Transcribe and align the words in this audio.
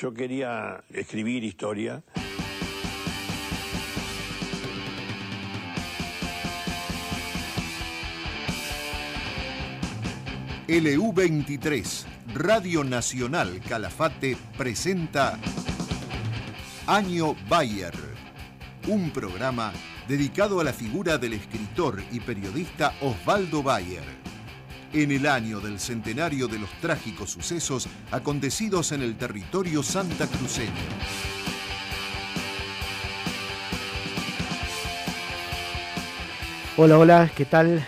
Yo 0.00 0.14
quería 0.14 0.84
escribir 0.90 1.42
historia. 1.42 2.04
LU23, 10.68 12.04
Radio 12.32 12.84
Nacional 12.84 13.60
Calafate, 13.68 14.36
presenta 14.56 15.36
Año 16.86 17.34
Bayer, 17.48 17.94
un 18.86 19.10
programa 19.10 19.72
dedicado 20.06 20.60
a 20.60 20.64
la 20.64 20.72
figura 20.72 21.18
del 21.18 21.32
escritor 21.32 22.00
y 22.12 22.20
periodista 22.20 22.94
Osvaldo 23.00 23.64
Bayer, 23.64 24.04
en 24.92 25.12
el 25.12 25.26
año 25.26 25.60
del 25.60 25.78
centenario 25.78 26.48
de 26.48 26.58
los 26.58 26.70
trágicos 26.80 27.30
sucesos 27.30 27.88
acontecidos 28.10 28.92
en 28.92 29.02
el 29.02 29.16
territorio 29.16 29.82
santacruceño. 29.82 30.72
Hola, 36.76 36.98
hola, 36.98 37.30
¿qué 37.34 37.44
tal? 37.44 37.84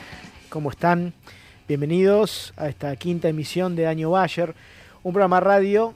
¿Cómo 0.48 0.70
están? 0.70 1.12
Bienvenidos 1.68 2.52
a 2.56 2.68
esta 2.68 2.96
quinta 2.96 3.28
emisión 3.28 3.76
de 3.76 3.86
Año 3.86 4.10
Bayer, 4.10 4.54
un 5.04 5.12
programa 5.12 5.38
radio 5.38 5.94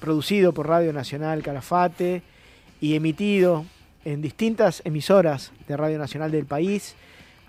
producido 0.00 0.52
por 0.52 0.68
Radio 0.68 0.92
Nacional 0.92 1.42
Calafate 1.42 2.22
y 2.80 2.94
emitido 2.94 3.66
en 4.06 4.22
distintas 4.22 4.80
emisoras 4.84 5.52
de 5.68 5.76
Radio 5.76 5.98
Nacional 5.98 6.30
del 6.30 6.46
país, 6.46 6.94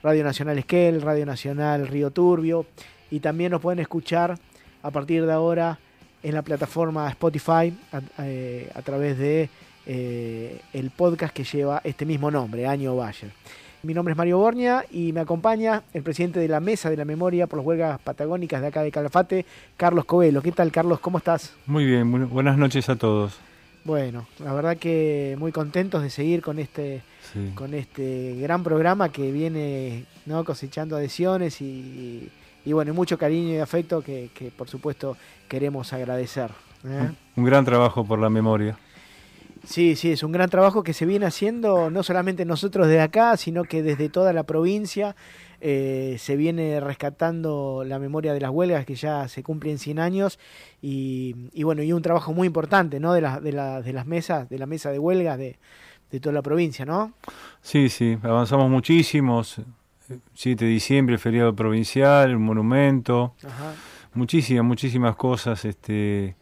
Radio 0.04 0.24
Nacional 0.24 0.58
Esquel, 0.58 1.02
Radio 1.02 1.26
Nacional 1.26 1.88
Río 1.88 2.12
Turbio, 2.12 2.66
y 3.12 3.20
también 3.20 3.52
nos 3.52 3.62
pueden 3.62 3.80
escuchar 3.80 4.38
a 4.84 4.92
partir 4.92 5.26
de 5.26 5.34
ahora 5.34 5.80
en 6.24 6.34
la 6.36 6.42
plataforma 6.42 7.10
Spotify 7.10 7.74
a, 7.92 8.02
eh, 8.20 8.70
través 8.84 9.18
de 9.18 9.50
eh, 9.86 10.60
el 10.74 10.90
podcast 10.92 11.34
que 11.34 11.44
lleva 11.44 11.82
este 11.84 12.06
mismo 12.06 12.30
nombre, 12.32 12.68
Año 12.68 12.96
Bayer. 12.96 13.32
Mi 13.84 13.94
nombre 13.94 14.12
es 14.14 14.18
Mario 14.18 14.40
Borña 14.40 14.84
y 14.92 15.14
me 15.14 15.22
acompaña 15.22 15.84
el 15.94 16.04
presidente 16.04 16.40
de 16.40 16.48
la 16.48 16.60
Mesa 16.60 16.90
de 16.90 16.98
la 16.98 17.06
Memoria 17.06 17.48
por 17.48 17.58
las 17.60 17.66
Huelgas 17.66 18.00
Patagónicas 18.02 18.60
de 18.62 18.68
acá 18.68 18.82
de 18.82 18.92
Calafate, 18.92 19.46
Carlos 19.78 20.04
Covelo. 20.06 20.42
¿Qué 20.42 20.52
tal, 20.52 20.72
Carlos? 20.72 21.00
¿Cómo 21.00 21.20
estás? 21.20 21.54
Muy 21.68 21.86
bien, 21.86 22.12
bu- 22.12 22.28
buenas 22.28 22.58
noches 22.58 22.90
a 22.90 22.96
todos. 22.96 23.38
Bueno, 23.88 24.28
la 24.40 24.52
verdad 24.54 24.76
que 24.76 25.38
muy 25.40 25.54
contentos 25.54 26.04
de 26.04 26.10
seguir 26.10 26.42
con 26.42 26.60
este, 26.60 27.04
Sí. 27.32 27.52
con 27.56 27.74
este 27.74 28.36
gran 28.38 28.62
programa 28.62 29.10
que 29.14 29.32
viene 29.32 30.04
¿no? 30.26 30.44
cosechando 30.44 30.98
adhesiones 30.98 31.62
y, 31.62 32.30
y 32.66 32.74
bueno, 32.74 32.94
mucho 32.94 33.18
cariño 33.18 33.54
y 33.54 33.60
afecto 33.60 34.02
que, 34.02 34.30
que, 34.34 34.52
por 34.52 34.68
supuesto 34.68 35.16
queremos 35.48 35.94
agradecer. 35.94 36.52
¿eh? 36.86 37.12
Un 37.38 37.46
gran 37.46 37.64
trabajo 37.64 38.04
por 38.04 38.20
la 38.20 38.30
memoria. 38.30 38.78
Sí, 39.66 39.96
sí, 39.96 40.12
es 40.12 40.22
un 40.22 40.34
gran 40.34 40.50
trabajo 40.50 40.84
que 40.84 40.92
se 40.92 41.06
viene 41.06 41.26
haciendo 41.26 41.90
no 41.90 42.04
solamente 42.04 42.44
nosotros 42.44 42.88
desde 42.88 43.02
acá, 43.02 43.38
sino 43.38 43.64
que 43.64 43.84
desde 43.84 44.10
toda 44.10 44.34
la 44.34 44.44
provincia 44.44 45.16
eh, 45.62 46.18
se 46.20 46.36
viene 46.36 46.80
rescatando 46.80 47.84
la 47.86 48.00
memoria 48.00 48.34
de 48.34 48.40
las 48.42 48.52
huelgas 48.52 48.86
que 48.86 48.96
ya 48.96 49.28
se 49.28 49.42
cumplen 49.44 49.78
100 49.80 50.00
años 50.00 50.40
y, 50.82 51.36
y 51.54 51.64
bueno, 51.64 51.82
y 51.84 51.94
un 51.94 52.02
trabajo 52.02 52.34
muy 52.34 52.48
importante, 52.48 53.00
¿no? 53.00 53.14
De, 53.14 53.22
la- 53.22 53.40
de, 53.40 53.52
la- 53.52 53.82
de 53.82 53.94
las 53.94 54.06
mesas, 54.06 54.48
de 54.50 54.60
la 54.60 54.66
mesa 54.68 54.92
de 54.92 55.00
huelgas 55.00 55.38
de, 55.38 55.58
de 56.12 56.20
toda 56.20 56.34
la 56.34 56.42
provincia, 56.42 56.86
¿no? 56.86 57.14
Sí, 57.62 57.90
sí, 57.90 58.18
avanzamos 58.24 58.70
muchísimo. 58.70 59.42
7 60.34 60.64
de 60.66 60.72
diciembre, 60.72 61.18
feriado 61.18 61.54
provincial, 61.54 62.34
un 62.36 62.44
monumento, 62.44 63.34
Ajá. 63.44 63.74
muchísimas, 64.14 64.64
muchísimas 64.64 65.16
cosas. 65.18 65.66
Este, 65.66 66.36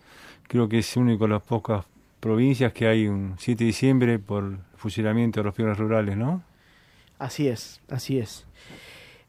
creo 0.47 0.69
que 0.69 0.79
es 0.79 0.95
único 0.97 1.23
de 1.25 1.31
las 1.33 1.41
pocas 1.41 1.83
provincias 2.19 2.73
que 2.73 2.85
hay 2.87 3.07
un 3.07 3.35
7 3.39 3.63
de 3.63 3.67
diciembre 3.67 4.19
por 4.19 4.57
fusilamiento 4.75 5.39
de 5.39 5.45
los 5.45 5.55
peones 5.55 5.77
rurales, 5.79 6.15
¿no? 6.15 6.43
Así 7.17 7.47
es, 7.47 7.81
así 7.89 8.19
es. 8.19 8.44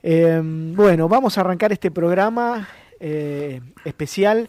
Eh, 0.02 0.40
bueno, 0.42 1.08
vamos 1.08 1.36
a 1.36 1.40
arrancar 1.40 1.72
este 1.72 1.90
programa 1.90 2.68
eh, 3.00 3.60
especial 3.84 4.48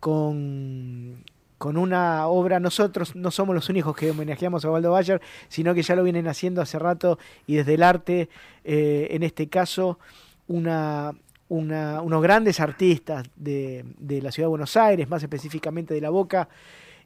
con, 0.00 1.24
con 1.56 1.76
una 1.76 2.26
obra. 2.26 2.60
Nosotros 2.60 3.16
no 3.16 3.30
somos 3.30 3.54
los 3.54 3.68
únicos 3.68 3.96
que 3.96 4.10
homenajeamos 4.10 4.64
a 4.64 4.70
Waldo 4.70 4.92
Bayer, 4.92 5.20
sino 5.48 5.74
que 5.74 5.82
ya 5.82 5.96
lo 5.96 6.02
vienen 6.04 6.28
haciendo 6.28 6.60
hace 6.60 6.78
rato 6.78 7.18
y 7.46 7.56
desde 7.56 7.74
el 7.74 7.82
arte, 7.82 8.28
eh, 8.64 9.08
en 9.10 9.22
este 9.22 9.48
caso, 9.48 9.98
una- 10.46 11.14
unos 11.48 12.22
grandes 12.22 12.60
artistas 12.60 13.26
de, 13.36 13.84
de 13.98 14.20
la 14.20 14.30
ciudad 14.30 14.46
de 14.46 14.50
Buenos 14.50 14.76
Aires, 14.76 15.08
más 15.08 15.22
específicamente 15.22 15.94
de 15.94 16.00
La 16.02 16.10
Boca, 16.10 16.48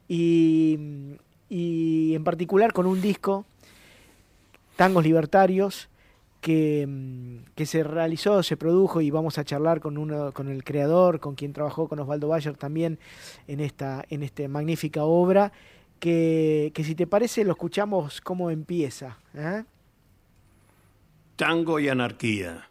y, 0.09 0.77
y 1.47 2.13
en 2.13 2.23
particular 2.25 2.73
con 2.73 2.85
un 2.85 3.01
disco, 3.01 3.45
Tangos 4.75 5.05
Libertarios, 5.05 5.87
que, 6.43 6.85
mm, 6.85 7.53
que 7.55 7.65
se 7.65 7.83
realizó, 7.83 8.43
se 8.43 8.57
produjo 8.57 9.01
y 9.01 9.09
vamos 9.09 9.37
a 9.37 9.45
charlar 9.45 9.79
con 9.79 9.97
uno, 9.97 10.33
con 10.33 10.49
el 10.49 10.63
creador, 10.63 11.21
con 11.21 11.35
quien 11.35 11.53
trabajó 11.53 11.87
con 11.87 11.99
Osvaldo 11.99 12.27
Bayer 12.27 12.57
también 12.57 12.99
en 13.47 13.61
esta, 13.61 14.05
en 14.09 14.51
magnífica 14.51 15.05
obra, 15.05 15.53
que, 15.99 16.71
que 16.75 16.83
si 16.83 16.95
te 16.95 17.07
parece 17.07 17.45
lo 17.45 17.53
escuchamos 17.53 18.19
cómo 18.19 18.51
empieza. 18.51 19.19
¿eh? 19.33 19.63
Tango 21.37 21.79
y 21.79 21.87
anarquía. 21.87 22.69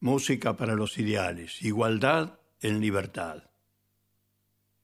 Música 0.00 0.56
para 0.56 0.74
los 0.74 0.98
ideales. 0.98 1.62
Igualdad 1.62 2.40
en 2.60 2.80
libertad. 2.80 3.44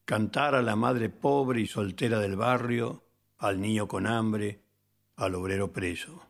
Cantar 0.04 0.54
a 0.54 0.62
la 0.62 0.76
madre 0.76 1.08
pobre 1.08 1.60
y 1.60 1.66
soltera 1.66 2.20
del 2.20 2.36
barrio, 2.36 3.02
al 3.38 3.60
niño 3.60 3.88
con 3.88 4.06
hambre, 4.06 4.60
al 5.16 5.34
obrero 5.34 5.72
preso. 5.72 6.29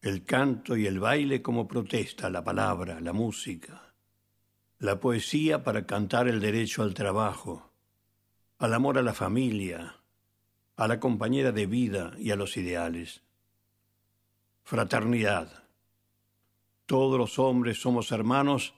El 0.00 0.24
canto 0.24 0.76
y 0.76 0.86
el 0.86 1.00
baile 1.00 1.42
como 1.42 1.66
protesta, 1.66 2.30
la 2.30 2.44
palabra, 2.44 3.00
la 3.00 3.12
música. 3.12 3.94
La 4.78 5.00
poesía 5.00 5.64
para 5.64 5.86
cantar 5.86 6.28
el 6.28 6.40
derecho 6.40 6.84
al 6.84 6.94
trabajo, 6.94 7.72
al 8.58 8.74
amor 8.74 8.98
a 8.98 9.02
la 9.02 9.12
familia, 9.12 9.96
a 10.76 10.86
la 10.86 11.00
compañera 11.00 11.50
de 11.50 11.66
vida 11.66 12.12
y 12.16 12.30
a 12.30 12.36
los 12.36 12.56
ideales. 12.56 13.22
Fraternidad. 14.62 15.64
Todos 16.86 17.18
los 17.18 17.40
hombres 17.40 17.80
somos 17.80 18.12
hermanos, 18.12 18.74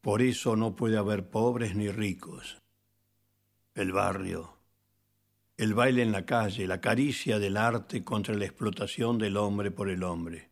por 0.00 0.22
eso 0.22 0.56
no 0.56 0.74
puede 0.74 0.96
haber 0.96 1.28
pobres 1.28 1.76
ni 1.76 1.90
ricos. 1.90 2.56
El 3.74 3.92
barrio, 3.92 4.59
el 5.60 5.74
baile 5.74 6.00
en 6.00 6.10
la 6.10 6.24
calle, 6.24 6.66
la 6.66 6.80
caricia 6.80 7.38
del 7.38 7.58
arte 7.58 8.02
contra 8.02 8.34
la 8.34 8.46
explotación 8.46 9.18
del 9.18 9.36
hombre 9.36 9.70
por 9.70 9.90
el 9.90 10.02
hombre. 10.04 10.48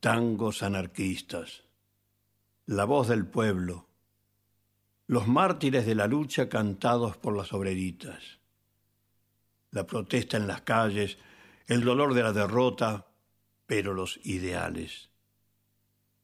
Tangos 0.00 0.62
anarquistas, 0.62 1.64
la 2.64 2.86
voz 2.86 3.08
del 3.08 3.26
pueblo, 3.26 3.86
los 5.08 5.28
mártires 5.28 5.84
de 5.84 5.94
la 5.94 6.06
lucha 6.06 6.48
cantados 6.48 7.18
por 7.18 7.36
las 7.36 7.52
obreritas, 7.52 8.38
la 9.72 9.86
protesta 9.86 10.38
en 10.38 10.46
las 10.46 10.62
calles, 10.62 11.18
el 11.66 11.84
dolor 11.84 12.14
de 12.14 12.22
la 12.22 12.32
derrota, 12.32 13.08
pero 13.66 13.92
los 13.92 14.18
ideales. 14.24 15.10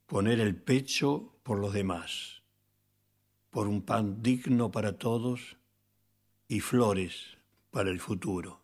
Poner 0.06 0.41
el 0.41 0.56
pecho 0.56 1.34
por 1.42 1.58
los 1.58 1.74
demás, 1.74 2.41
por 3.50 3.68
un 3.68 3.82
pan 3.82 4.22
digno 4.22 4.70
para 4.70 4.96
todos 4.96 5.58
y 6.48 6.60
flores 6.60 7.31
para 7.72 7.91
el 7.91 7.99
futuro. 7.99 8.59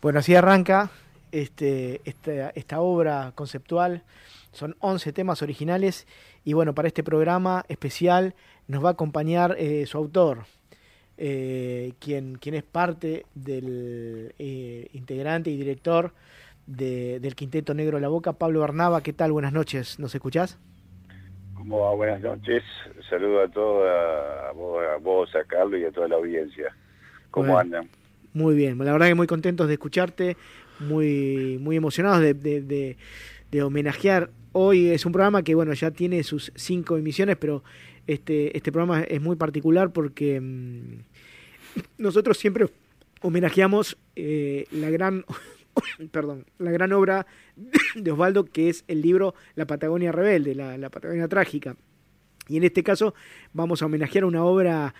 Bueno, 0.00 0.18
así 0.20 0.34
arranca 0.34 0.90
este, 1.32 2.00
esta, 2.04 2.50
esta 2.50 2.80
obra 2.80 3.32
conceptual. 3.34 4.02
Son 4.52 4.76
11 4.80 5.12
temas 5.12 5.42
originales 5.42 6.06
y 6.44 6.52
bueno, 6.52 6.74
para 6.74 6.88
este 6.88 7.02
programa 7.02 7.64
especial 7.68 8.34
nos 8.68 8.84
va 8.84 8.90
a 8.90 8.92
acompañar 8.92 9.56
eh, 9.58 9.86
su 9.86 9.96
autor, 9.96 10.44
eh, 11.16 11.94
quien, 11.98 12.36
quien 12.36 12.54
es 12.56 12.62
parte 12.62 13.24
del 13.34 14.34
eh, 14.38 14.88
integrante 14.92 15.50
y 15.50 15.56
director 15.56 16.12
de- 16.66 17.18
del 17.20 17.34
Quinteto 17.34 17.72
Negro 17.74 17.96
de 17.96 18.02
la 18.02 18.08
Boca, 18.08 18.34
Pablo 18.34 18.60
Bernaba. 18.60 19.02
¿Qué 19.02 19.12
tal? 19.14 19.32
Buenas 19.32 19.52
noches, 19.52 19.98
¿nos 19.98 20.14
escuchás? 20.14 20.58
¿Cómo 21.54 21.80
va? 21.80 21.94
Buenas 21.94 22.20
noches. 22.20 22.62
Saludo 23.08 23.42
a 23.42 23.48
todos, 23.48 23.88
a 23.88 24.52
vos, 24.52 24.82
a, 24.94 24.96
vos, 24.98 25.34
a 25.36 25.44
Carlos 25.44 25.80
y 25.80 25.84
a 25.84 25.92
toda 25.92 26.08
la 26.08 26.16
audiencia. 26.16 26.76
¿Cómo 27.32 27.46
Bueno. 27.54 27.58
andan? 27.58 27.88
Muy 28.34 28.54
bien, 28.54 28.78
la 28.78 28.92
verdad 28.92 29.08
que 29.08 29.14
muy 29.16 29.26
contentos 29.26 29.66
de 29.66 29.72
escucharte, 29.74 30.36
muy, 30.78 31.58
muy 31.60 31.76
emocionados 31.76 32.20
de, 32.20 32.32
de- 32.34 32.62
de- 32.62 32.96
de 33.50 33.62
homenajear. 33.62 34.30
Hoy 34.52 34.88
es 34.88 35.04
un 35.04 35.12
programa 35.12 35.42
que 35.42 35.54
bueno 35.54 35.72
ya 35.74 35.90
tiene 35.90 36.22
sus 36.22 36.52
cinco 36.54 36.96
emisiones, 36.96 37.36
pero 37.36 37.62
este, 38.06 38.56
este 38.56 38.70
programa 38.72 39.02
es 39.02 39.20
muy 39.20 39.36
particular 39.36 39.92
porque 39.92 40.40
mm, 40.40 40.98
nosotros 41.98 42.38
siempre 42.38 42.68
homenajeamos 43.20 43.96
eh, 44.16 44.66
la 44.72 44.90
gran 44.90 45.24
perdón, 46.12 46.44
la 46.58 46.70
gran 46.70 46.92
obra 46.92 47.26
de 47.94 48.10
Osvaldo 48.12 48.44
que 48.44 48.68
es 48.68 48.84
el 48.88 49.02
libro 49.02 49.34
La 49.54 49.66
Patagonia 49.66 50.12
Rebelde, 50.12 50.54
la, 50.54 50.76
la 50.78 50.90
Patagonia 50.90 51.28
Trágica. 51.28 51.76
Y 52.48 52.56
en 52.56 52.64
este 52.64 52.82
caso 52.82 53.14
vamos 53.52 53.82
a 53.82 53.86
homenajear 53.86 54.24
una 54.24 54.44
obra 54.44 54.94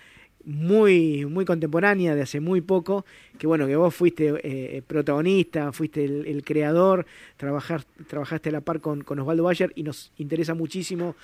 muy, 0.45 1.25
muy 1.25 1.45
contemporánea, 1.45 2.15
de 2.15 2.21
hace 2.21 2.39
muy 2.39 2.61
poco, 2.61 3.05
que 3.37 3.47
bueno, 3.47 3.67
que 3.67 3.75
vos 3.75 3.95
fuiste 3.95 4.33
eh, 4.43 4.81
protagonista, 4.85 5.71
fuiste 5.71 6.03
el, 6.03 6.43
creador, 6.43 7.05
trabajar, 7.37 7.83
trabajaste 8.07 8.49
a 8.49 8.51
la 8.53 8.61
par 8.61 8.81
con, 8.81 9.03
con 9.03 9.19
Osvaldo 9.19 9.43
Bayer 9.43 9.71
y 9.75 9.83
nos 9.83 10.11
interesa 10.17 10.53
muchísimo 10.53 11.15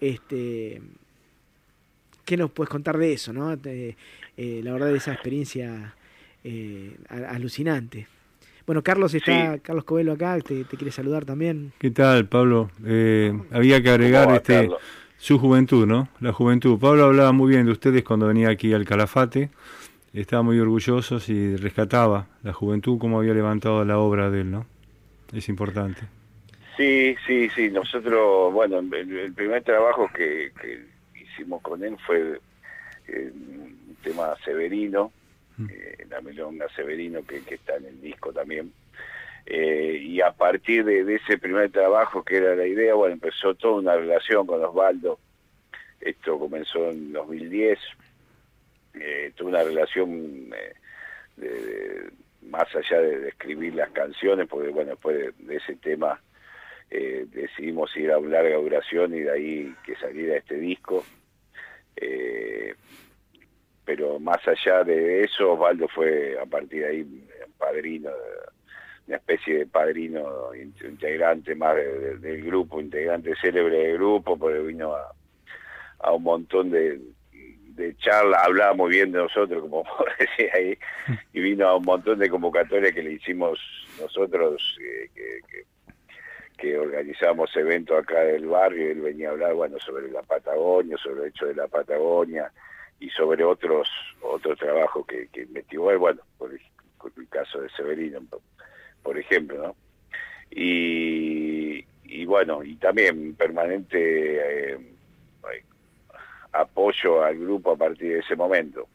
este 0.00 0.80
¿qué 2.28 2.36
nos 2.36 2.50
puedes 2.50 2.68
contar 2.68 2.98
de 2.98 3.14
eso, 3.14 3.32
no? 3.32 3.56
Eh, 3.64 3.94
la 4.36 4.72
verdad 4.72 4.88
de 4.88 4.98
esa 4.98 5.14
experiencia 5.14 5.94
eh, 6.44 6.94
alucinante. 7.08 8.06
Bueno, 8.66 8.82
Carlos 8.82 9.14
está, 9.14 9.58
Carlos 9.60 9.84
Covelo 9.84 10.12
acá, 10.12 10.38
te, 10.40 10.64
quiere 10.64 10.92
saludar 10.92 11.24
también. 11.24 11.72
¿Qué 11.78 11.90
tal, 11.90 12.28
Pablo? 12.28 12.70
había 13.50 13.82
que 13.82 13.88
agregar 13.88 14.30
este 14.34 14.68
su 15.18 15.38
juventud, 15.38 15.86
¿no? 15.86 16.08
La 16.20 16.32
juventud. 16.32 16.78
Pablo 16.78 17.04
hablaba 17.04 17.32
muy 17.32 17.50
bien 17.50 17.66
de 17.66 17.72
ustedes 17.72 18.04
cuando 18.04 18.28
venía 18.28 18.48
aquí 18.48 18.72
al 18.72 18.84
Calafate. 18.84 19.50
Estaba 20.14 20.42
muy 20.42 20.58
orgulloso 20.58 21.20
y 21.26 21.56
rescataba 21.56 22.26
la 22.42 22.52
juventud 22.52 22.98
como 22.98 23.18
había 23.18 23.34
levantado 23.34 23.84
la 23.84 23.98
obra 23.98 24.30
de 24.30 24.40
él, 24.40 24.50
¿no? 24.50 24.66
Es 25.32 25.48
importante. 25.48 26.00
Sí, 26.76 27.16
sí, 27.26 27.50
sí. 27.50 27.70
Nosotros, 27.70 28.52
bueno, 28.52 28.78
el, 28.78 29.32
primer 29.34 29.62
trabajo 29.64 30.08
que, 30.14 30.52
hicimos 31.14 31.60
con 31.62 31.82
él 31.82 31.96
fue 32.06 32.40
eh, 33.08 33.32
un 33.34 33.96
tema 34.02 34.34
Severino, 34.44 35.12
mm. 35.56 35.66
eh, 35.68 36.06
la 36.08 36.20
melonga 36.20 36.66
Severino 36.74 37.22
que, 37.22 37.42
que 37.42 37.56
está 37.56 37.76
en 37.76 37.86
el 37.86 38.00
disco 38.00 38.32
también. 38.32 38.72
Eh, 39.50 39.98
y 40.02 40.20
a 40.20 40.30
partir 40.32 40.84
de, 40.84 41.14
ese 41.14 41.38
primer 41.38 41.70
trabajo 41.72 42.22
que 42.22 42.36
era 42.36 42.54
la 42.54 42.66
idea, 42.66 42.92
bueno, 42.92 43.14
empezó 43.14 43.54
toda 43.54 43.80
una 43.80 43.96
relación 43.96 44.46
con 44.46 44.62
Osvaldo. 44.62 45.18
Esto 46.02 46.38
comenzó 46.38 46.90
en 46.90 47.14
2010, 47.14 47.78
eh, 49.00 49.32
toda 49.34 49.48
una 49.48 49.62
relación 49.62 50.50
eh, 51.40 52.10
más 52.42 52.66
allá 52.76 53.00
de, 53.00 53.28
escribir 53.28 53.74
las 53.74 53.88
canciones, 53.90 54.46
porque 54.48 54.68
bueno, 54.68 54.90
después 54.90 55.34
de, 55.38 55.56
ese 55.56 55.76
tema 55.76 56.20
decidimos 56.90 57.94
ir 57.96 58.10
a 58.12 58.18
una 58.18 58.42
larga 58.42 58.56
duración 58.56 59.14
y 59.14 59.20
de 59.20 59.30
ahí 59.30 59.74
que 59.84 59.94
saliera 59.96 60.36
este 60.36 60.56
disco. 60.56 61.04
pero 63.84 64.18
más 64.20 64.46
allá 64.46 64.84
de 64.84 65.24
eso, 65.24 65.52
Osvaldo 65.52 65.88
fue 65.88 66.38
a 66.38 66.44
partir 66.44 66.82
de 66.82 66.88
ahí 66.88 67.28
padrino 67.58 68.10
de 68.10 68.57
una 69.08 69.16
especie 69.16 69.58
de 69.58 69.66
padrino 69.66 70.54
integrante 70.54 71.54
más 71.54 71.76
del 71.76 72.44
grupo, 72.44 72.78
integrante 72.78 73.34
célebre 73.40 73.78
del 73.78 73.94
grupo, 73.94 74.36
porque 74.36 74.58
vino 74.58 74.94
a, 74.94 76.12
un 76.12 76.22
montón 76.22 76.70
de, 76.70 77.00
de 77.32 77.96
charlas, 77.96 78.44
hablaba 78.44 78.74
muy 78.74 78.90
bien 78.90 79.10
de 79.10 79.18
nosotros, 79.18 79.62
como 79.62 79.82
decía 80.18 80.50
ahí, 80.54 80.78
y 81.32 81.40
vino 81.40 81.66
a 81.66 81.76
un 81.76 81.84
montón 81.84 82.18
de 82.18 82.28
convocatorias 82.28 82.92
que 82.92 83.02
le 83.02 83.12
hicimos 83.12 83.58
nosotros, 83.98 84.78
eh, 84.82 85.10
que, 85.14 85.64
que, 86.58 86.78
organizamos 86.78 87.54
eventos 87.56 87.98
acá 87.98 88.20
del 88.20 88.46
barrio, 88.46 88.90
él 88.90 89.00
venía 89.00 89.30
a 89.30 89.32
hablar, 89.32 89.54
bueno, 89.54 89.78
sobre 89.78 90.10
la 90.10 90.22
Patagonia, 90.22 90.98
sobre 90.98 91.22
el 91.22 91.28
hecho 91.28 91.46
de 91.46 91.54
la 91.54 91.66
Patagonia, 91.66 92.52
y 93.00 93.08
sobre 93.10 93.44
otros 93.44 93.88
otros 94.20 94.58
trabajos 94.58 95.06
que, 95.06 95.28
que 95.28 95.42
investigó 95.42 95.90
él, 95.92 95.98
bueno, 95.98 96.20
por 96.36 96.52
el, 96.52 96.60
por 96.98 97.12
el 97.16 97.28
caso 97.28 97.60
de 97.60 97.70
Severino, 97.70 98.20
por 99.02 99.18
ejemplo, 99.18 99.68
¿no? 99.68 99.76
Y, 100.50 101.84
bueno, 102.24 102.62
y 102.62 102.76
también 102.76 103.34
permanente 103.34 104.72
eh, 104.72 104.78
apoyo 106.52 107.22
al 107.22 107.38
grupo 107.38 107.72
a 107.72 107.76
partir 107.76 108.12
de 108.12 108.18
ese 108.20 108.36
momento. 108.36 108.86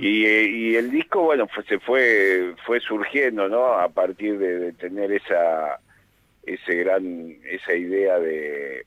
y, 0.00 0.74
el 0.74 0.90
disco, 0.90 1.22
bueno, 1.22 1.48
se 1.68 1.78
fue 1.78 2.54
fue 2.66 2.80
surgiendo, 2.80 3.48
¿no? 3.48 3.74
A 3.74 3.88
partir 3.88 4.38
de, 4.38 4.72
tener 4.72 5.12
esa 5.12 5.80
ese 6.44 6.74
gran 6.76 7.36
esa 7.44 7.74
idea 7.74 8.18
de 8.18 8.86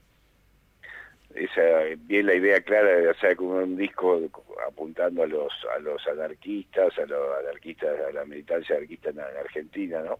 esa 1.35 1.95
bien 1.97 2.25
la 2.25 2.35
idea 2.35 2.61
clara 2.61 2.89
de 2.89 3.09
hacer 3.09 3.35
como 3.35 3.55
un 3.55 3.77
disco 3.77 4.19
apuntando 4.67 5.23
a 5.23 5.27
los 5.27 5.51
a 5.75 5.79
los 5.79 6.05
anarquistas 6.07 6.97
a 6.97 7.05
los 7.05 7.39
anarquistas 7.39 7.99
a 8.07 8.11
la 8.11 8.25
militancia 8.25 8.75
anarquista 8.75 9.09
en, 9.09 9.19
Argentina 9.19 10.01
no 10.01 10.19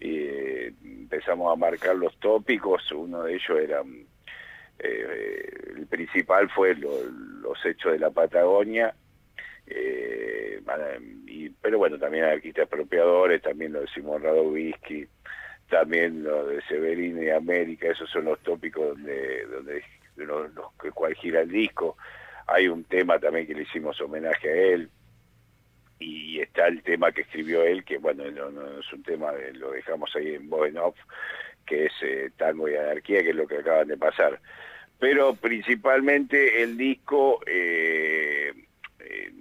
y 0.00 0.18
eh, 0.18 0.74
empezamos 0.82 1.52
a 1.52 1.56
marcar 1.56 1.96
los 1.96 2.18
tópicos 2.18 2.90
uno 2.92 3.22
de 3.22 3.34
ellos 3.34 3.58
era 3.58 3.82
eh, 4.78 5.50
el 5.76 5.86
principal 5.86 6.48
fue 6.50 6.74
los 6.74 7.64
hechos 7.64 7.92
de 7.92 7.98
la 7.98 8.10
Patagonia 8.10 8.94
eh, 9.66 10.60
y, 11.26 11.48
pero 11.50 11.78
bueno 11.78 11.98
también 11.98 12.24
anarquistas 12.24 12.64
expropiadores 12.64 13.42
también 13.42 13.72
lo 13.72 13.80
de 13.80 13.88
Simón 13.88 14.22
Radovisky 14.22 15.08
también 15.68 16.24
lo 16.24 16.46
de 16.46 16.62
Severino 16.62 17.22
y 17.22 17.30
América, 17.30 17.88
esos 17.90 18.10
son 18.10 18.24
los 18.24 18.40
tópicos 18.40 18.88
donde, 18.88 19.44
donde 19.46 19.82
los, 20.26 20.52
los 20.54 20.72
que 20.80 20.90
cual 20.90 21.14
gira 21.14 21.40
el 21.40 21.50
disco. 21.50 21.96
Hay 22.46 22.68
un 22.68 22.84
tema 22.84 23.18
también 23.18 23.46
que 23.46 23.54
le 23.54 23.62
hicimos 23.62 24.00
homenaje 24.00 24.48
a 24.48 24.54
él 24.54 24.90
y 25.98 26.40
está 26.40 26.68
el 26.68 26.82
tema 26.82 27.12
que 27.12 27.22
escribió 27.22 27.62
él, 27.62 27.84
que 27.84 27.98
bueno, 27.98 28.24
no, 28.30 28.78
es 28.78 28.92
un 28.92 29.02
tema, 29.02 29.32
lo 29.54 29.72
dejamos 29.72 30.14
ahí 30.16 30.34
en 30.34 30.48
voz 30.48 30.70
que 31.66 31.86
es 31.86 31.92
eh, 32.02 32.30
Tango 32.36 32.68
y 32.68 32.76
Anarquía, 32.76 33.22
que 33.22 33.30
es 33.30 33.36
lo 33.36 33.46
que 33.46 33.58
acaban 33.58 33.88
de 33.88 33.96
pasar. 33.96 34.40
Pero 34.98 35.34
principalmente 35.34 36.62
el 36.62 36.76
disco, 36.76 37.40
eh, 37.46 38.52
eh 39.00 39.32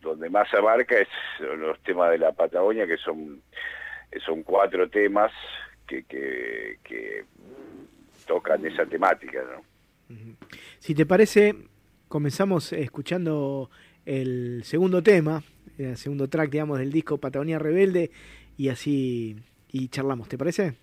donde 0.00 0.30
más 0.30 0.52
abarca 0.54 0.98
es 0.98 1.08
los 1.40 1.78
temas 1.82 2.10
de 2.10 2.18
la 2.18 2.32
Patagonia, 2.32 2.86
que 2.86 2.96
son, 2.96 3.42
son 4.24 4.42
cuatro 4.42 4.88
temas 4.88 5.32
que, 5.86 6.04
que 6.04 7.24
tocan 8.30 8.64
esa 8.64 8.86
temática. 8.86 9.40
¿no? 9.42 10.16
Si 10.78 10.94
te 10.94 11.04
parece, 11.04 11.56
comenzamos 12.06 12.72
escuchando 12.72 13.70
el 14.06 14.62
segundo 14.62 15.02
tema, 15.02 15.42
el 15.76 15.96
segundo 15.96 16.28
track, 16.28 16.48
digamos, 16.50 16.78
del 16.78 16.92
disco 16.92 17.18
Patagonia 17.18 17.58
Rebelde, 17.58 18.12
y 18.56 18.68
así 18.68 19.36
y 19.68 19.88
charlamos, 19.88 20.28
¿te 20.28 20.38
parece? 20.38 20.74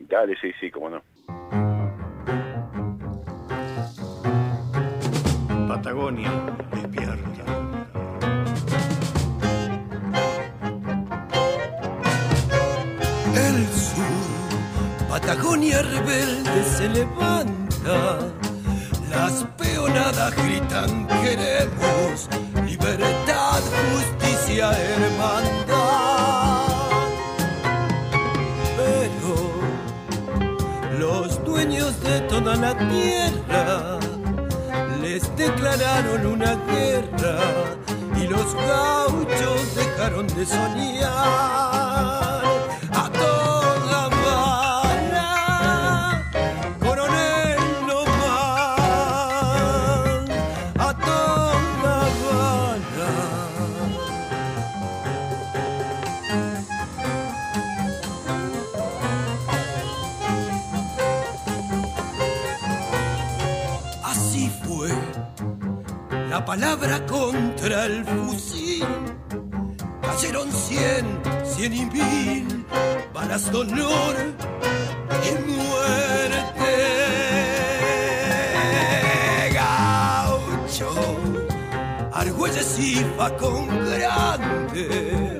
Dale, 0.00 0.36
sí, 0.38 0.52
sí, 0.60 0.70
cómo 0.70 0.90
no. 0.90 1.02
Patagonia, 5.66 6.30
despierta. 6.74 7.05
Patagonia 15.26 15.82
rebelde 15.82 16.62
se 16.62 16.88
levanta 16.88 18.18
las 19.10 19.44
peonadas 19.58 20.32
gritan 20.36 21.08
queremos 21.08 22.28
libertad, 22.64 23.60
justicia, 23.90 24.70
hermandad. 24.70 26.68
Pero 28.76 29.34
los 30.96 31.44
dueños 31.44 32.00
de 32.04 32.20
toda 32.20 32.54
la 32.54 32.78
tierra 32.78 33.98
les 35.02 35.36
declararon 35.36 36.24
una 36.24 36.54
guerra 36.70 37.38
y 38.16 38.28
los 38.28 38.54
gauchos 38.54 39.74
dejaron 39.74 40.28
de 40.28 40.46
soñar. 40.46 42.15
Palabra 66.46 67.04
contra 67.06 67.86
el 67.86 68.04
fusil. 68.04 68.86
Cayeron 70.00 70.50
cien, 70.52 71.04
cien 71.44 71.72
y 71.74 71.86
mil 71.86 72.64
balas 73.12 73.50
de 73.50 73.58
honor 73.58 74.14
y 75.26 75.30
muerte. 75.50 76.72
Gaucho, 79.52 80.90
Argüelles 82.12 82.78
y 82.78 83.04
con 83.40 83.66
grande 83.90 85.36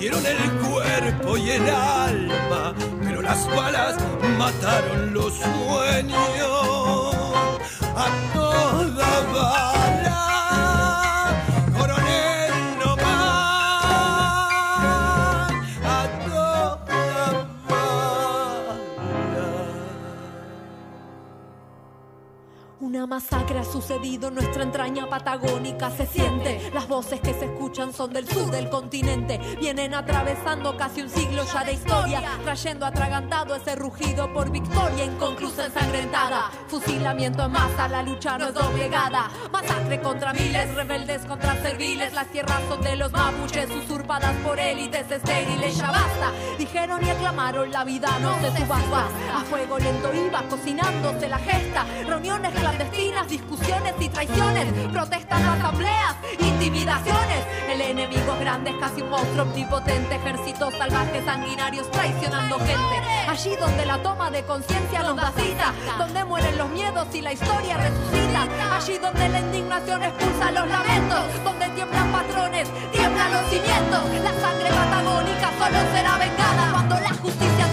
dieron 0.00 0.24
el 0.24 0.50
cuerpo 0.66 1.36
y 1.36 1.50
el 1.50 1.68
alma, 1.68 2.74
pero 3.04 3.20
las 3.20 3.46
balas 3.54 3.96
mataron 4.38 5.12
los 5.12 5.34
sueños 5.34 6.22
a 7.82 8.06
toda. 8.32 9.87
Masacre 23.08 23.58
ha 23.58 23.64
sucedido, 23.64 24.30
nuestra 24.30 24.62
entraña 24.62 25.08
patagónica 25.08 25.90
se 25.90 26.06
siente. 26.06 26.70
Las 26.74 26.86
voces 26.86 27.20
que 27.20 27.32
se 27.32 27.46
escuchan 27.46 27.92
son 27.92 28.12
del 28.12 28.28
sur 28.28 28.50
del 28.50 28.68
continente. 28.68 29.40
Vienen 29.58 29.94
atravesando 29.94 30.76
casi 30.76 31.00
un 31.02 31.08
siglo 31.08 31.42
ya 31.50 31.64
de 31.64 31.72
historia, 31.72 32.22
trayendo 32.44 32.84
atragantado 32.84 33.54
ese 33.56 33.74
rugido 33.76 34.30
por 34.32 34.50
victoria 34.50 35.04
inconclusa 35.04 35.66
ensangrentada. 35.66 36.50
Fusilamiento 36.68 37.44
en 37.44 37.52
masa, 37.52 37.88
la 37.88 38.02
lucha 38.02 38.36
no 38.36 38.48
es 38.48 38.54
doblegada. 38.54 39.30
Masacre 39.50 40.00
contra 40.02 40.34
miles, 40.34 40.74
rebeldes 40.74 41.24
contra 41.24 41.56
serviles. 41.62 42.12
Las 42.12 42.26
tierras 42.26 42.60
son 42.68 42.82
de 42.82 42.94
los 42.96 43.10
mapuches, 43.10 43.70
usurpadas 43.70 44.34
por 44.44 44.60
élites 44.60 45.10
estériles. 45.10 45.78
Ya 45.78 45.90
basta, 45.90 46.32
dijeron 46.58 47.04
y 47.04 47.08
aclamaron 47.08 47.72
la 47.72 47.84
vida 47.84 48.18
no 48.20 48.38
se 48.40 48.54
subasta. 48.54 49.06
A 49.34 49.40
fuego 49.44 49.78
lento 49.78 50.12
iba 50.14 50.42
cocinándose 50.42 51.26
la 51.26 51.38
gesta. 51.38 51.86
Reuniones 52.06 52.52
clandestinas, 52.52 52.97
discusiones 53.28 53.94
y 54.00 54.08
traiciones. 54.08 54.66
Protestas, 54.92 55.42
asambleas, 55.42 56.16
intimidaciones. 56.38 57.44
El 57.70 57.80
enemigo 57.80 58.36
grande 58.40 58.70
es 58.70 58.76
casi 58.76 59.02
un 59.02 59.10
monstruo 59.10 59.42
omnipotente. 59.42 60.16
Ejércitos 60.16 60.74
salvajes, 60.74 61.24
sanguinarios, 61.24 61.90
traicionando 61.90 62.58
gente. 62.58 62.96
Allí 63.28 63.56
donde 63.56 63.86
la 63.86 64.02
toma 64.02 64.30
de 64.30 64.42
conciencia 64.42 65.02
nos 65.02 65.16
da 65.16 65.32
cita. 65.36 65.72
Donde 65.98 66.24
mueren 66.24 66.58
los 66.58 66.68
miedos 66.70 67.06
y 67.14 67.20
la 67.20 67.32
historia 67.32 67.76
resucita. 67.76 68.48
Allí 68.76 68.98
donde 68.98 69.28
la 69.28 69.40
indignación 69.40 70.02
expulsa 70.02 70.50
los 70.50 70.68
lamentos. 70.68 71.44
Donde 71.44 71.68
tiemblan 71.70 72.10
patrones, 72.12 72.68
tiemblan 72.92 73.32
los 73.32 73.50
cimientos. 73.50 74.02
La 74.24 74.40
sangre 74.40 74.70
patagónica 74.70 75.50
solo 75.58 75.78
será 75.94 76.18
vengada 76.18 76.70
cuando 76.72 77.00
la 77.00 77.14
justicia 77.14 77.66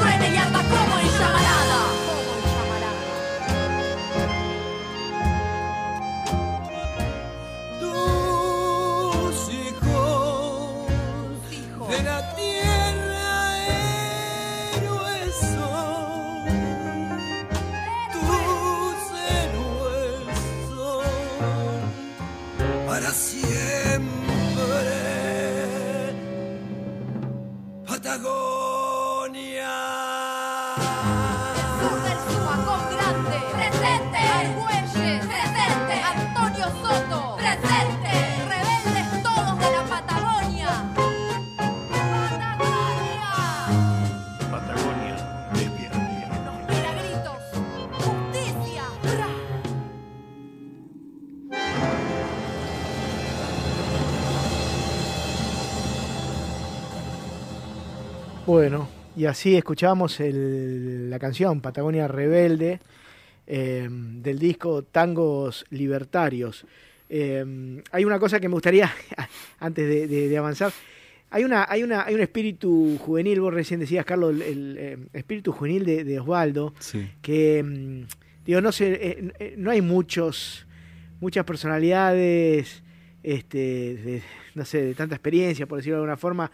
y 59.16 59.26
así 59.26 59.56
escuchamos 59.56 60.20
el- 60.20 61.10
la 61.10 61.20
canción 61.20 61.62
Patagonia 61.62 62.08
Rebelde 62.08 62.80
eh, 63.48 63.88
del 63.90 64.40
disco 64.40 64.84
Tangos 64.84 65.66
Libertarios. 65.70 66.66
Eh, 67.10 67.82
hay 67.92 68.04
una 68.06 68.18
cosa 68.20 68.40
que 68.40 68.48
me 68.48 68.54
gustaría, 68.56 68.92
antes 69.60 69.88
de, 69.88 70.08
de- 70.08 70.30
de 70.30 70.38
avanzar, 70.38 70.72
hay, 71.30 71.44
una, 71.44 71.66
hay, 71.70 71.84
una, 71.84 72.06
hay 72.06 72.16
un 72.16 72.22
espíritu 72.22 72.98
juvenil, 73.00 73.42
vos 73.42 73.54
recién 73.54 73.80
decías, 73.80 74.06
Carlos, 74.06 74.34
el, 74.34 74.42
el, 74.42 74.76
eh, 74.80 74.98
espíritu 75.14 75.52
juvenil 75.52 75.86
de, 75.86 76.04
de 76.04 76.20
Osvaldo, 76.20 76.74
Sí. 76.80 77.08
que, 77.22 77.62
mm, 77.64 78.08
digo, 78.46 78.62
no 78.62 78.72
sé, 78.72 78.94
eh, 78.94 79.32
eh, 79.40 79.54
no 79.58 79.70
hay 79.72 79.82
muchos, 79.82 80.66
muchas 81.20 81.46
personalidades, 81.46 82.82
este, 83.24 83.58
de, 83.58 84.22
no 84.56 84.66
sé, 84.66 84.84
de 84.84 84.94
tanta 84.96 85.16
experiencia, 85.16 85.66
por 85.68 85.78
decirlo 85.78 85.98
de 85.98 86.02
alguna 86.04 86.18
forma, 86.18 86.52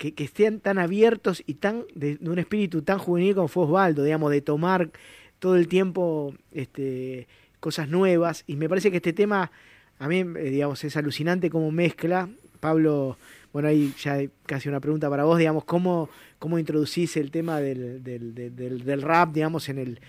que, 0.00 0.24
estén 0.24 0.60
tan 0.60 0.78
abiertos 0.78 1.42
y 1.46 1.54
tan 1.54 1.84
de, 1.94 2.18
un 2.22 2.38
espíritu 2.38 2.80
tan 2.80 2.98
juvenil 2.98 3.34
como 3.34 3.48
fue 3.48 3.64
Osvaldo, 3.64 4.02
digamos, 4.02 4.30
de 4.30 4.40
tomar 4.40 4.90
todo 5.38 5.56
el 5.56 5.68
tiempo 5.68 6.34
este, 6.52 7.28
cosas 7.60 7.88
nuevas. 7.90 8.44
Y 8.46 8.56
me 8.56 8.68
parece 8.68 8.90
que 8.90 8.96
este 8.96 9.12
tema, 9.12 9.52
a 9.98 10.08
mí, 10.08 10.20
eh, 10.20 10.50
digamos, 10.50 10.82
es 10.84 10.96
alucinante 10.96 11.50
como 11.50 11.70
mezcla. 11.70 12.30
Pablo, 12.60 13.18
bueno, 13.52 13.68
ahí 13.68 13.92
ya 14.02 14.14
hay 14.14 14.30
casi 14.46 14.70
una 14.70 14.80
pregunta 14.80 15.10
para 15.10 15.24
vos, 15.24 15.38
digamos, 15.38 15.64
¿cómo, 15.64 16.08
cómo 16.38 16.58
introducís 16.58 17.18
el 17.18 17.30
tema 17.30 17.60
del, 17.60 18.02
del, 18.02 18.34
del, 18.34 19.02
rap, 19.02 19.34
digamos, 19.34 19.68
en 19.68 19.78
el, 19.78 20.00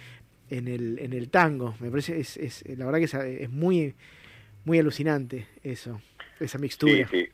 en 0.49 0.69
el, 0.69 0.99
en 0.99 1.11
el 1.11 1.29
tango? 1.29 1.75
Me 1.81 1.89
parece, 1.89 2.17
es, 2.17 2.37
es, 2.37 2.63
la 2.77 2.85
verdad 2.85 2.99
que 2.99 3.05
es, 3.05 3.13
es 3.13 3.49
muy, 3.49 3.93
muy 4.63 4.79
alucinante 4.79 5.47
eso, 5.63 6.01
esa 6.39 6.57
Sí, 6.57 6.61
mixtura. 6.61 7.07
sí. 7.11 7.27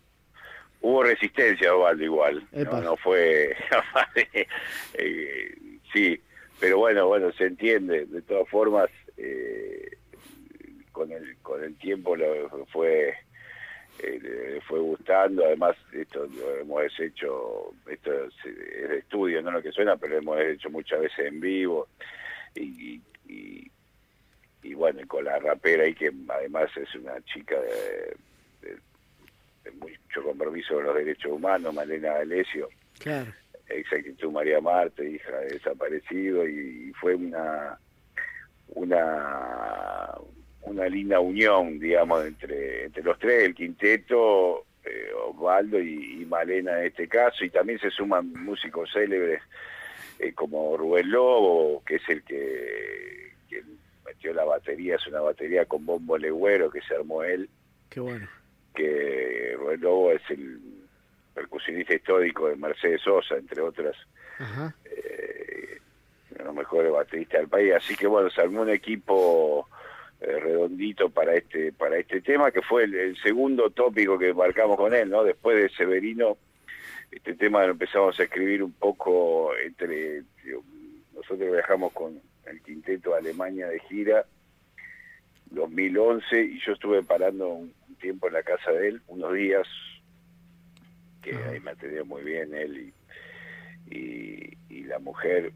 Hubo 0.82 1.04
resistencia, 1.04 1.76
Osvaldo, 1.76 2.04
igual. 2.04 2.48
No, 2.52 2.82
no 2.82 2.98
fue. 2.98 3.56
eh, 4.94 5.56
sí, 5.94 6.20
pero 6.60 6.78
bueno, 6.78 7.08
bueno, 7.08 7.32
se 7.34 7.46
entiende. 7.46 8.06
De 8.06 8.22
todas 8.22 8.48
formas, 8.50 8.90
eh, 9.18 9.98
con 10.92 11.12
el 11.12 11.38
con 11.38 11.64
el 11.64 11.76
tiempo 11.78 12.16
lo 12.16 12.66
fue 12.68 13.14
eh, 14.00 14.60
fue 14.68 14.80
gustando. 14.80 15.46
Además, 15.46 15.76
esto 15.92 16.28
lo 16.28 16.58
hemos 16.58 17.00
hecho, 17.00 17.74
esto 17.90 18.12
es, 18.26 18.90
de 18.90 18.98
estudio, 19.00 19.42
no 19.42 19.52
lo 19.52 19.62
que 19.62 19.72
suena, 19.72 19.98
pero 19.98 20.14
lo 20.14 20.20
hemos 20.20 20.40
hecho 20.42 20.70
muchas 20.70 21.02
veces 21.02 21.28
en 21.28 21.40
vivo. 21.40 21.88
Y, 22.56 23.02
y, 23.28 23.72
y 24.64 24.74
bueno, 24.74 25.02
con 25.08 25.26
la 25.26 25.40
rapera 25.40 25.84
ahí, 25.84 25.94
que 25.94 26.12
además 26.30 26.70
es 26.76 26.94
una 26.96 27.20
chica 27.22 27.60
de 27.60 28.16
mucho 29.72 30.24
compromiso 30.24 30.76
con 30.76 30.86
los 30.86 30.96
derechos 30.96 31.32
humanos, 31.32 31.74
Malena 31.74 32.16
Alesio, 32.16 32.70
Claro. 33.00 33.32
exactitud 33.68 34.32
María 34.32 34.60
Marte, 34.62 35.10
hija 35.10 35.38
de 35.40 35.48
desaparecido, 35.54 36.48
y, 36.48 36.90
y 36.90 36.94
fue 36.94 37.16
una 37.16 37.78
una 38.70 40.14
una 40.62 40.88
linda 40.90 41.20
unión, 41.22 41.80
digamos, 41.80 42.26
entre, 42.26 42.86
entre 42.86 43.02
los 43.04 43.18
tres, 43.20 43.44
el 43.46 43.56
quinteto, 43.56 44.66
eh, 44.84 45.12
Osvaldo 45.28 45.80
y, 45.80 46.22
y 46.22 46.26
Malena 46.26 46.80
en 46.82 46.88
este 46.88 47.08
caso, 47.08 47.46
y 47.46 47.50
también 47.50 47.80
se 47.80 47.90
suman 47.90 48.34
músicos 48.34 48.90
célebres 48.92 49.42
eh, 50.20 50.34
como 50.34 50.76
Rubén 50.76 51.10
Lobo, 51.10 51.82
que 51.86 51.96
es 51.96 52.10
el 52.10 52.22
que, 52.24 53.32
que 53.50 53.64
metió 54.06 54.34
la 54.34 54.44
batería, 54.44 54.96
es 54.96 55.08
una 55.08 55.22
batería 55.22 55.64
con 55.66 55.86
bombo 55.86 56.18
legüero 56.18 56.70
que 56.70 56.82
se 56.82 56.96
armó 56.96 57.24
él, 57.24 57.50
Qué 57.90 58.02
bueno. 58.02 58.28
Que 58.78 59.56
Rubén 59.58 59.82
Lobo 59.82 60.12
es 60.12 60.22
el 60.30 60.60
percusionista 61.34 61.96
histórico 61.96 62.48
de 62.48 62.56
Mercedes 62.56 63.02
Sosa, 63.02 63.36
entre 63.36 63.62
otras, 63.62 63.96
Ajá. 64.38 64.74
eh, 64.86 65.80
uno 66.30 66.38
de 66.38 66.44
los 66.46 66.56
mejores 66.56 66.92
bateristas 66.92 67.42
del 67.42 67.50
país. 67.50 67.74
Así 67.74 67.96
que 67.96 68.06
bueno, 68.06 68.30
se 68.30 68.42
armó 68.42 68.62
un 68.62 68.70
equipo 68.70 69.68
eh, 70.22 70.40
redondito 70.40 71.10
para 71.10 71.34
este 71.36 71.74
para 71.74 71.98
este 71.98 72.22
tema, 72.22 72.52
que 72.52 72.62
fue 72.62 72.84
el, 72.84 72.94
el 72.94 73.18
segundo 73.18 73.72
tópico 73.72 74.20
que 74.20 74.34
marcamos 74.34 74.78
con 74.78 74.94
él, 74.94 75.10
¿no? 75.10 75.24
Después 75.24 75.58
de 75.58 75.70
Severino, 75.70 76.38
este 77.12 77.34
tema 77.34 77.66
lo 77.66 77.72
empezamos 77.72 78.20
a 78.20 78.24
escribir 78.24 78.62
un 78.62 78.74
poco 78.74 79.56
entre... 79.58 80.22
nosotros 81.16 81.52
viajamos 81.52 81.94
con 81.94 82.22
el 82.46 82.62
quinteto 82.62 83.16
a 83.16 83.18
Alemania 83.18 83.68
de 83.68 83.80
gira 83.82 84.26
2011 85.50 86.42
y 86.42 86.60
yo 86.60 86.74
estuve 86.74 87.02
parando 87.04 87.50
un 87.50 87.77
tiempo 87.98 88.28
en 88.28 88.34
la 88.34 88.44
casa 88.44 88.72
de 88.72 88.90
él, 88.90 89.02
unos 89.08 89.34
días, 89.34 89.68
que 91.22 91.36
ahí 91.36 91.60
me 91.60 91.72
atendió 91.72 92.06
muy 92.06 92.24
bien 92.24 92.54
él 92.54 92.94
y, 93.90 93.96
y, 93.96 94.58
y 94.70 94.84
la 94.84 95.00
mujer, 95.00 95.52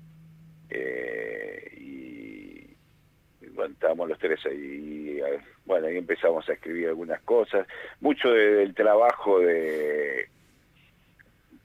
eh, 0.69 1.71
y, 1.77 2.75
y 3.45 3.49
bueno, 3.53 3.73
estábamos 3.73 4.09
los 4.09 4.19
tres 4.19 4.39
ahí, 4.45 4.55
y, 4.55 5.21
bueno, 5.65 5.87
ahí 5.87 5.97
empezamos 5.97 6.47
a 6.49 6.53
escribir 6.53 6.87
algunas 6.89 7.21
cosas, 7.21 7.67
mucho 7.99 8.29
de- 8.31 8.55
del 8.55 8.73
trabajo 8.73 9.39
de, 9.39 10.29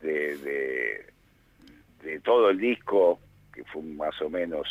de, 0.01 0.37
de, 0.39 1.07
de 2.03 2.21
todo 2.21 2.51
el 2.51 2.59
disco, 2.59 3.21
que 3.53 3.65
fue 3.65 3.83
más 3.83 4.21
o 4.21 4.29
menos 4.31 4.69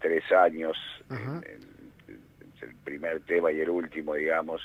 tres 0.00 0.30
años, 0.32 0.76
Ajá. 1.08 1.40
en- 1.46 1.92
en- 2.08 2.24
entre 2.40 2.68
el 2.68 2.76
primer 2.84 3.20
tema 3.22 3.50
y 3.52 3.60
el 3.60 3.70
último, 3.70 4.14
digamos, 4.14 4.60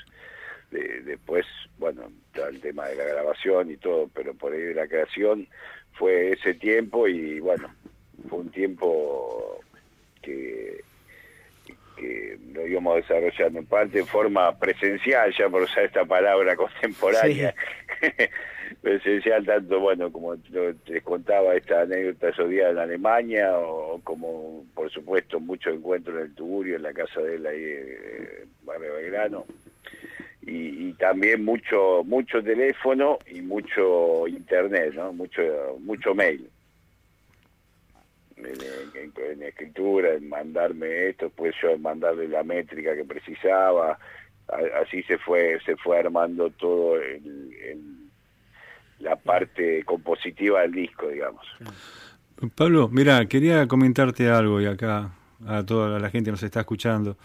de- 0.74 1.00
después, 1.02 1.46
bueno, 1.78 2.10
está 2.26 2.48
el 2.48 2.60
tema 2.60 2.86
de 2.88 2.96
la 2.96 3.04
grabación 3.04 3.70
y 3.70 3.76
todo, 3.76 4.08
pero 4.14 4.34
por 4.34 4.52
ahí 4.52 4.60
de 4.60 4.74
la 4.74 4.86
creación 4.88 5.46
fue 5.92 6.30
ese 6.32 6.54
tiempo 6.54 7.06
y 7.08 7.40
bueno, 7.40 7.72
fue 8.28 8.40
un 8.40 8.50
tiempo 8.50 9.60
que, 10.22 10.80
que 11.96 12.38
lo 12.52 12.66
íbamos 12.66 12.96
desarrollando. 12.96 13.60
En 13.60 13.66
parte 13.66 14.00
en 14.00 14.06
forma 14.06 14.58
presencial, 14.58 15.32
ya 15.36 15.48
por 15.48 15.62
usar 15.62 15.84
esta 15.84 16.04
palabra 16.04 16.56
contemporánea, 16.64 17.54
presencial 18.82 19.44
tanto, 19.46 19.78
bueno, 19.80 20.10
como 20.10 20.36
te 20.36 21.00
contaba 21.02 21.54
esta 21.54 21.82
anécdota 21.82 22.30
esos 22.30 22.48
días 22.50 22.70
en 22.72 22.78
Alemania, 22.78 23.56
o 23.58 24.00
como, 24.02 24.64
por 24.74 24.90
supuesto, 24.90 25.38
muchos 25.38 25.74
encuentros 25.74 26.16
en 26.16 26.22
el 26.24 26.34
Tugurio, 26.34 26.76
en 26.76 26.82
la 26.82 26.92
casa 26.92 27.20
de 27.20 27.36
él 27.36 27.46
ahí, 27.46 27.62
en 27.62 28.48
Barrio 28.64 28.94
Belgrano, 28.94 29.46
y, 30.46 30.92
también 30.94 31.44
mucho 31.44 32.02
mucho 32.04 32.42
teléfono 32.42 33.18
y 33.26 33.40
mucho 33.40 34.28
internet, 34.28 34.94
¿no? 34.94 35.12
Mucho, 35.12 35.42
mucho 35.80 36.14
mail 36.14 36.48
en, 38.36 39.42
escritura, 39.42 40.14
en 40.14 40.28
mandarme 40.28 41.08
esto, 41.08 41.30
pues 41.30 41.54
yo 41.62 41.76
mandarle 41.78 42.28
la 42.28 42.42
métrica 42.42 42.94
que 42.94 43.04
precisaba, 43.04 43.98
así 44.82 45.02
se 45.04 45.18
fue 45.18 45.58
se 45.64 45.76
fue 45.76 45.98
armando 45.98 46.50
todo 46.50 46.96
la 49.00 49.16
parte 49.16 49.82
compositiva 49.84 50.62
del 50.62 50.72
disco, 50.72 51.08
digamos. 51.08 51.44
Pablo, 52.54 52.88
mira, 52.88 53.26
quería 53.26 53.66
comentarte 53.66 54.28
algo 54.28 54.60
y 54.60 54.66
acá 54.66 55.10
a 55.46 55.64
toda 55.64 55.98
la 55.98 56.10
gente 56.10 56.28
que 56.28 56.32
nos 56.32 56.42
está 56.42 56.60
escuchando. 56.60 57.16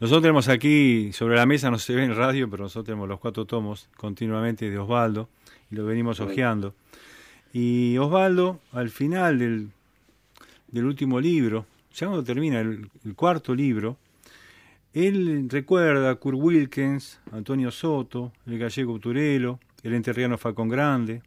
Nosotros 0.00 0.22
tenemos 0.22 0.48
aquí 0.48 1.12
sobre 1.12 1.36
la 1.36 1.46
mesa, 1.46 1.70
no 1.70 1.78
se 1.78 1.94
ve 1.94 2.04
en 2.04 2.14
radio, 2.14 2.48
pero 2.50 2.64
nosotros 2.64 2.86
tenemos 2.86 3.08
los 3.08 3.20
cuatro 3.20 3.44
tomos 3.44 3.88
continuamente 3.96 4.70
de 4.70 4.78
Osvaldo 4.78 5.28
y 5.70 5.76
lo 5.76 5.84
venimos 5.84 6.20
hojeando. 6.20 6.74
Y 7.52 7.96
Osvaldo, 7.98 8.60
al 8.72 8.90
final 8.90 9.38
del 9.38 9.70
del 10.68 10.84
último 10.84 11.20
libro, 11.20 11.66
ya 11.94 12.06
cuando 12.06 12.24
termina 12.24 12.60
el, 12.60 12.90
cuarto 13.14 13.54
libro, 13.54 13.96
él 14.92 15.48
recuerda 15.50 16.10
a 16.10 16.14
Kurt 16.16 16.38
Wilkins, 16.38 17.20
Antonio 17.32 17.70
Soto, 17.70 18.32
el 18.46 18.58
gallego 18.58 18.98
Turelo, 18.98 19.60
el 19.82 19.94
enterriano 19.94 20.38
Facón 20.38 20.68
Grande, 20.68 21.22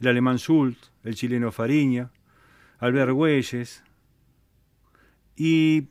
el 0.00 0.08
alemán 0.08 0.38
Schult, 0.38 0.78
el 1.04 1.14
chileno 1.14 1.52
Fariña, 1.52 2.10
Albert 2.78 3.12
Güelles, 3.12 3.82
y 5.42 5.88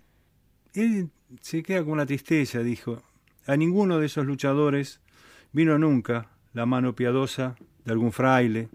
él 0.75 1.09
se 1.41 1.63
queda 1.63 1.79
con 1.79 1.93
una 1.93 2.05
tristeza, 2.05 2.59
dijo, 2.59 3.01
a 3.47 3.57
ninguno 3.57 3.97
de 3.97 4.05
esos 4.05 4.27
luchadores 4.27 5.01
vino 5.51 5.79
nunca 5.79 6.29
la 6.53 6.67
mano 6.67 6.93
piadosa 6.93 7.55
de 7.83 7.91
algún 7.91 8.11
fraile, 8.11 8.69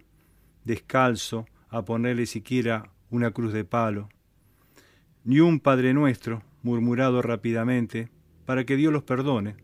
descalzo, 0.64 1.47
a 1.69 1.85
ponerle 1.85 2.26
siquiera 2.26 2.90
una 3.11 3.31
cruz 3.31 3.52
de 3.52 3.64
palo 3.64 4.09
ni 5.23 5.38
un 5.38 5.61
Padre 5.61 5.95
Nuestro, 5.95 6.43
murmurado 6.64 7.23
rápidamente, 7.23 8.09
para 8.45 8.64
que 8.64 8.75
Dios 8.75 8.93
los 8.93 9.04
perdone, 9.04 9.54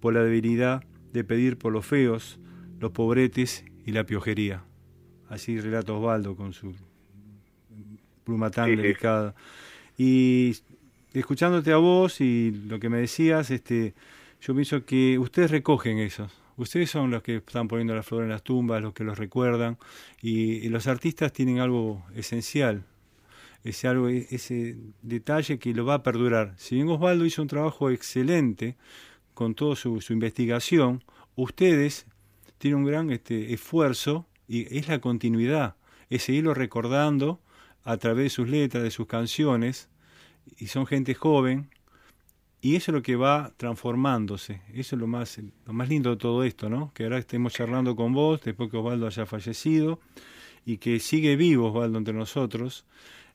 por 0.00 0.14
la 0.14 0.24
debilidad 0.24 0.82
de 1.12 1.24
pedir 1.24 1.58
por 1.58 1.74
los 1.74 1.84
feos, 1.84 2.40
los 2.80 2.90
pobretes 2.90 3.66
y 3.84 3.92
la 3.92 4.04
piojería. 4.04 4.64
Así 5.28 5.60
relata 5.60 5.92
Osvaldo 5.92 6.34
con 6.36 6.54
su 6.54 6.74
pluma 8.24 8.50
tan 8.50 8.74
delicada. 8.74 9.34
Y 9.96 10.56
escuchándote 11.12 11.72
a 11.72 11.76
vos 11.76 12.20
y 12.20 12.50
lo 12.50 12.80
que 12.80 12.88
me 12.88 12.98
decías, 12.98 13.50
este, 13.50 13.94
yo 14.40 14.54
pienso 14.54 14.84
que 14.84 15.18
ustedes 15.18 15.50
recogen 15.50 15.98
eso. 15.98 16.28
Ustedes 16.56 16.90
son 16.90 17.10
los 17.10 17.22
que 17.22 17.36
están 17.36 17.68
poniendo 17.68 17.94
la 17.94 18.02
flor 18.02 18.22
en 18.22 18.30
las 18.30 18.42
tumbas, 18.42 18.82
los 18.82 18.94
que 18.94 19.04
los 19.04 19.18
recuerdan, 19.18 19.76
y 20.22 20.68
los 20.68 20.86
artistas 20.86 21.32
tienen 21.32 21.58
algo 21.58 22.04
esencial 22.14 22.84
ese, 23.64 23.88
algo, 23.88 24.08
ese 24.08 24.76
detalle 25.02 25.58
que 25.58 25.74
lo 25.74 25.84
va 25.84 25.94
a 25.94 26.02
perdurar. 26.02 26.54
Si 26.56 26.76
bien 26.76 26.88
Osvaldo 26.88 27.24
hizo 27.24 27.42
un 27.42 27.48
trabajo 27.48 27.90
excelente 27.90 28.76
con 29.32 29.54
toda 29.54 29.74
su, 29.74 29.98
investigación, 30.10 31.02
ustedes 31.34 32.06
tienen 32.58 32.80
un 32.80 32.84
gran 32.84 33.10
este, 33.10 33.52
esfuerzo 33.52 34.26
y 34.46 34.76
es 34.76 34.88
la 34.88 35.00
continuidad, 35.00 35.76
es 36.10 36.22
seguirlo 36.22 36.54
recordando 36.54 37.40
a 37.84 37.96
través 37.96 38.24
de 38.24 38.30
sus 38.30 38.48
letras, 38.48 38.82
de 38.82 38.90
sus 38.90 39.06
canciones, 39.06 39.88
y 40.58 40.66
son 40.66 40.86
gente 40.86 41.14
joven, 41.14 41.70
y 42.60 42.76
eso 42.76 42.90
es 42.90 42.94
lo 42.94 43.02
que 43.02 43.16
va 43.16 43.52
transformándose. 43.56 44.62
Eso 44.72 44.96
es 44.96 45.00
lo 45.00 45.06
más, 45.06 45.38
lo 45.66 45.72
más 45.74 45.88
lindo 45.88 46.10
de 46.10 46.16
todo 46.16 46.44
esto, 46.44 46.70
¿no? 46.70 46.92
Que 46.94 47.04
ahora 47.04 47.18
estemos 47.18 47.52
charlando 47.52 47.94
con 47.94 48.12
vos, 48.12 48.40
después 48.42 48.70
que 48.70 48.78
Osvaldo 48.78 49.06
haya 49.06 49.26
fallecido, 49.26 50.00
y 50.64 50.78
que 50.78 50.98
sigue 50.98 51.36
vivo 51.36 51.68
Osvaldo 51.68 51.98
entre 51.98 52.14
nosotros, 52.14 52.86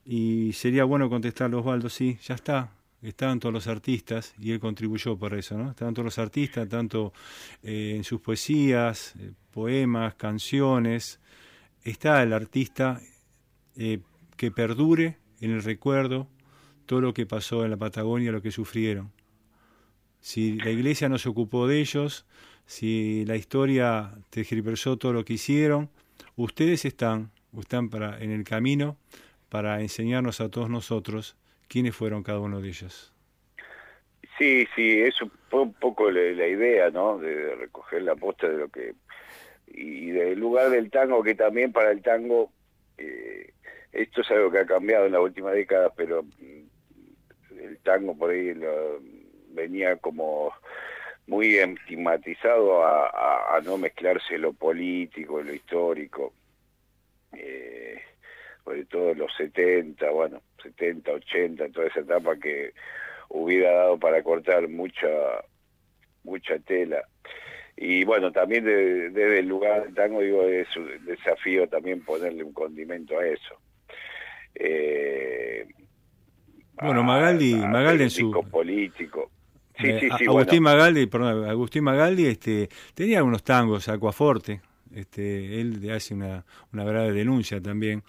y 0.03 0.51
sería 0.53 0.83
bueno 0.83 1.09
contestarle 1.09 1.57
Osvaldo, 1.57 1.89
sí, 1.89 2.17
ya 2.23 2.33
está, 2.33 2.71
estaban 3.01 3.39
todos 3.39 3.53
los 3.53 3.67
artistas 3.67 4.33
y 4.39 4.51
él 4.51 4.59
contribuyó 4.59 5.17
por 5.17 5.33
eso, 5.33 5.57
¿no? 5.57 5.69
Estaban 5.69 5.93
todos 5.93 6.05
los 6.05 6.19
artistas, 6.19 6.67
tanto 6.67 7.13
eh, 7.63 7.93
en 7.95 8.03
sus 8.03 8.19
poesías, 8.21 9.13
eh, 9.19 9.31
poemas, 9.51 10.15
canciones. 10.15 11.19
Está 11.83 12.21
el 12.23 12.33
artista 12.33 12.99
eh, 13.75 13.99
que 14.39 14.51
perdure 14.51 15.17
en 15.41 15.51
el 15.51 15.61
recuerdo 15.61 16.25
todo 16.85 17.01
lo 17.01 17.13
que 17.13 17.25
pasó 17.25 17.65
en 17.65 17.71
la 17.71 17.77
Patagonia, 17.77 18.31
lo 18.31 18.41
que 18.41 18.51
sufrieron. 18.51 19.11
Si 20.21 20.53
la 20.61 20.69
iglesia 20.69 21.09
no 21.09 21.17
se 21.17 21.27
ocupó 21.27 21.67
de 21.67 21.81
ellos, 21.81 22.25
si 22.65 23.25
la 23.25 23.35
historia 23.35 24.13
tergiversó 24.29 24.95
todo 24.95 25.11
lo 25.11 25.25
que 25.25 25.33
hicieron, 25.33 25.89
ustedes 26.37 26.85
están, 26.85 27.31
están 27.59 27.89
para, 27.89 28.17
en 28.23 28.31
el 28.31 28.45
camino 28.45 28.95
para 29.49 29.81
enseñarnos 29.81 30.39
a 30.39 30.49
todos 30.49 30.69
nosotros 30.69 31.35
quiénes 31.67 31.93
fueron 31.93 32.23
cada 32.23 32.39
uno 32.39 32.61
de 32.61 32.69
ellos. 32.69 33.13
Sí, 34.37 34.65
sí, 34.73 35.01
eso 35.01 35.29
fue 35.49 35.63
un 35.63 35.73
poco 35.73 36.09
la, 36.09 36.47
idea, 36.47 36.89
¿no? 36.91 37.17
De, 37.17 37.55
recoger 37.55 38.03
la 38.03 38.15
posta 38.15 38.47
de 38.47 38.57
lo 38.57 38.69
que... 38.69 38.93
Y 39.67 40.11
del 40.11 40.39
lugar 40.39 40.69
del 40.69 40.89
tango, 40.89 41.21
que 41.23 41.35
también 41.35 41.73
para 41.73 41.91
el 41.91 42.01
tango, 42.01 42.53
eh, 42.97 43.51
esto 43.91 44.21
es 44.21 44.31
algo 44.31 44.51
que 44.51 44.59
ha 44.59 44.65
cambiado 44.65 45.05
en 45.05 45.13
la 45.13 45.21
última 45.21 45.51
década, 45.51 45.91
pero 45.95 46.23
mm, 46.23 47.59
el 47.59 47.77
tango 47.79 48.17
por 48.17 48.31
ahí 48.31 48.53
venía 49.49 49.95
como 49.97 50.53
muy 51.27 51.57
estigmatizado 51.57 52.83
a, 52.83 53.59
no 53.63 53.77
mezclarse 53.77 54.37
lo 54.37 54.53
político, 54.53 55.41
lo 55.41 55.53
histórico. 55.53 56.33
Eh, 57.33 58.01
sobre 58.63 58.85
todo 58.85 59.13
los 59.13 59.35
70, 59.35 60.09
bueno, 60.11 60.41
70, 60.63 61.11
80, 61.11 61.69
toda 61.69 61.87
esa 61.87 61.99
etapa 62.01 62.37
que 62.37 62.73
hubiera 63.29 63.71
dado 63.71 63.99
para 63.99 64.23
cortar 64.23 64.67
mucha 64.67 65.07
mucha 66.23 66.59
tela. 66.59 67.03
Y 67.75 68.03
bueno, 68.03 68.31
también 68.31 68.65
desde 68.65 69.39
el 69.39 69.47
lugar 69.47 69.83
del 69.83 69.95
tango, 69.95 70.21
digo, 70.21 70.43
es 70.43 70.67
un 70.75 71.05
desafío 71.05 71.67
también 71.67 72.03
ponerle 72.03 72.43
un 72.43 72.53
condimento 72.53 73.17
a 73.17 73.25
eso. 73.25 73.59
Eh, 74.55 75.65
bueno, 76.81 77.03
Magaldi, 77.03 77.55
Magaldi 77.55 78.03
en 78.03 78.09
su... 78.09 78.31
político. 78.49 79.31
Sí, 79.77 79.87
sí, 79.99 80.09
sí, 80.17 80.25
Agustín 80.27 80.63
Magaldi, 80.63 81.05
perdón, 81.05 81.49
Agustín 81.49 81.85
Magaldi 81.85 82.25
este, 82.25 82.69
tenía 82.93 83.23
unos 83.23 83.43
tangos, 83.43 83.87
Acuaforte, 83.87 84.59
este, 84.93 85.61
él 85.61 85.89
hace 85.91 86.13
una, 86.13 86.45
una 86.73 86.83
grave 86.83 87.13
denuncia 87.13 87.61
también 87.61 88.03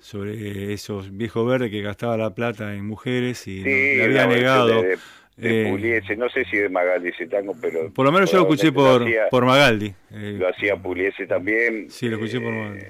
sobre 0.00 0.72
esos 0.72 1.16
viejos 1.16 1.46
verdes 1.46 1.70
que 1.70 1.82
gastaba 1.82 2.16
la 2.16 2.34
plata 2.34 2.74
en 2.74 2.86
mujeres 2.86 3.48
y 3.48 3.62
le 3.64 4.04
había 4.04 4.26
negado. 4.26 4.82
De, 4.82 4.98
eh, 5.40 6.16
no 6.16 6.28
sé 6.28 6.44
si 6.44 6.56
de 6.56 6.68
Magaldi 6.68 7.08
ese 7.08 7.26
tango, 7.26 7.54
pero... 7.60 7.92
Por 7.92 8.04
lo 8.04 8.12
menos 8.12 8.30
yo 8.30 8.38
lo 8.38 8.42
escuché 8.44 8.72
por, 8.72 9.04
por 9.30 9.44
Magaldi. 9.44 9.94
Eh, 10.10 10.36
lo 10.38 10.48
hacía 10.48 10.76
Puliese 10.76 11.26
también. 11.26 11.88
Sí, 11.90 12.08
lo 12.08 12.16
escuché 12.16 12.40
por 12.40 12.52
Magaldi. 12.52 12.84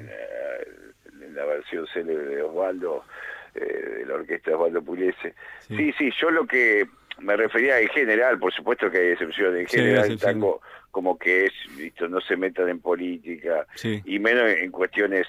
La, 1.39 1.47
versión 1.47 1.87
célebre 1.87 2.37
de 2.37 2.43
Osvaldo, 2.43 3.05
eh, 3.55 3.95
de 3.99 4.07
la 4.07 4.15
orquesta 4.15 4.51
de 4.51 4.57
Osvaldo 4.57 4.83
Puliese. 4.83 5.35
Sí. 5.61 5.93
sí, 5.97 6.11
yo 6.21 6.31
lo 6.31 6.47
que 6.47 6.87
me 7.21 7.37
refería 7.37 7.81
en 7.81 7.89
general, 7.89 8.39
por 8.39 8.53
supuesto 8.53 8.91
que 8.91 8.99
hay 8.99 9.09
excepciones, 9.09 9.61
en 9.61 9.67
general 9.67 10.11
el 10.11 10.21
tango 10.21 10.61
como 10.91 11.19
que 11.19 11.47
es, 11.47 11.53
visto, 11.77 12.09
no 12.09 12.21
se 12.21 12.37
metan 12.37 12.69
en 12.69 12.81
política, 12.81 13.67
y 13.83 14.19
menos 14.19 14.51
en 14.51 14.71
cuestiones 14.71 15.27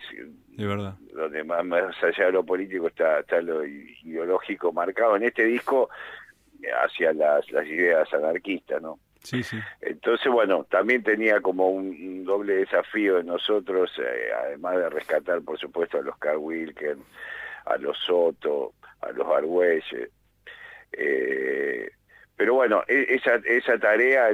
de 0.49 0.65
verdad. 0.65 0.95
donde 1.13 1.43
más, 1.43 1.65
más 1.65 2.03
allá 2.03 2.25
de 2.25 2.31
lo 2.31 2.43
político 2.43 2.87
está, 2.87 3.19
está 3.19 3.41
lo 3.41 3.65
ideológico 3.65 4.71
marcado 4.71 5.15
en 5.15 5.23
este 5.23 5.43
disco 5.43 5.89
hacia 6.83 7.13
las, 7.13 7.49
las 7.51 7.65
ideas 7.65 8.11
anarquistas, 8.13 8.81
¿no? 8.81 8.99
Sí, 9.23 9.43
sí. 9.43 9.59
Entonces, 9.81 10.31
bueno, 10.31 10.65
también 10.69 11.03
tenía 11.03 11.41
como 11.41 11.69
un, 11.69 12.23
doble 12.23 12.55
desafío 12.55 13.17
de 13.17 13.23
nosotros, 13.23 13.91
eh, 13.99 14.29
además 14.45 14.77
de 14.77 14.89
rescatar, 14.89 15.41
por 15.41 15.59
supuesto, 15.59 15.97
a 15.97 16.01
los 16.01 16.17
Carl 16.17 16.37
Wilken, 16.37 17.03
a 17.65 17.77
los 17.77 17.97
Soto, 17.99 18.73
a 19.01 19.11
los 19.11 19.27
Argüelles, 19.27 19.83
eh, 20.91 21.89
pero 22.39 22.53
bueno, 22.53 22.83
e, 22.87 23.15
esa, 23.15 23.35
esa 23.45 23.77
tarea, 23.77 24.29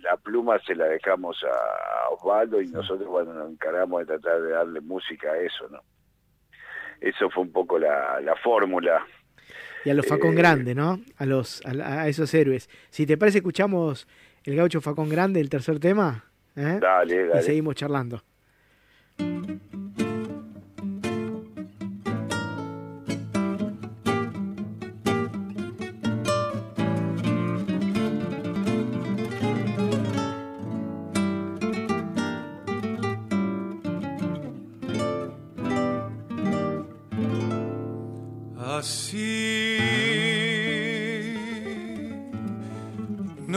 la 0.00 0.16
pluma 0.16 0.60
se 0.60 0.76
la 0.76 0.86
dejamos 0.86 1.42
a, 1.44 2.10
Osvaldo 2.10 2.60
y 2.60 2.68
nosotros, 2.68 3.08
bueno, 3.08 3.34
nos 3.34 3.50
encargamos 3.50 4.00
de 4.00 4.06
tratar 4.06 4.42
de 4.42 4.50
darle 4.50 4.80
música 4.80 5.32
a 5.32 5.38
eso, 5.38 5.68
¿no? 5.68 5.80
Eso 7.00 7.28
fue 7.30 7.42
un 7.42 7.52
poco 7.52 7.80
la, 7.80 8.20
la 8.20 8.36
fórmula. 8.36 9.04
Y 9.84 9.90
a 9.90 9.94
los 9.94 10.06
Facón 10.06 10.34
Grande, 10.34 10.74
¿no? 10.74 11.00
A, 11.16 11.26
los, 11.26 11.62
a, 11.64 12.08
esos 12.08 12.32
héroes. 12.34 12.68
Si 12.90 13.06
te 13.06 13.16
parece, 13.16 13.38
escuchamos 13.38 14.06
el 14.44 14.56
gaucho 14.56 14.80
Facón 14.80 15.08
Grande, 15.08 15.40
el 15.40 15.48
tercer 15.48 15.78
tema. 15.78 16.24
¿eh? 16.56 16.78
Dale, 16.80 17.26
dale. 17.26 17.40
Y 17.40 17.42
seguimos 17.42 17.74
charlando. 17.74 18.22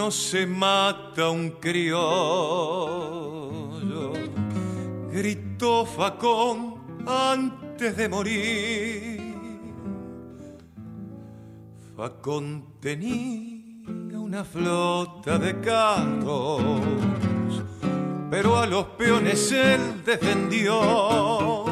No 0.05 0.11
se 0.11 0.45
mata 0.45 1.31
un 1.31 1.49
criollo, 1.59 2.03
gritó 5.11 5.83
Facón 5.83 6.75
antes 7.07 7.97
de 7.97 8.07
morir. 8.07 9.35
Facón 11.97 12.65
tenía 12.79 13.89
una 14.13 14.43
flota 14.43 15.39
de 15.39 15.59
carros, 15.59 16.81
pero 18.29 18.59
a 18.59 18.67
los 18.67 18.85
peones 18.99 19.51
él 19.53 20.03
defendió. 20.05 21.65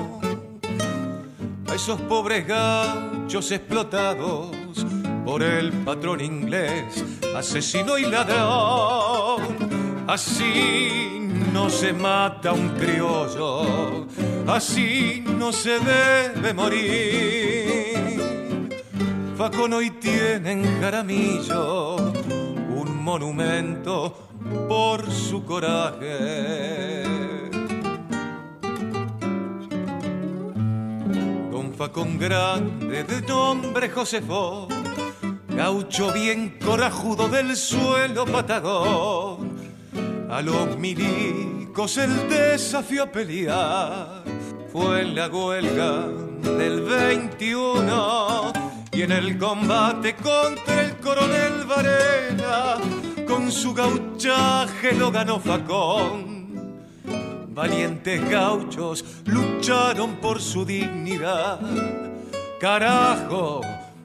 A 1.68 1.76
esos 1.76 2.02
pobres 2.02 2.48
gauchos 2.48 3.52
explotados 3.52 4.50
por 5.24 5.44
el 5.44 5.72
patrón 5.72 6.20
inglés, 6.20 7.13
asesino 7.36 7.98
y 7.98 8.06
ladrón. 8.06 9.42
Así 10.08 11.28
no 11.54 11.70
se 11.70 11.94
mata 11.94 12.52
un 12.52 12.70
criollo, 12.70 14.08
así 14.48 15.24
no 15.26 15.52
se 15.52 15.80
debe 15.80 16.54
morir. 16.54 17.94
Facón 19.38 19.74
hoy 19.74 19.92
tiene 19.92 20.52
en 20.52 20.82
Jaramillo 20.82 21.96
un 21.96 23.04
monumento 23.04 24.30
por 24.68 25.12
su 25.12 25.44
coraje. 25.46 27.04
Don 31.52 31.74
Facón 31.74 32.18
grande 32.18 33.04
de 33.04 33.22
nombre 33.22 33.90
Josefo 33.90 34.68
gaucho 35.56 36.12
bien 36.12 36.58
corajudo 36.64 37.30
del 37.30 37.56
suelo 37.56 38.26
patagón. 38.26 39.54
A 40.30 40.42
los 40.42 40.78
milicos 40.78 41.98
el 41.98 42.28
desafío 42.28 43.04
a 43.04 43.12
pelear 43.12 44.24
fue 44.72 45.02
en 45.02 45.16
la 45.16 45.28
huelga 45.28 46.08
del 46.42 46.82
21 46.82 48.54
y 48.92 49.02
en 49.04 49.12
el 49.12 49.38
combate 49.38 50.16
contra 50.16 50.82
el 50.82 50.98
coronel 50.98 51.66
Varela 51.66 52.78
con 53.28 53.52
su 53.52 53.74
gauchaje 53.74 54.94
lo 54.94 55.12
ganó 55.12 55.40
Facón. 55.40 56.34
Valientes 57.50 58.28
gauchos 58.30 59.06
lucharon 59.26 60.16
por 60.16 60.42
su 60.42 60.66
dignidad. 60.66 61.60
Carajo, 62.60 63.62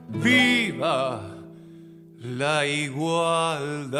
viva 0.08 1.37
la 2.20 2.66
igualdad. 2.66 3.98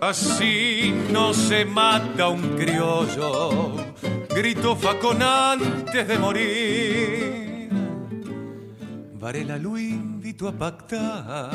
Así 0.00 0.92
no 1.12 1.32
se 1.34 1.64
mata 1.64 2.28
un 2.28 2.56
criollo, 2.56 3.76
gritó 4.30 4.74
Facón 4.74 5.22
antes 5.22 6.08
de 6.08 6.18
morir 6.18 7.29
Varela 9.20 9.58
lo 9.58 9.76
invitó 9.76 10.48
a 10.48 10.52
pactar 10.52 11.50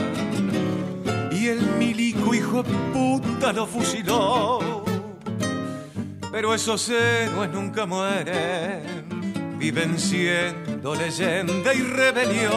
y 1.32 1.48
el 1.48 1.62
milico 1.80 2.36
hijo 2.36 2.62
de 2.62 2.72
puta 2.94 3.52
lo 3.52 3.66
fusiló. 3.66 4.86
Pero 6.32 6.54
esos 6.54 6.88
héroes 6.90 7.50
nunca 7.50 7.88
mueren, 7.88 9.58
viven 9.58 9.98
siendo 9.98 10.94
leyenda 10.94 11.74
y 11.74 11.82
rebelión. 11.82 12.54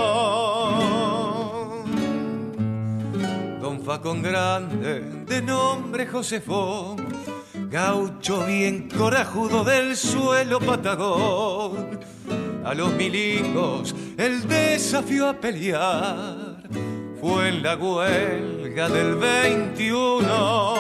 Don 3.63 3.83
Facón 3.83 4.23
Grande, 4.23 5.01
de 5.27 5.41
nombre 5.41 6.07
Josefón, 6.07 6.97
gaucho 7.71 8.45
bien 8.45 8.91
corajudo 8.91 9.65
del 9.65 9.97
suelo 9.97 10.61
patagón 10.61 11.99
a 12.69 12.75
los 12.75 12.93
milicos 12.93 13.95
el 14.19 14.47
desafío 14.47 15.29
a 15.29 15.33
pelear. 15.41 16.63
Fue 17.19 17.49
en 17.49 17.63
la 17.63 17.77
huelga 17.77 18.91
del 18.91 19.15
21 19.15 20.75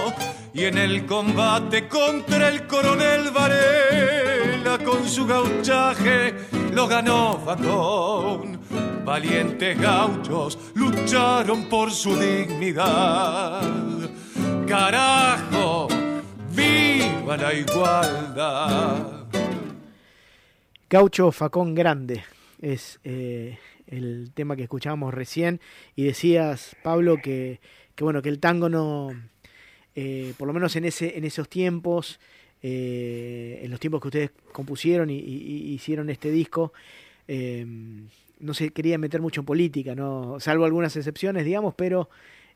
y 0.52 0.64
en 0.64 0.76
el 0.76 1.06
combate 1.06 1.88
contra 1.88 2.50
el 2.50 2.66
coronel 2.66 3.30
Varela 3.30 4.78
con 4.84 5.08
su 5.08 5.26
gauchaje 5.26 6.34
lo 6.74 6.86
ganó 6.86 7.40
Facón. 7.42 8.60
Valientes 9.04 9.80
gauchos 9.80 10.58
lucharon 10.74 11.64
por 11.70 11.90
su 11.90 12.14
dignidad. 12.16 13.62
Carajo, 14.66 15.88
viva 16.54 17.38
la 17.38 17.54
igualdad. 17.54 19.17
Gaucho 20.90 21.32
Facón 21.32 21.74
Grande 21.74 22.24
es 22.62 22.98
eh, 23.04 23.58
el 23.86 24.30
tema 24.32 24.56
que 24.56 24.62
escuchábamos 24.62 25.12
recién 25.12 25.60
y 25.94 26.04
decías, 26.04 26.76
Pablo, 26.82 27.18
que, 27.22 27.60
bueno, 28.00 28.22
que 28.22 28.30
el 28.30 28.38
tango 28.38 28.70
no, 28.70 29.10
eh, 29.94 30.32
por 30.38 30.48
lo 30.48 30.54
menos 30.54 30.76
en, 30.76 30.86
ese, 30.86 31.18
en 31.18 31.24
esos 31.24 31.46
tiempos, 31.50 32.20
eh, 32.62 33.60
en 33.62 33.70
los 33.70 33.80
tiempos 33.80 34.00
que 34.00 34.08
ustedes 34.08 34.30
compusieron 34.50 35.10
y, 35.10 35.18
hicieron 35.18 36.08
este 36.08 36.30
disco, 36.30 36.72
no 38.40 38.54
se 38.54 38.70
quería 38.70 38.96
meter 38.96 39.20
mucho 39.20 39.42
en 39.42 39.44
política, 39.44 39.94
¿no? 39.94 40.40
salvo 40.40 40.64
algunas 40.64 40.96
excepciones, 40.96 41.44
digamos, 41.44 41.74
pero 41.74 42.08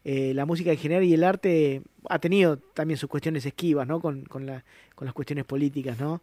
la 0.05 0.47
música 0.47 0.73
en 0.73 0.79
general 0.79 1.05
y 1.05 1.13
el 1.13 1.23
arte 1.23 1.83
ha 2.09 2.19
tenido 2.19 2.57
también 2.57 2.97
sus 2.97 3.11
cuestiones 3.11 3.45
esquivas, 3.45 3.87
¿no? 3.87 4.01
Con, 4.01 4.25
con, 4.25 4.47
con 4.95 5.05
las 5.05 5.15
cuestiones 5.15 5.45
políticas, 5.45 6.01
¿no? 6.01 6.23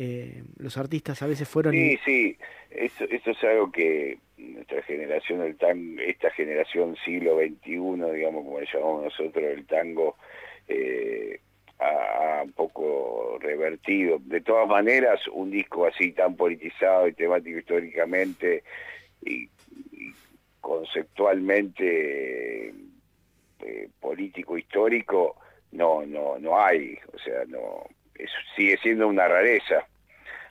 Eh, 0.00 0.44
los 0.58 0.78
artistas 0.78 1.20
a 1.22 1.26
veces 1.26 1.48
fueron... 1.48 1.72
Sí, 1.72 1.98
sí, 2.04 2.38
eso, 2.70 3.02
eso 3.10 3.32
es 3.32 3.42
algo 3.42 3.72
que 3.72 4.16
nuestra 4.36 4.80
generación, 4.82 5.42
el 5.42 5.56
tango, 5.56 6.00
esta 6.02 6.30
generación 6.30 6.94
siglo 7.04 7.36
XXI, 7.36 7.80
digamos, 8.14 8.44
como 8.44 8.60
le 8.60 8.68
llamamos 8.72 9.02
nosotros, 9.02 9.44
el 9.44 9.66
tango, 9.66 10.14
eh, 10.68 11.40
ha, 11.80 12.42
un 12.44 12.52
poco 12.52 13.38
revertido. 13.40 14.20
De 14.20 14.40
todas 14.40 14.68
maneras, 14.68 15.18
un 15.32 15.50
disco 15.50 15.86
así 15.86 16.12
tan 16.12 16.36
politizado 16.36 17.08
y 17.08 17.14
temático 17.14 17.58
históricamente 17.58 18.62
y, 19.24 19.48
conceptualmente 20.60 22.72
eh, 23.64 23.88
político 23.98 24.56
histórico 24.58 25.36
no 25.72 26.04
no 26.04 26.38
no 26.38 26.60
hay 26.60 26.98
o 27.14 27.18
sea 27.18 27.44
no 27.46 27.86
sigue 28.56 28.76
siendo 28.78 29.08
una 29.08 29.28
rareza 29.28 29.86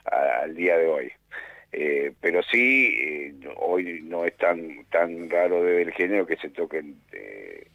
al 0.04 0.54
día 0.54 0.76
de 0.76 0.86
hoy. 0.86 1.12
Eh, 1.72 2.12
pero 2.20 2.42
sí, 2.42 2.96
eh, 2.98 3.34
hoy 3.56 4.00
no 4.02 4.24
es 4.24 4.34
tan 4.36 4.86
tan 4.86 5.28
raro 5.28 5.62
de 5.62 5.72
ver 5.72 5.88
el 5.88 5.92
género 5.92 6.26
que 6.26 6.36
se 6.36 6.48
toquen 6.48 6.96
eh, 7.12 7.68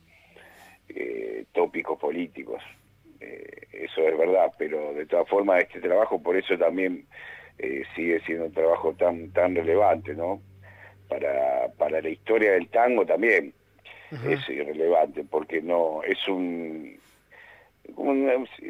tópicos 1.51 1.99
políticos. 1.99 2.61
eso 3.71 4.01
es 4.07 4.17
verdad, 4.17 4.51
pero 4.57 4.93
de 4.93 5.05
todas 5.05 5.29
formas 5.29 5.63
este 5.63 5.79
trabajo 5.79 6.21
por 6.21 6.35
eso 6.35 6.57
también 6.57 7.05
sigue 7.95 8.19
siendo 8.21 8.45
un 8.45 8.53
trabajo 8.53 8.93
tan 8.93 9.31
tan 9.31 9.55
relevante, 9.55 10.15
¿no? 10.15 10.41
Para, 11.07 11.67
para 11.77 12.01
la 12.01 12.09
historia 12.09 12.53
del 12.53 12.69
tango 12.69 13.05
también 13.05 13.53
es 14.27 14.49
irrelevante, 14.49 15.23
porque 15.23 15.61
no 15.61 16.01
es 16.03 16.27
un 16.27 16.99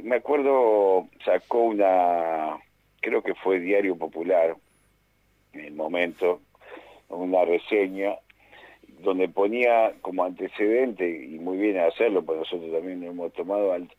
me 0.04 0.16
acuerdo, 0.16 1.08
sacó 1.24 1.64
una, 1.64 2.58
creo 3.02 3.22
que 3.22 3.36
fue 3.36 3.60
Diario 3.60 3.96
Popular, 3.96 4.56
en 5.54 5.60
el 5.62 5.74
momento, 5.74 6.42
una 7.10 7.46
reseña 7.46 8.16
donde 9.00 9.28
ponía 9.28 9.94
como 10.02 10.24
antecedente, 10.24 11.08
y 11.08 11.38
muy 11.40 11.58
bien 11.58 11.78
hacerlo, 11.80 12.24
pues 12.24 12.40
nosotros 12.40 12.72
también 12.72 13.02
lo 13.02 13.08
hemos 13.08 13.34
tomado 13.34 13.74
al, 13.74 13.90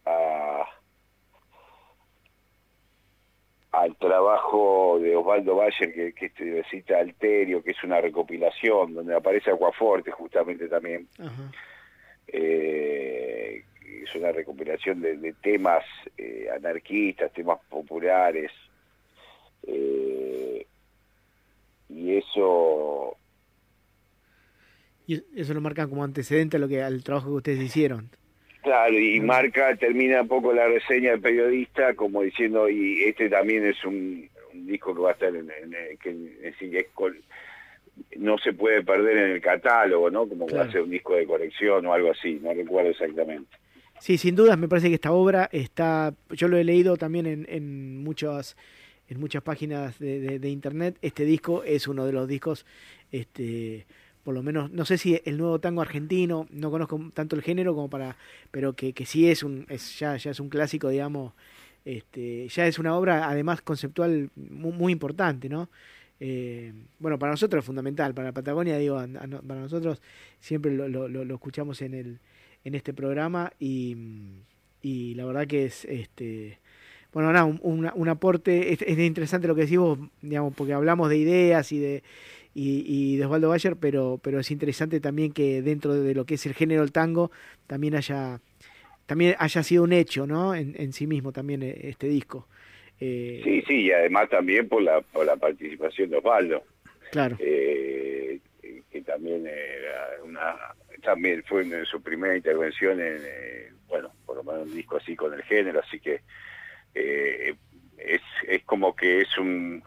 al 3.70 3.96
trabajo 3.96 4.98
de 5.00 5.14
Osvaldo 5.14 5.56
Bayer, 5.56 5.92
que, 5.92 6.12
que 6.12 6.26
este 6.26 6.64
cita 6.70 6.98
Alterio, 6.98 7.62
que 7.62 7.72
es 7.72 7.84
una 7.84 8.00
recopilación, 8.00 8.94
donde 8.94 9.14
aparece 9.14 9.50
Aguaforte 9.50 10.10
justamente 10.10 10.68
también. 10.68 11.06
Eh, 12.28 13.62
es 13.84 14.14
una 14.14 14.32
recopilación 14.32 15.00
de, 15.00 15.34
temas 15.42 15.84
eh, 16.16 16.48
anarquistas, 16.54 17.32
temas 17.32 17.58
populares, 17.68 18.50
eh, 19.66 20.66
y 21.88 22.16
eso 22.16 23.16
y 25.06 25.22
eso 25.36 25.52
lo 25.52 25.60
marcan 25.60 25.88
como 25.88 26.02
antecedente 26.02 26.56
a 26.56 26.60
lo 26.60 26.68
que 26.68 26.82
al 26.82 27.04
trabajo 27.04 27.28
que 27.28 27.36
ustedes 27.36 27.60
hicieron. 27.60 28.08
Claro, 28.62 28.98
y 28.98 29.20
marca, 29.20 29.76
termina 29.76 30.22
un 30.22 30.28
poco 30.28 30.54
la 30.54 30.66
reseña 30.66 31.10
del 31.10 31.20
periodista 31.20 31.94
como 31.94 32.22
diciendo, 32.22 32.68
y 32.70 33.04
este 33.04 33.28
también 33.28 33.66
es 33.66 33.84
un, 33.84 34.30
disco 34.54 34.94
que 34.94 35.00
va 35.00 35.10
a 35.10 35.12
estar 35.12 35.34
en, 35.34 35.50
que 36.02 36.86
no 38.16 38.38
se 38.38 38.52
puede 38.54 38.82
perder 38.82 39.18
en 39.18 39.30
el 39.32 39.42
catálogo, 39.42 40.10
¿no? 40.10 40.26
Como 40.26 40.48
va 40.48 40.62
a 40.62 40.72
ser 40.72 40.80
un 40.80 40.90
disco 40.90 41.14
de 41.14 41.26
colección 41.26 41.84
o 41.84 41.92
algo 41.92 42.12
así, 42.12 42.40
no 42.42 42.54
recuerdo 42.54 42.90
exactamente. 42.90 43.54
Sí, 44.04 44.18
sin 44.18 44.36
dudas 44.36 44.58
me 44.58 44.68
parece 44.68 44.90
que 44.90 44.96
esta 44.96 45.12
obra 45.12 45.48
está, 45.50 46.12
yo 46.28 46.46
lo 46.48 46.58
he 46.58 46.64
leído 46.64 46.98
también 46.98 47.24
en, 47.24 47.46
en 47.48 48.04
muchas 48.04 48.54
en 49.08 49.18
muchas 49.18 49.42
páginas 49.42 49.98
de, 49.98 50.38
de 50.38 50.50
internet. 50.50 50.98
Este 51.00 51.24
disco 51.24 51.64
es 51.64 51.88
uno 51.88 52.04
de 52.04 52.12
los 52.12 52.28
discos 52.28 52.66
este 53.12 53.86
por 54.22 54.34
lo 54.34 54.42
menos, 54.42 54.70
no 54.70 54.84
sé 54.84 54.98
si 54.98 55.18
el 55.24 55.38
nuevo 55.38 55.58
tango 55.58 55.80
argentino, 55.80 56.46
no 56.50 56.70
conozco 56.70 57.00
tanto 57.14 57.34
el 57.34 57.40
género 57.40 57.74
como 57.74 57.88
para, 57.88 58.18
pero 58.50 58.74
que, 58.74 58.92
que 58.92 59.06
sí 59.06 59.26
es 59.30 59.42
un, 59.42 59.64
es, 59.70 59.98
ya, 59.98 60.18
ya 60.18 60.32
es 60.32 60.40
un 60.40 60.50
clásico, 60.50 60.90
digamos, 60.90 61.32
este, 61.86 62.46
ya 62.48 62.66
es 62.66 62.78
una 62.78 62.98
obra 62.98 63.30
además 63.30 63.62
conceptual 63.62 64.28
muy, 64.36 64.92
importante, 64.92 65.48
¿no? 65.48 65.70
Eh, 66.20 66.74
bueno, 66.98 67.18
para 67.18 67.32
nosotros 67.32 67.60
es 67.62 67.66
fundamental, 67.66 68.12
para 68.12 68.32
Patagonia, 68.32 68.76
digo, 68.76 68.96
para 69.46 69.60
nosotros 69.60 70.02
siempre 70.40 70.72
lo, 70.74 70.88
lo, 71.08 71.34
escuchamos 71.34 71.80
en, 71.80 71.94
el, 71.94 72.20
en 72.64 72.74
este 72.74 72.92
programa 72.94 73.52
y, 73.58 73.96
y 74.82 75.14
la 75.14 75.26
verdad 75.26 75.46
que 75.46 75.66
es, 75.66 75.84
este, 75.84 76.58
bueno, 77.12 77.32
nada, 77.32 77.44
un, 77.44 77.90
un, 77.94 78.08
aporte, 78.08 78.72
es, 78.72 78.82
es, 78.82 78.98
interesante 78.98 79.46
lo 79.46 79.54
que 79.54 79.62
decimos, 79.62 79.98
digamos, 80.22 80.54
porque 80.54 80.72
hablamos 80.72 81.08
de 81.10 81.18
ideas 81.18 81.70
y 81.72 81.78
de, 81.78 82.02
y, 82.54 82.84
y 82.86 83.16
de 83.16 83.24
Osvaldo 83.26 83.50
Bayer, 83.50 83.76
pero, 83.76 84.18
pero 84.22 84.40
es 84.40 84.50
interesante 84.50 85.00
también 85.00 85.32
que 85.32 85.62
dentro 85.62 85.94
de 85.94 86.14
lo 86.14 86.24
que 86.24 86.34
es 86.34 86.46
el 86.46 86.54
género 86.54 86.80
del 86.80 86.92
tango 86.92 87.30
también 87.66 87.94
haya, 87.94 88.40
también 89.06 89.34
haya 89.38 89.62
sido 89.62 89.84
un 89.84 89.92
hecho, 89.92 90.26
¿no? 90.26 90.54
En, 90.54 90.74
en 90.78 90.92
sí 90.92 91.06
mismo 91.06 91.32
también 91.32 91.62
eh, 91.62 91.76
este 91.82 92.08
disco. 92.08 92.48
Eh, 93.00 93.40
sí, 93.44 93.62
sí, 93.66 93.74
y 93.82 93.92
además 93.92 94.28
también 94.30 94.68
por 94.68 94.82
la, 94.82 95.00
por 95.00 95.26
la 95.26 95.36
participación 95.36 96.10
de 96.10 96.16
Osvaldo. 96.16 96.64
Claro. 97.10 97.36
Eh, 97.38 98.40
que 98.90 99.02
también 99.02 99.46
era 99.46 100.22
una, 100.24 100.56
también 101.04 101.44
fue 101.44 101.62
en 101.62 101.84
su 101.86 102.02
primera 102.02 102.36
intervención 102.36 103.00
en, 103.00 103.20
bueno, 103.86 104.12
por 104.26 104.36
lo 104.36 104.44
menos 104.44 104.68
un 104.68 104.74
disco 104.74 104.96
así 104.96 105.14
con 105.14 105.32
el 105.34 105.42
género, 105.42 105.80
así 105.80 106.00
que 106.00 106.22
es, 106.94 108.20
es 108.46 108.64
como 108.64 108.94
que 108.94 109.20
es 109.20 109.38
un, 109.38 109.82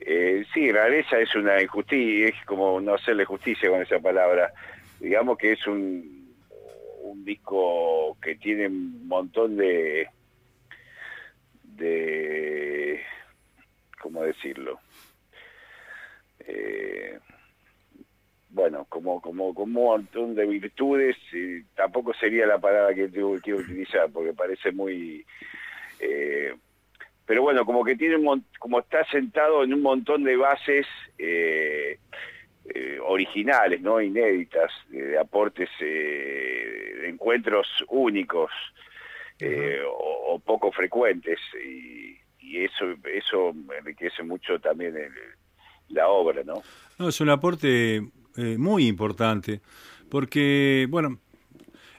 eh, 0.00 0.44
sí, 0.52 0.70
rareza 0.70 1.18
es 1.18 1.34
una 1.34 1.60
injusticia, 1.62 2.28
es 2.28 2.44
como 2.44 2.80
no 2.80 2.94
hacerle 2.94 3.24
justicia 3.24 3.70
con 3.70 3.82
esa 3.82 3.98
palabra. 3.98 4.52
Digamos 5.00 5.38
que 5.38 5.52
es 5.52 5.66
un, 5.66 6.34
un 7.02 7.24
disco 7.24 8.16
que 8.20 8.36
tiene 8.36 8.66
un 8.66 9.06
montón 9.06 9.56
de, 9.56 10.08
de 11.62 13.02
¿cómo 14.00 14.22
decirlo? 14.22 14.78
Eh, 16.40 17.18
bueno, 18.56 18.86
como, 18.88 19.20
como, 19.20 19.52
como 19.52 19.64
un 19.64 19.72
montón 19.72 20.34
de 20.34 20.46
virtudes, 20.46 21.14
y 21.30 21.62
tampoco 21.76 22.14
sería 22.14 22.46
la 22.46 22.58
palabra 22.58 22.94
que 22.94 23.10
quiero 23.10 23.60
utilizar, 23.60 24.10
porque 24.10 24.32
parece 24.32 24.72
muy... 24.72 25.24
Eh, 26.00 26.54
pero 27.26 27.42
bueno, 27.42 27.66
como 27.66 27.84
que 27.84 27.96
tiene 27.96 28.16
como 28.58 28.78
está 28.78 29.04
sentado 29.10 29.62
en 29.64 29.74
un 29.74 29.82
montón 29.82 30.24
de 30.24 30.36
bases 30.36 30.86
eh, 31.18 31.98
eh, 32.72 32.98
originales, 33.04 33.82
no 33.82 34.00
inéditas, 34.00 34.72
de 34.88 35.18
aportes, 35.18 35.68
eh, 35.80 36.94
de 37.02 37.08
encuentros 37.10 37.66
únicos 37.88 38.50
o, 39.86 40.40
poco 40.42 40.72
frecuentes 40.72 41.38
y, 41.62 42.16
eso 42.58 42.86
eso 43.12 43.52
enriquece 43.76 44.22
mucho 44.22 44.58
también 44.60 44.94
la 45.88 46.08
obra, 46.08 46.42
¿no? 46.42 46.62
No, 46.98 47.08
es 47.08 47.20
un 47.20 47.28
aporte 47.28 48.00
muy 48.36 48.86
importante 48.86 49.60
porque 50.08 50.86
bueno, 50.90 51.18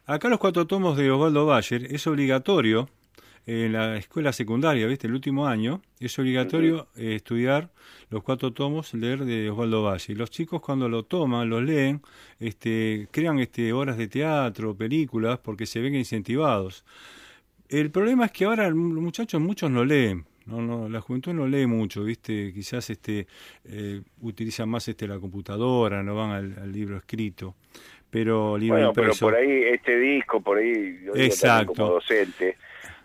acá 0.06 0.30
los 0.30 0.40
cuatro 0.40 0.68
tomos 0.68 0.98
de 0.98 1.12
Osvaldo 1.12 1.46
Bayer 1.46 1.94
es 1.94 2.08
obligatorio 2.08 2.90
en 3.46 3.72
la 3.72 3.96
escuela 3.96 4.34
secundaria, 4.34 4.88
¿viste? 4.88 5.08
El 5.08 5.14
último 5.14 5.48
año, 5.48 5.82
es 6.02 6.20
obligatorio 6.20 6.90
eh, 6.98 7.16
estudiar 7.16 7.72
los 8.10 8.22
cuatro 8.22 8.52
tomos, 8.52 8.94
leer 8.94 9.24
de 9.24 9.50
Osvaldo 9.50 9.84
Valle. 9.84 10.12
Y 10.12 10.16
los 10.16 10.30
chicos 10.30 10.62
cuando 10.62 10.90
lo 10.90 11.04
toman, 11.04 11.50
lo 11.50 11.62
leen, 11.62 12.02
este, 12.40 13.08
crean 13.10 13.40
este, 13.40 13.72
obras 13.72 13.98
de 13.98 14.10
teatro, 14.10 14.76
películas, 14.76 15.40
porque 15.40 15.66
se 15.66 15.80
ven 15.80 15.96
incentivados. 15.96 16.84
El 17.70 17.90
problema 17.90 18.26
es 18.26 18.32
que 18.34 18.46
ahora 18.46 18.70
los 18.70 18.78
muchachos 18.78 19.40
muchos 19.40 19.72
no 19.72 19.86
leen, 19.86 20.26
no, 20.48 20.62
no, 20.62 20.90
la 20.90 21.02
juventud 21.02 21.34
no 21.34 21.46
lee 21.46 21.68
mucho, 21.68 22.04
viste, 22.04 22.54
quizás 22.54 22.90
este 22.90 23.28
eh, 23.66 24.02
utilizan 24.22 24.70
más 24.70 24.88
este 24.88 25.08
la 25.08 25.20
computadora, 25.20 26.02
no 26.02 26.16
van 26.16 26.32
al, 26.32 26.72
libro 26.72 26.98
escrito, 26.98 27.56
pero 28.10 28.58
libro 28.58 28.78
bueno, 28.78 28.94
pero 28.94 29.14
por 29.20 29.36
ahí 29.36 29.64
este 29.64 29.98
disco, 29.98 30.40
por 30.42 30.58
ahí 30.58 31.02
yo 31.04 31.14
Exacto. 31.16 31.74
como 31.74 31.94
docente, 31.94 32.58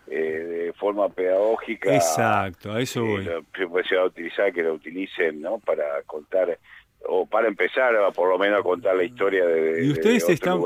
eh, 0.07 0.15
de 0.15 0.73
forma 0.73 1.09
pedagógica. 1.09 1.93
Exacto, 1.93 2.71
a 2.71 2.79
eso 2.79 3.03
voy. 3.03 3.25
se 3.25 3.95
va 3.95 4.03
a 4.03 4.05
utilizar, 4.05 4.53
que 4.53 4.63
lo 4.63 4.75
utilicen, 4.75 5.41
¿no? 5.41 5.59
Para 5.59 6.01
contar, 6.05 6.57
o 7.05 7.25
para 7.25 7.49
empezar, 7.49 7.93
por 8.15 8.29
lo 8.29 8.39
menos 8.39 8.61
a 8.61 8.63
contar 8.63 8.95
la 8.95 9.03
historia 9.03 9.45
de, 9.45 9.85
¿Y 9.85 9.91
ustedes 9.91 10.29
están, 10.29 10.61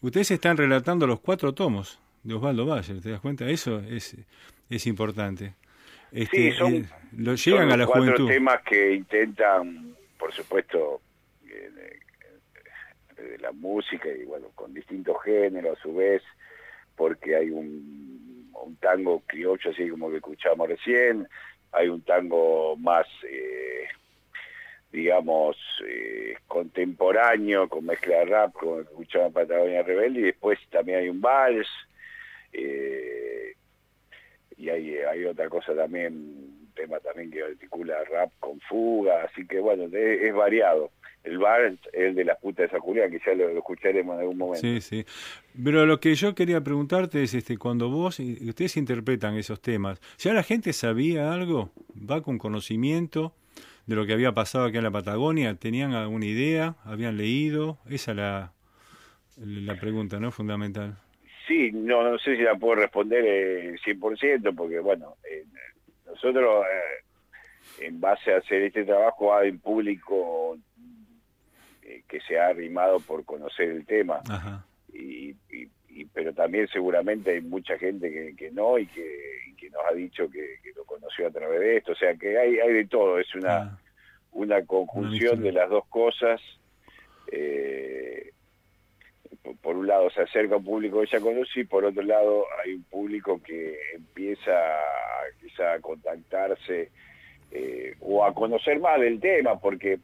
Ustedes 0.00 0.32
están 0.32 0.56
relatando 0.56 1.06
los 1.06 1.20
cuatro 1.20 1.52
tomos 1.54 2.00
de 2.24 2.34
Osvaldo 2.34 2.66
Valle, 2.66 3.00
¿te 3.00 3.10
das 3.10 3.20
cuenta? 3.20 3.48
Eso 3.48 3.80
es, 3.80 4.16
es 4.68 4.86
importante. 4.86 5.54
Este, 6.12 6.50
sí, 6.50 6.52
son, 6.52 6.74
eh, 6.74 6.84
lo 7.16 7.34
llegan 7.34 7.72
a 7.72 7.76
la 7.76 7.86
cuatro 7.86 8.26
temas 8.26 8.62
que 8.62 8.94
intentan, 8.94 9.94
por 10.18 10.32
supuesto, 10.32 11.00
eh, 11.48 11.70
de 13.16 13.38
la 13.38 13.52
música 13.52 14.08
y 14.08 14.24
bueno, 14.24 14.48
con 14.54 14.72
distintos 14.72 15.16
géneros 15.22 15.78
a 15.78 15.82
su 15.82 15.94
vez, 15.94 16.22
porque 16.96 17.36
hay 17.36 17.50
un 17.50 18.08
un 18.64 18.76
tango 18.76 19.22
criollo 19.26 19.70
así 19.70 19.88
como 19.88 20.10
que 20.10 20.16
escuchamos 20.16 20.68
recién, 20.68 21.28
hay 21.72 21.88
un 21.88 22.02
tango 22.02 22.76
más, 22.76 23.06
eh, 23.28 23.86
digamos, 24.92 25.56
eh, 25.86 26.36
contemporáneo, 26.46 27.68
con 27.68 27.84
mezcla 27.86 28.18
de 28.18 28.24
rap, 28.26 28.52
como 28.52 28.80
escuchamos 28.80 29.32
Patagonia 29.32 29.82
Rebelde, 29.82 30.20
y 30.20 30.24
después 30.24 30.58
también 30.70 30.98
hay 31.00 31.08
un 31.08 31.20
vals, 31.20 31.68
eh, 32.52 33.54
y 34.58 34.68
hay, 34.68 35.24
otra 35.24 35.48
cosa 35.48 35.74
también, 35.74 36.68
tema 36.74 36.98
también 37.00 37.30
que 37.30 37.42
articula 37.42 38.02
rap 38.04 38.30
con 38.40 38.60
fuga, 38.60 39.22
así 39.24 39.46
que 39.46 39.60
bueno, 39.60 39.84
es 39.96 40.34
variado 40.34 40.90
el 41.24 41.38
bar 41.38 41.76
el 41.92 42.14
de 42.14 42.24
las 42.24 42.38
putas 42.38 42.70
de 42.70 42.78
Julián, 42.78 43.10
que 43.10 43.20
ya 43.24 43.34
lo, 43.34 43.48
escucharemos 43.50 44.14
en 44.14 44.20
algún 44.20 44.38
momento. 44.38 44.60
Sí, 44.60 44.80
sí. 44.80 45.04
Pero 45.62 45.86
lo 45.86 46.00
que 46.00 46.14
yo 46.14 46.34
quería 46.34 46.60
preguntarte 46.62 47.22
es, 47.22 47.34
este, 47.34 47.58
cuando 47.58 47.90
vos, 47.90 48.18
ustedes 48.18 48.76
interpretan 48.76 49.36
esos 49.36 49.60
temas, 49.60 50.00
¿ya 50.18 50.32
la 50.32 50.42
gente 50.42 50.72
sabía 50.72 51.32
algo? 51.32 51.72
¿Va 51.94 52.22
con 52.22 52.38
conocimiento 52.38 53.34
de 53.86 53.96
lo 53.96 54.06
que 54.06 54.12
había 54.12 54.32
pasado 54.32 54.66
aquí 54.66 54.78
en 54.78 54.84
la 54.84 54.90
Patagonia? 54.90 55.54
¿Tenían 55.54 55.92
alguna 55.92 56.26
idea? 56.26 56.76
¿Habían 56.84 57.16
leído? 57.16 57.78
Esa 57.88 58.12
es 58.12 58.16
la, 58.16 58.52
la 59.36 59.78
pregunta, 59.78 60.20
¿no? 60.20 60.30
Fundamental. 60.30 60.96
Sí, 61.48 61.72
no, 61.72 62.02
no 62.02 62.18
sé 62.18 62.36
si 62.36 62.42
la 62.42 62.54
puedo 62.54 62.76
responder 62.76 63.24
eh, 63.26 63.76
100%, 63.84 64.54
porque 64.54 64.78
bueno, 64.78 65.16
eh, 65.28 65.44
nosotros... 66.06 66.64
Eh, 66.66 67.04
en 67.80 68.00
base 68.00 68.32
a 68.32 68.38
hacer 68.38 68.62
este 68.62 68.84
trabajo 68.84 69.34
hay 69.34 69.50
un 69.50 69.58
público 69.58 70.56
eh, 71.82 72.02
que 72.08 72.20
se 72.20 72.38
ha 72.38 72.48
arrimado 72.48 73.00
por 73.00 73.24
conocer 73.24 73.70
el 73.70 73.86
tema. 73.86 74.22
Y, 74.92 75.34
pero 76.12 76.32
también 76.32 76.68
seguramente 76.68 77.32
hay 77.32 77.40
mucha 77.40 77.76
gente 77.76 78.34
que, 78.36 78.50
no 78.52 78.78
y 78.78 78.86
que, 78.86 79.68
nos 79.70 79.82
ha 79.90 79.94
dicho 79.94 80.30
que, 80.30 80.58
lo 80.74 80.84
conoció 80.84 81.26
a 81.26 81.30
través 81.30 81.60
de 81.60 81.76
esto. 81.78 81.92
O 81.92 81.96
sea 81.96 82.14
que 82.14 82.38
hay, 82.38 82.58
hay 82.58 82.72
de 82.72 82.86
todo. 82.86 83.18
Es 83.18 83.34
una, 83.34 83.78
una 84.32 84.64
conjunción 84.64 85.42
de 85.42 85.52
las 85.52 85.68
dos 85.68 85.86
cosas. 85.88 86.40
Eh, 87.30 88.32
por 89.60 89.76
un 89.76 89.86
lado 89.86 90.10
se 90.10 90.22
acerca 90.22 90.54
a 90.54 90.58
un 90.58 90.64
público 90.64 91.00
que 91.00 91.06
ya 91.10 91.20
conoce 91.20 91.60
y 91.60 91.64
por 91.64 91.84
otro 91.84 92.02
lado 92.02 92.44
hay 92.62 92.74
un 92.74 92.84
público 92.84 93.40
que 93.42 93.78
empieza 93.94 94.52
quizá 95.40 95.74
a 95.74 95.80
contactarse 95.80 96.90
eh, 97.50 97.94
o 98.00 98.24
a 98.24 98.34
conocer 98.34 98.78
más 98.80 99.00
del 99.00 99.20
tema, 99.20 99.58
porque 99.58 99.98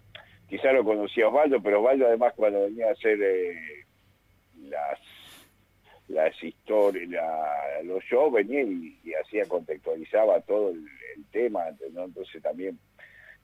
quizá 0.49 0.73
lo 0.73 0.85
conocía 0.85 1.29
Osvaldo, 1.29 1.63
pero 1.63 1.81
Osvaldo 1.81 2.07
además 2.07 2.33
cuando 2.35 2.63
venía 2.63 2.89
a 2.89 2.93
hacer 2.93 3.19
eh, 3.21 3.85
las 4.63 4.99
las 6.09 6.43
historias, 6.43 7.25
los 7.85 8.05
shows 8.05 8.33
venía 8.33 8.63
y, 8.63 9.15
hacía, 9.15 9.47
contextualizaba 9.49 10.41
todo 10.43 10.71
el, 10.71 10.85
tema, 11.31 11.63
entonces 11.81 12.43
también 12.43 12.79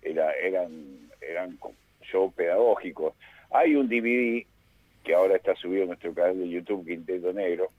era, 0.03 0.33
eran, 0.35 1.09
eran 1.21 1.59
shows 2.03 2.33
pedagógicos. 2.35 3.15
Hay 3.51 3.75
un 3.75 3.89
DVD 3.89 4.45
que 5.05 5.15
ahora 5.15 5.37
está 5.37 5.55
subido 5.55 5.83
en 5.83 5.89
nuestro 5.89 6.15
canal 6.15 6.39
de 6.39 6.49
YouTube, 6.49 6.87
Quinteto 6.87 7.33
Negro, 7.33 7.71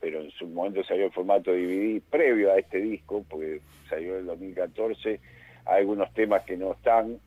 pero 0.00 0.20
en 0.20 0.30
su 0.30 0.46
momento 0.46 0.84
salió 0.84 1.06
en 1.06 1.12
formato 1.12 1.52
DVD 1.52 2.00
previo 2.10 2.52
a 2.52 2.58
este 2.58 2.78
disco, 2.78 3.24
porque 3.28 3.60
salió 3.88 4.14
en 4.14 4.20
el 4.20 4.26
2014. 4.26 5.20
Hay 5.64 5.80
algunos 5.80 6.12
temas 6.14 6.44
que 6.44 6.56
no 6.56 6.72
están, 6.72 7.18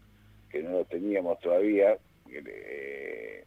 que 0.49 0.63
no 0.63 0.71
los 0.71 0.87
teníamos 0.87 1.39
todavía, 1.39 1.97
eh, 2.31 3.43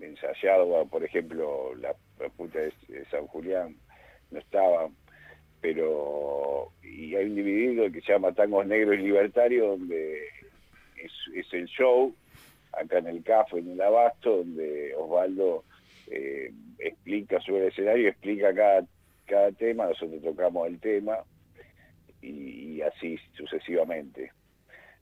ensayado, 0.00 0.86
por 0.86 1.04
ejemplo, 1.04 1.74
la, 1.76 1.94
puta 2.36 2.58
de, 2.58 2.72
San 3.10 3.26
Julián, 3.28 3.76
no 4.30 4.38
estaba, 4.38 4.88
pero 5.60 6.72
y 6.82 7.14
hay 7.14 7.26
un 7.26 7.36
DVD 7.36 7.92
que 7.92 8.00
se 8.00 8.12
llama 8.12 8.32
Tangos 8.32 8.66
Negros 8.66 8.96
y 8.96 9.02
Libertarios, 9.02 9.78
donde 9.78 10.26
es 11.34 11.52
el 11.52 11.66
show 11.66 12.14
acá 12.76 12.98
en 12.98 13.06
el 13.06 13.22
CAF, 13.22 13.54
en 13.54 13.70
el 13.70 13.80
Abasto, 13.80 14.38
donde 14.38 14.94
Osvaldo 14.96 15.64
eh, 16.08 16.52
explica 16.78 17.40
sobre 17.40 17.62
el 17.62 17.68
escenario, 17.68 18.08
explica 18.08 18.54
cada, 18.54 18.84
cada 19.26 19.52
tema, 19.52 19.86
nosotros 19.86 20.22
tocamos 20.22 20.68
el 20.68 20.78
tema 20.80 21.18
y, 22.22 22.80
así 22.82 23.18
sucesivamente. 23.36 24.32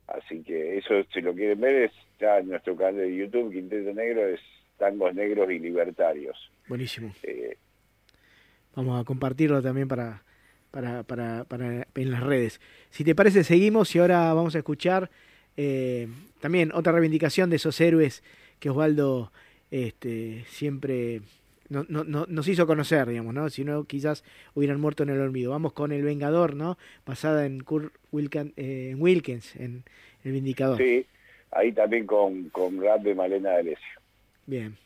Así 0.07 0.43
que 0.43 0.79
eso, 0.79 1.03
si 1.13 1.21
lo 1.21 1.35
quieren 1.35 1.61
ver, 1.61 1.91
está 2.13 2.39
en 2.39 2.49
nuestro 2.49 2.77
canal 2.77 2.97
de 2.97 3.17
YouTube, 3.17 3.53
Quinteto 3.53 3.93
Negro, 3.93 4.27
es 4.27 4.41
Tangos 4.77 5.15
Negros 5.15 5.51
y 5.51 5.59
Libertarios. 5.59 6.51
Buenísimo. 6.69 7.15
Eh, 7.23 7.57
Vamos 8.75 9.01
a 9.01 9.05
compartirlo 9.05 9.63
también 9.63 9.87
para, 9.87 10.25
para, 10.71 11.05
para, 11.05 11.45
para 11.45 11.87
en 11.95 12.11
las 12.11 12.23
redes. 12.23 12.61
Si 12.91 13.05
te 13.05 13.15
parece, 13.15 13.45
seguimos 13.45 13.95
y 13.95 14.01
ahora 14.01 14.35
vamos 14.35 14.55
a 14.57 14.59
escuchar 14.59 15.11
eh, 15.57 16.09
también 16.41 16.73
otra 16.73 16.93
reivindicación 16.93 17.51
de 17.51 17.57
esos 17.57 17.81
héroes 17.81 18.23
que 18.61 18.71
Osvaldo 18.71 19.33
este, 19.71 20.45
siempre 20.49 21.21
no, 21.69 21.85
no, 21.89 22.27
nos 22.29 22.49
hizo 22.49 22.67
conocer, 22.67 23.09
digamos, 23.09 23.35
¿no? 23.35 23.49
Si 23.49 23.65
no, 23.65 23.85
quizás 23.85 24.25
hubieran 24.55 24.81
muerto 24.81 25.03
en 25.03 25.11
el 25.11 25.21
olvido. 25.21 25.51
Vamos 25.51 25.73
con 25.73 25.93
El 25.93 26.03
Vengador, 26.03 26.55
¿no? 26.55 26.79
Basada 27.07 27.47
en 27.47 27.61
Kurt 27.61 27.93
eh, 28.13 28.91
en 28.93 29.01
Wilkins, 29.01 29.57
en 29.57 29.85
El 30.25 30.33
Vindicador. 30.33 30.79
Sí, 30.79 31.07
ahí 31.51 31.73
también 31.73 32.07
con, 32.07 32.49
con 32.51 32.81
rap 32.81 33.03
de 33.03 33.15
Malena 33.15 33.51
D'Alessio. 33.51 34.01
Bien. 34.47 34.77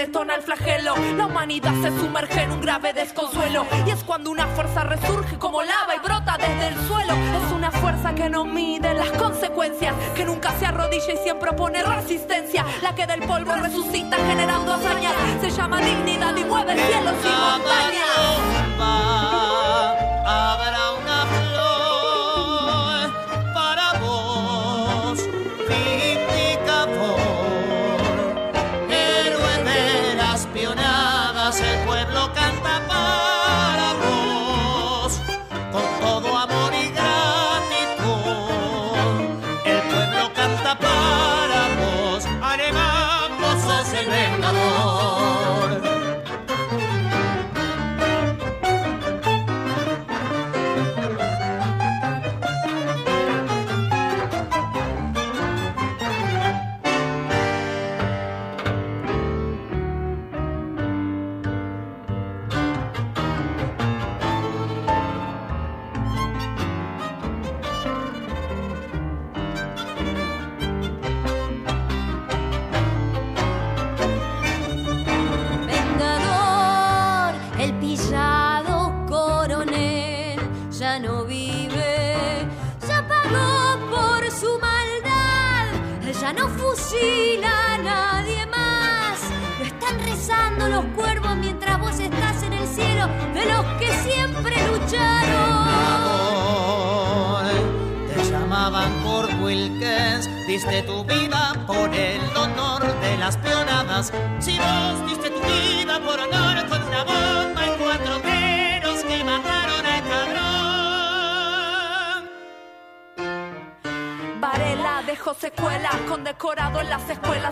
Detona 0.00 0.34
el 0.34 0.42
flagelo. 0.42 0.94
La 1.16 1.26
humanidad 1.26 1.74
se 1.82 1.90
sumerge 2.00 2.42
en 2.42 2.52
un 2.52 2.60
grave 2.62 2.92
desconsuelo. 2.94 3.66
Y 3.86 3.90
es 3.90 4.02
cuando 4.04 4.30
una 4.30 4.46
fuerza 4.46 4.82
resurge 4.84 5.38
como 5.38 5.62
lava 5.62 5.94
y 5.94 5.98
brota 5.98 6.38
desde 6.38 6.68
el 6.68 6.86
suelo. 6.86 7.12
Es 7.12 7.52
una 7.52 7.70
fuerza 7.70 8.14
que 8.14 8.30
no 8.30 8.44
mide 8.44 8.94
las 8.94 9.10
consecuencias, 9.10 9.94
que 10.14 10.24
nunca 10.24 10.52
se 10.58 10.64
arrodilla 10.66 11.12
y 11.12 11.18
siempre 11.18 11.50
opone 11.50 11.82
resistencia. 11.82 12.64
La 12.82 12.94
que 12.94 13.06
del 13.06 13.20
polvo 13.20 13.52
resucita 13.56 14.16
generando 14.16 14.72
hazañas. 14.72 15.12
Se 15.40 15.50
llama 15.50 15.80
dignidad 15.80 16.34
y 16.34 16.44
mueve 16.44 16.74
cielos 16.74 17.14
y 17.22 17.28
montañas. 17.28 18.09
pueblo 32.06 32.39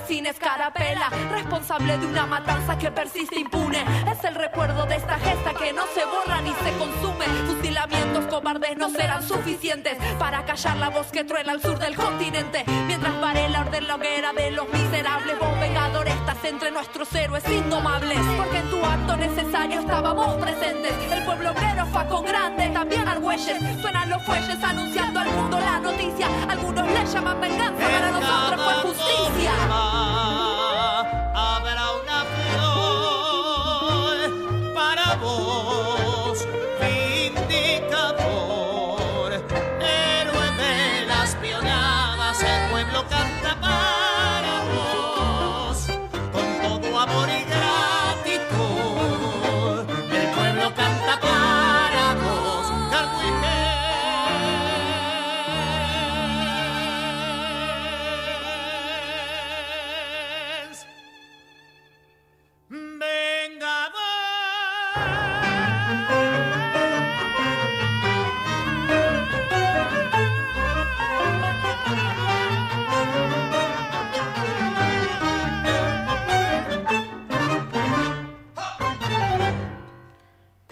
sin 0.09 0.25
escarapela. 0.27 1.11
Responsable 1.31 1.99
de 1.99 2.07
una 2.07 2.27
matanza 2.27 2.79
que 2.79 2.91
persiste 2.91 3.39
impune. 3.39 3.85
Es 4.11 4.25
el 4.25 4.35
recuerdo 4.35 4.87
de 4.87 4.97
esta 4.97 5.19
gesta 5.19 5.53
que 5.53 5.73
no 5.73 5.83
se 5.95 6.05
borra 6.07 6.41
ni 6.41 6.51
se 6.51 6.73
consume. 6.79 7.27
Fusilamientos 7.47 8.25
cobardes 8.27 8.77
no 8.79 8.89
serán 8.89 9.23
suficientes 9.23 9.99
para 10.19 10.45
callar 10.47 10.77
la 10.79 10.89
voz 10.89 11.09
que 11.09 11.25
truena 11.25 11.53
al 11.53 11.61
sur 11.61 11.79
del 11.79 11.95
continente. 11.95 12.65
Mientras 12.87 13.21
Varela 13.21 13.61
ordena 13.61 13.87
la 13.87 13.95
hoguera 13.97 14.33
de 14.33 14.51
los 14.51 14.69
miserables, 14.71 15.39
vos 15.39 15.61
vengador 15.61 16.09
estás 16.09 16.43
entre 16.45 16.71
nuestros 16.71 17.15
héroes 17.15 17.47
indomables. 17.49 18.19
Porque 18.39 18.59
en 18.59 18.71
tu 18.71 18.83
acto 18.83 19.17
necesario 19.17 19.81
estábamos 19.81 20.37
presentes. 20.37 20.93
El 21.13 21.25
pueblo 21.25 21.51
obrero 21.51 21.87
fue 21.87 22.07
con 22.09 22.25
grande, 22.25 22.69
también 22.71 23.07
Argüelles. 23.07 23.59
Suenan 23.83 24.09
los 24.09 24.23
fuelles 24.25 24.63
anunciando 24.65 25.21
al 25.21 25.31
mundo 25.33 25.61
la 25.61 25.81
noticia. 25.81 26.29
Algunos 26.49 26.87
le 26.87 27.07
llaman 27.07 27.41
venganza, 27.43 27.85
para 27.85 28.11
nosotros 28.11 28.61
fue 28.63 28.75
justicia. 28.91 29.88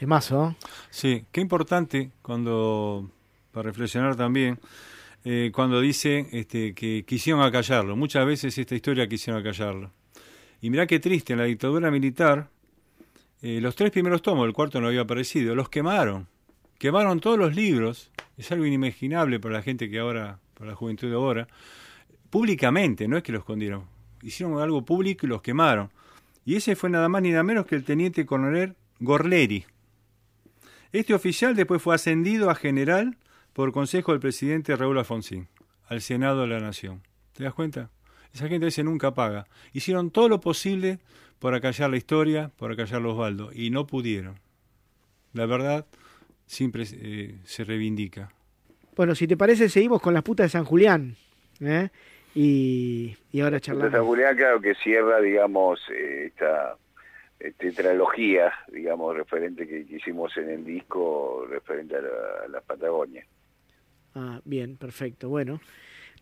Temazo. 0.06 0.54
Sí, 0.88 1.24
qué 1.32 1.40
importante 1.40 2.12
cuando, 2.22 3.10
para 3.50 3.64
reflexionar 3.64 4.14
también, 4.14 4.60
eh, 5.24 5.50
cuando 5.52 5.80
dice 5.80 6.28
este, 6.30 6.74
que 6.74 7.04
quisieron 7.04 7.42
acallarlo. 7.42 7.96
Muchas 7.96 8.24
veces 8.24 8.56
esta 8.56 8.76
historia 8.76 9.08
quisieron 9.08 9.40
acallarlo. 9.40 9.90
Y 10.60 10.70
mirá 10.70 10.86
qué 10.86 11.00
triste, 11.00 11.32
en 11.32 11.40
la 11.40 11.46
dictadura 11.46 11.90
militar, 11.90 12.48
eh, 13.42 13.60
los 13.60 13.74
tres 13.74 13.90
primeros 13.90 14.22
tomos, 14.22 14.46
el 14.46 14.52
cuarto 14.52 14.80
no 14.80 14.86
había 14.86 15.00
aparecido, 15.00 15.56
los 15.56 15.68
quemaron. 15.68 16.28
Quemaron 16.78 17.18
todos 17.18 17.36
los 17.36 17.56
libros, 17.56 18.12
es 18.38 18.52
algo 18.52 18.64
inimaginable 18.64 19.40
para 19.40 19.54
la 19.54 19.62
gente 19.62 19.90
que 19.90 19.98
ahora, 19.98 20.38
para 20.54 20.70
la 20.70 20.76
juventud 20.76 21.08
de 21.08 21.16
ahora, 21.16 21.48
públicamente, 22.30 23.08
no 23.08 23.16
es 23.16 23.24
que 23.24 23.32
los 23.32 23.40
escondieron. 23.40 23.86
Hicieron 24.22 24.62
algo 24.62 24.84
público 24.84 25.26
y 25.26 25.30
los 25.30 25.42
quemaron. 25.42 25.90
Y 26.44 26.54
ese 26.54 26.76
fue 26.76 26.90
nada 26.90 27.08
más 27.08 27.22
ni 27.22 27.30
nada 27.30 27.42
menos 27.42 27.66
que 27.66 27.74
el 27.74 27.82
teniente 27.82 28.24
coronel 28.24 28.76
Gorleri. 29.00 29.66
Este 30.96 31.12
oficial 31.12 31.54
después 31.54 31.82
fue 31.82 31.94
ascendido 31.94 32.48
a 32.48 32.54
general 32.54 33.18
por 33.52 33.70
consejo 33.70 34.12
del 34.12 34.20
presidente 34.22 34.74
Raúl 34.74 34.96
Alfonsín, 34.96 35.46
al 35.88 36.00
Senado 36.00 36.40
de 36.40 36.46
la 36.46 36.58
Nación. 36.58 37.02
¿Te 37.34 37.44
das 37.44 37.52
cuenta? 37.52 37.90
Esa 38.32 38.48
gente 38.48 38.68
ese 38.68 38.82
nunca 38.82 39.12
paga. 39.12 39.46
Hicieron 39.74 40.10
todo 40.10 40.30
lo 40.30 40.40
posible 40.40 40.98
por 41.38 41.54
acallar 41.54 41.90
la 41.90 41.98
historia, 41.98 42.50
por 42.56 42.72
acallar 42.72 43.02
los 43.02 43.12
Osvaldo, 43.12 43.50
y 43.52 43.68
no 43.68 43.86
pudieron. 43.86 44.36
La 45.34 45.44
verdad 45.44 45.84
siempre 46.46 46.84
eh, 46.90 47.34
se 47.44 47.64
reivindica. 47.64 48.32
Bueno, 48.96 49.14
si 49.14 49.26
te 49.26 49.36
parece, 49.36 49.68
seguimos 49.68 50.00
con 50.00 50.14
las 50.14 50.22
putas 50.22 50.46
de 50.46 50.48
San 50.48 50.64
Julián. 50.64 51.14
¿eh? 51.60 51.90
Y, 52.34 53.14
y 53.32 53.40
ahora 53.42 53.60
charlamos. 53.60 53.92
San 53.92 54.02
Julián, 54.06 54.34
claro 54.34 54.62
que 54.62 54.74
cierra, 54.76 55.20
digamos, 55.20 55.78
eh, 55.90 56.28
esta 56.28 56.78
este, 57.38 57.70
tetralogía, 57.70 58.52
digamos, 58.72 59.16
referente 59.16 59.66
que, 59.66 59.86
que 59.86 59.96
hicimos 59.96 60.36
en 60.36 60.50
el 60.50 60.64
disco, 60.64 61.46
referente 61.48 61.96
a 61.96 62.00
la, 62.00 62.08
a 62.44 62.48
la 62.48 62.60
Patagonia. 62.60 63.26
Ah, 64.14 64.40
bien, 64.44 64.76
perfecto. 64.76 65.28
Bueno, 65.28 65.60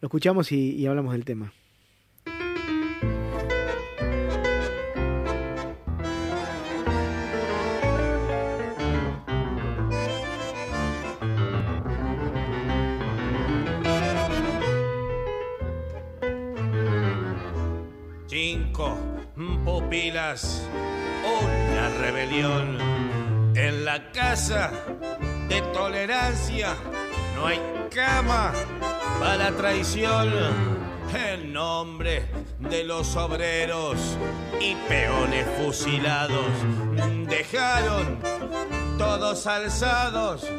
lo 0.01 0.07
escuchamos 0.07 0.51
y, 0.53 0.75
y 0.75 0.87
hablamos 0.87 1.13
del 1.13 1.25
tema. 1.25 1.53
Cinco 18.27 18.99
pupilas, 19.65 20.69
una 20.73 21.04
rebelión. 22.01 22.79
En 23.55 23.85
la 23.85 24.11
casa 24.13 24.71
de 25.49 25.61
tolerancia 25.73 26.75
no 27.35 27.47
hay 27.47 27.61
cama 27.95 28.53
para 29.21 29.51
traición. 29.53 30.33
En 31.15 31.53
nombre 31.53 32.27
de 32.59 32.83
los 32.83 33.15
obreros 33.15 34.19
y 34.61 34.75
peones 34.89 35.47
fusilados, 35.59 36.51
dejaron 37.29 38.19
todos 38.99 39.47
alzados, 39.47 40.51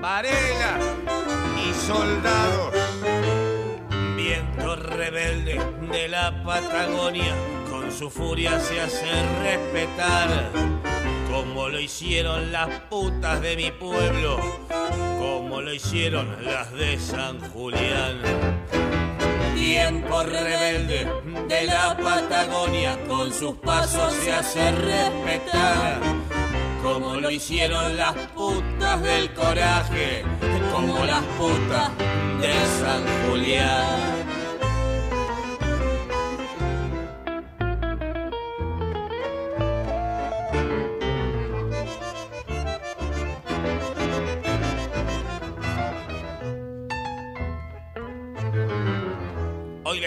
Varela 0.00 0.78
y 1.64 1.74
soldados 1.74 2.74
viento 4.22 4.76
rebelde 4.76 5.60
de 5.90 6.08
la 6.08 6.42
Patagonia, 6.44 7.34
su 7.92 8.10
furia 8.10 8.58
se 8.58 8.80
hace 8.80 9.06
respetar, 9.42 10.50
como 11.30 11.68
lo 11.68 11.78
hicieron 11.78 12.50
las 12.50 12.68
putas 12.88 13.40
de 13.42 13.56
mi 13.56 13.70
pueblo, 13.70 14.38
como 15.18 15.60
lo 15.60 15.72
hicieron 15.72 16.44
las 16.44 16.72
de 16.72 16.98
San 16.98 17.38
Julián. 17.50 18.20
Tiempo 19.54 20.22
rebelde 20.22 21.06
de 21.48 21.66
la 21.66 21.96
Patagonia, 21.96 22.98
con 23.06 23.32
sus 23.32 23.56
pasos 23.56 24.14
se 24.14 24.32
hace 24.32 24.72
respetar, 24.72 26.00
como 26.82 27.16
lo 27.16 27.30
hicieron 27.30 27.96
las 27.96 28.14
putas 28.34 29.02
del 29.02 29.32
coraje, 29.34 30.24
como 30.72 31.04
las 31.04 31.22
putas 31.38 31.90
de 32.40 32.52
San 32.80 33.04
Julián. 33.28 34.11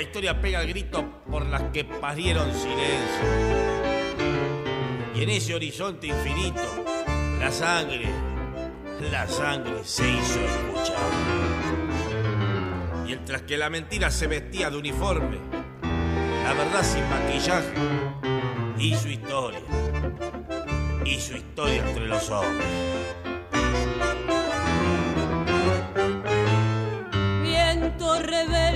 Historia 0.06 0.40
pega 0.40 0.62
el 0.62 0.70
grito 0.70 1.24
por 1.30 1.46
las 1.46 1.64
que 1.74 1.84
parieron 1.84 2.54
silencio. 2.54 3.26
Y 5.16 5.24
en 5.24 5.30
ese 5.30 5.54
horizonte 5.56 6.08
infinito, 6.08 6.64
la 7.40 7.52
sangre, 7.52 8.10
la 9.12 9.28
sangre 9.28 9.84
se 9.84 10.10
hizo 10.10 10.40
escuchar. 10.40 11.12
Mientras 13.04 13.42
que 13.44 13.58
la 13.58 13.70
mentira 13.70 14.10
se 14.10 14.28
vestía 14.28 14.70
de 14.70 14.78
uniforme, 14.78 15.40
la 16.44 16.54
verdad 16.54 16.84
sin 16.84 17.08
maquillaje 17.10 17.74
su 18.94 19.08
historia. 19.10 19.62
Su 21.18 21.36
historia 21.36 21.88
entre 21.88 22.08
los 22.08 22.30
hombres. 22.30 23.25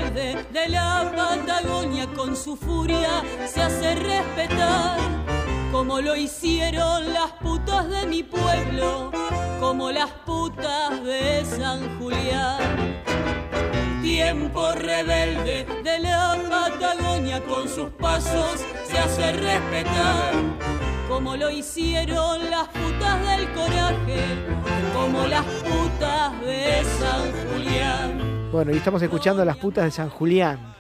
De 0.10 0.70
la 0.70 1.12
Patagonia 1.16 2.08
con 2.16 2.36
su 2.36 2.56
furia 2.56 3.24
se 3.46 3.62
hace 3.62 3.96
respetar, 3.96 4.98
como 5.72 6.02
lo 6.02 6.16
hicieron 6.16 7.14
las 7.14 7.32
putas 7.34 7.88
de 7.90 8.08
mi 8.08 8.24
pueblo, 8.24 9.12
como 9.60 9.92
las 9.92 10.10
putas 10.26 11.04
de 11.04 11.46
San 11.46 12.00
Julián. 12.00 13.04
Tiempo 14.02 14.72
rebelde 14.72 15.68
de 15.84 16.00
la 16.00 16.38
Patagonia 16.50 17.44
con 17.44 17.70
sus 17.70 17.90
pasos 17.92 18.66
se 18.86 18.98
hace 18.98 19.32
respetar. 19.34 20.34
Como 21.08 21.36
lo 21.36 21.52
hicieron 21.52 22.50
las 22.50 22.68
putas 22.70 23.28
del 23.28 23.52
coraje, 23.54 24.24
como 24.94 25.28
las 25.28 25.46
putas 25.46 26.42
de 26.42 26.84
San 27.00 27.32
Julián. 27.52 28.39
Bueno, 28.52 28.74
y 28.74 28.78
estamos 28.78 29.00
escuchando 29.04 29.46
las 29.46 29.58
putas 29.58 29.84
de 29.84 29.92
San 29.92 30.10
Julián. 30.10 30.74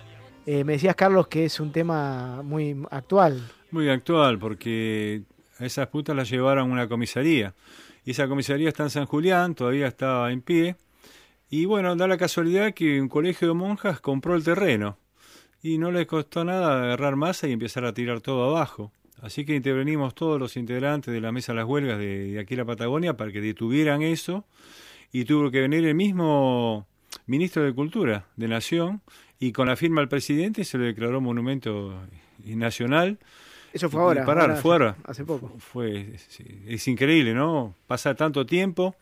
Eh, 0.47 0.63
me 0.63 0.73
decías, 0.73 0.95
Carlos, 0.95 1.27
que 1.27 1.45
es 1.45 1.59
un 1.59 1.71
tema 1.71 2.41
muy 2.41 2.75
actual. 2.89 3.47
Muy 3.69 3.89
actual, 3.89 4.39
porque 4.39 5.21
a 5.59 5.65
esas 5.65 5.87
putas 5.87 6.15
las 6.15 6.27
llevaron 6.31 6.71
a 6.71 6.73
una 6.73 6.89
comisaría. 6.89 7.53
Y 8.03 8.11
esa 8.11 8.27
comisaría 8.27 8.69
está 8.69 8.83
en 8.83 8.89
San 8.89 9.05
Julián, 9.05 9.53
todavía 9.53 9.85
está 9.85 10.31
en 10.31 10.41
pie. 10.41 10.77
Y 11.51 11.65
bueno, 11.65 11.95
da 11.95 12.07
la 12.07 12.17
casualidad 12.17 12.73
que 12.73 12.99
un 12.99 13.07
colegio 13.07 13.49
de 13.49 13.53
monjas 13.53 14.01
compró 14.01 14.35
el 14.35 14.43
terreno. 14.43 14.97
Y 15.61 15.77
no 15.77 15.91
les 15.91 16.07
costó 16.07 16.43
nada 16.43 16.81
agarrar 16.81 17.17
masa 17.17 17.47
y 17.47 17.51
empezar 17.51 17.85
a 17.85 17.93
tirar 17.93 18.19
todo 18.19 18.49
abajo. 18.49 18.91
Así 19.21 19.45
que 19.45 19.53
intervenimos 19.53 20.15
todos 20.15 20.39
los 20.39 20.57
integrantes 20.57 21.13
de 21.13 21.21
la 21.21 21.31
mesa 21.31 21.51
de 21.51 21.57
las 21.57 21.67
huelgas 21.67 21.99
de, 21.99 22.31
de 22.31 22.39
aquí 22.39 22.55
la 22.55 22.65
Patagonia 22.65 23.15
para 23.15 23.31
que 23.31 23.41
detuvieran 23.41 24.01
eso. 24.01 24.45
Y 25.11 25.25
tuvo 25.25 25.51
que 25.51 25.61
venir 25.61 25.85
el 25.85 25.93
mismo 25.93 26.88
ministro 27.29 27.63
de 27.63 27.73
Cultura 27.73 28.25
de 28.35 28.47
Nación 28.47 29.01
y 29.39 29.51
con 29.51 29.67
la 29.67 29.75
firma 29.75 30.01
del 30.01 30.09
presidente 30.09 30.63
se 30.63 30.79
le 30.79 30.85
declaró 30.85 31.21
monumento 31.21 32.01
nacional. 32.43 33.19
Eso 33.71 33.87
fue 33.87 34.01
ahora. 34.01 34.25
Parar, 34.25 34.57
fuera. 34.57 34.95
Hace 35.05 35.23
poco. 35.23 35.53
Fue, 35.59 36.15
es, 36.67 36.87
increíble, 36.87 37.35
¿no? 37.35 37.75
Pasa 37.85 38.15
tanto 38.15 38.47
tiempo 38.47 38.95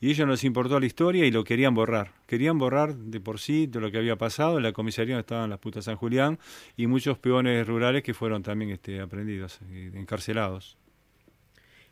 y 0.00 0.10
ellos 0.10 0.26
no 0.26 0.32
les 0.32 0.42
importó 0.42 0.80
la 0.80 0.86
historia 0.86 1.24
y 1.24 1.30
lo 1.30 1.44
querían 1.44 1.72
borrar. 1.72 2.10
Querían 2.26 2.58
borrar 2.58 2.94
de 2.94 3.20
por 3.20 3.38
sí 3.38 3.68
de 3.68 3.80
lo 3.80 3.92
que 3.92 3.98
había 3.98 4.16
pasado. 4.16 4.56
En 4.56 4.64
la 4.64 4.72
comisaría 4.72 5.16
estaban 5.16 5.48
las 5.48 5.60
putas 5.60 5.84
San 5.84 5.94
Julián 5.94 6.40
y 6.76 6.88
muchos 6.88 7.16
peones 7.18 7.64
rurales 7.64 8.02
que 8.02 8.12
fueron 8.12 8.42
también 8.42 8.72
este, 8.72 9.00
aprendidos, 9.00 9.60
encarcelados. 9.94 10.76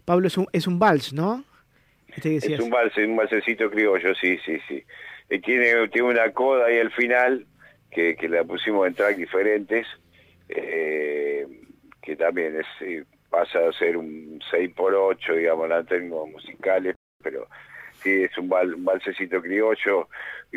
Pablo, 0.05 0.27
es 0.27 0.37
un, 0.37 0.49
es 0.53 0.67
un 0.67 0.81
vals, 0.81 1.13
¿no? 1.13 1.45
Este 2.09 2.37
es 2.37 2.61
un 2.61 2.71
vals, 2.71 2.97
un 2.97 3.17
valsecito 3.17 3.71
criollo, 3.71 4.15
sí, 4.17 4.37
sí, 4.45 4.59
sí. 4.67 4.83
Y 5.29 5.41
tiene, 5.41 5.89
tiene 5.89 6.09
una 6.09 6.31
coda 6.33 6.67
ahí 6.67 6.79
al 6.79 6.93
final 6.93 7.47
que, 7.91 8.17
que 8.17 8.29
la 8.29 8.45
pusimos 8.45 8.87
en 8.87 8.95
track 8.95 9.17
diferentes, 9.17 9.87
eh, 10.49 11.47
que 12.03 12.17
también 12.17 12.61
es, 12.61 13.07
pasa 13.31 13.59
a 13.69 13.73
ser 13.73 13.97
un 13.97 14.41
6x8, 14.51 15.37
digamos, 15.37 15.69
la 15.69 15.83
tengo 15.85 16.27
musicales, 16.27 16.95
pero 17.23 17.49
sí 18.03 18.23
es 18.23 18.39
un, 18.39 18.49
val, 18.49 18.75
valsecito 18.79 19.43
criollo, 19.43 20.09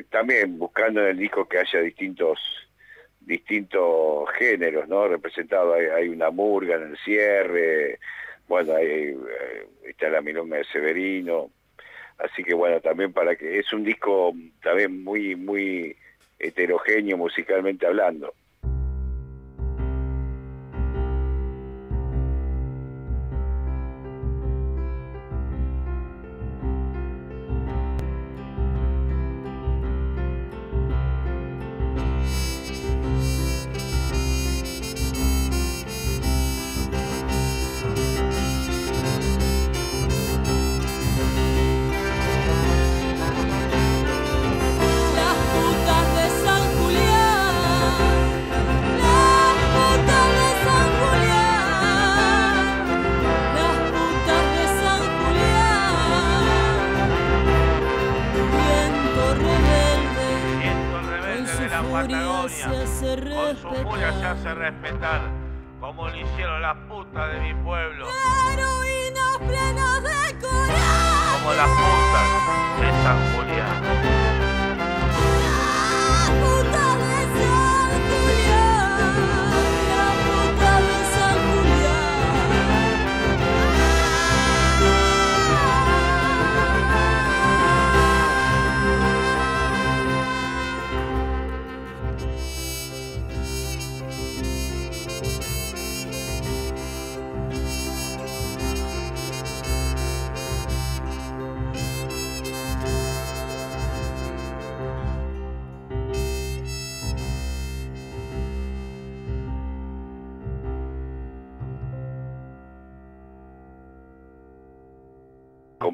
también 0.09 0.59
buscando 0.59 1.01
en 1.01 1.07
el 1.07 1.17
disco 1.17 1.47
que 1.47 1.59
haya 1.59 1.79
distintos 1.81 2.39
distintos 3.19 4.27
géneros, 4.37 4.87
¿no? 4.87 5.07
Representado, 5.07 5.73
hay, 5.73 6.09
una 6.09 6.31
murga 6.31 6.75
en 6.75 6.91
el 6.91 6.97
cierre, 6.97 7.99
bueno, 8.47 8.73
hay, 8.75 8.87
eh, 8.87 9.67
está 9.83 10.09
la 10.09 10.21
milonga 10.21 10.57
de 10.57 10.63
Severino, 10.65 11.51
así 12.19 12.43
que 12.43 12.53
bueno, 12.53 12.79
también 12.81 13.13
para 13.13 13.35
que, 13.35 13.59
es 13.59 13.71
un 13.73 13.83
disco 13.83 14.33
también 14.61 15.03
muy, 15.03 15.35
muy 15.35 15.95
heterogéneo 16.37 17.17
musicalmente 17.17 17.85
hablando. 17.85 18.33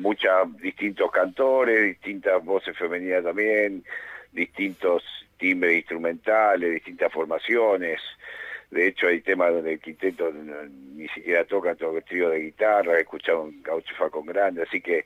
Muchos 0.06 0.56
distintos 0.62 1.10
cantores, 1.10 1.84
distintas 1.84 2.46
voces 2.46 2.78
femeninas 2.78 3.24
también, 3.24 3.84
distintos 4.32 5.02
timbres 5.40 5.78
instrumentales, 5.78 6.76
distintas 6.76 7.12
formaciones. 7.12 8.00
De 8.70 8.88
hecho, 8.88 9.08
hay 9.08 9.22
temas 9.22 9.52
donde 9.52 9.74
el 9.74 9.80
quinteto 9.80 10.32
ni 10.32 11.08
siquiera 11.10 11.44
toca 11.46 11.74
todo 11.74 11.98
el 11.98 12.04
trío 12.04 12.30
de 12.30 12.40
guitarra, 12.40 13.00
escuchado 13.00 13.44
un 13.44 13.64
gaucho 13.64 13.96
con 14.12 14.28
grande, 14.28 14.62
así 14.62 14.80
que 14.80 15.06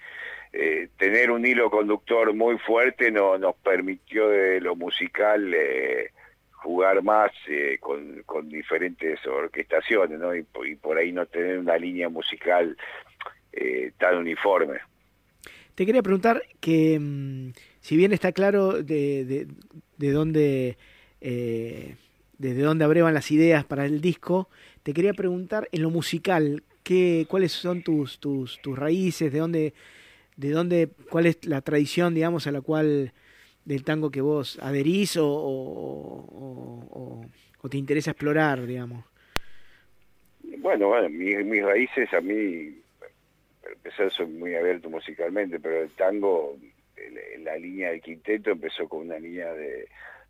eh, 0.52 0.90
tener 0.98 1.32
un 1.32 1.46
hilo 1.46 1.70
conductor 1.70 2.34
muy 2.34 2.58
fuerte 2.58 3.10
no, 3.10 3.38
nos 3.38 3.56
permitió 3.56 4.28
de 4.28 4.60
lo 4.60 4.76
musical 4.76 5.54
eh, 5.54 6.12
jugar 6.52 7.02
más 7.04 7.32
eh, 7.48 7.78
con, 7.80 8.50
diferentes 8.50 9.26
orquestaciones, 9.26 10.20
¿no? 10.20 10.36
Y, 10.36 10.44
por 10.44 10.98
ahí 10.98 11.14
no 11.14 11.26
tener 11.26 11.58
una 11.60 11.78
línea 11.78 12.10
musical 12.10 12.76
eh, 13.54 13.92
tan 13.98 14.18
uniforme. 14.18 14.80
Te 15.76 15.86
quería 15.86 16.02
preguntar 16.02 16.44
que, 16.60 17.00
mm, 17.00 17.52
si 17.80 17.96
bien 17.98 18.12
está 18.12 18.32
claro 18.32 18.84
de, 18.84 19.48
de, 19.98 20.12
dónde, 20.12 20.78
eh, 21.22 21.96
desde 22.38 22.62
dónde 22.62 22.86
abrevan 22.86 23.14
las 23.14 23.32
ideas 23.32 23.64
para 23.66 23.86
el 23.86 24.02
disco, 24.02 24.50
te 24.84 24.94
quería 24.94 25.14
preguntar 25.14 25.70
en 25.72 25.82
lo 25.82 25.90
musical, 25.90 26.64
¿qué, 26.84 27.26
¿cuáles 27.30 27.54
son 27.54 27.82
tus, 27.84 28.20
tus, 28.20 28.62
tus 28.62 28.78
raíces? 28.78 29.32
¿De 29.32 29.40
dónde, 29.40 29.74
de 30.36 30.50
dónde, 30.50 30.90
cuál 31.10 31.26
es 31.28 31.46
la 31.46 31.62
tradición, 31.62 32.14
digamos, 32.14 32.48
a 32.48 32.52
la 32.52 32.62
cual 32.62 33.14
del 33.66 33.84
tango 33.84 34.12
que 34.12 34.22
vos 34.22 34.60
adherís 34.62 35.16
o, 35.18 35.28
o, 35.28 37.26
o 37.62 37.70
te 37.70 37.78
interesa 37.78 38.12
explorar, 38.12 38.66
digamos? 38.66 39.06
Bueno, 40.60 40.88
bueno, 40.88 41.10
mis, 41.10 41.46
mis 41.46 41.64
raíces 41.64 42.14
a 42.14 42.22
mí 42.22 42.82
empezar 43.90 44.12
soy 44.12 44.28
muy 44.28 44.56
abierto 44.56 44.90
musicalmente, 44.90 45.60
pero 45.60 45.82
el 45.82 45.90
tango, 45.92 46.58
la 47.40 47.58
línea 47.58 47.90
del 47.90 48.02
quinteto 48.02 48.52
empezó 48.52 48.88
con 48.88 49.02
una 49.02 49.18
línea 49.18 49.52
de, 49.54 49.88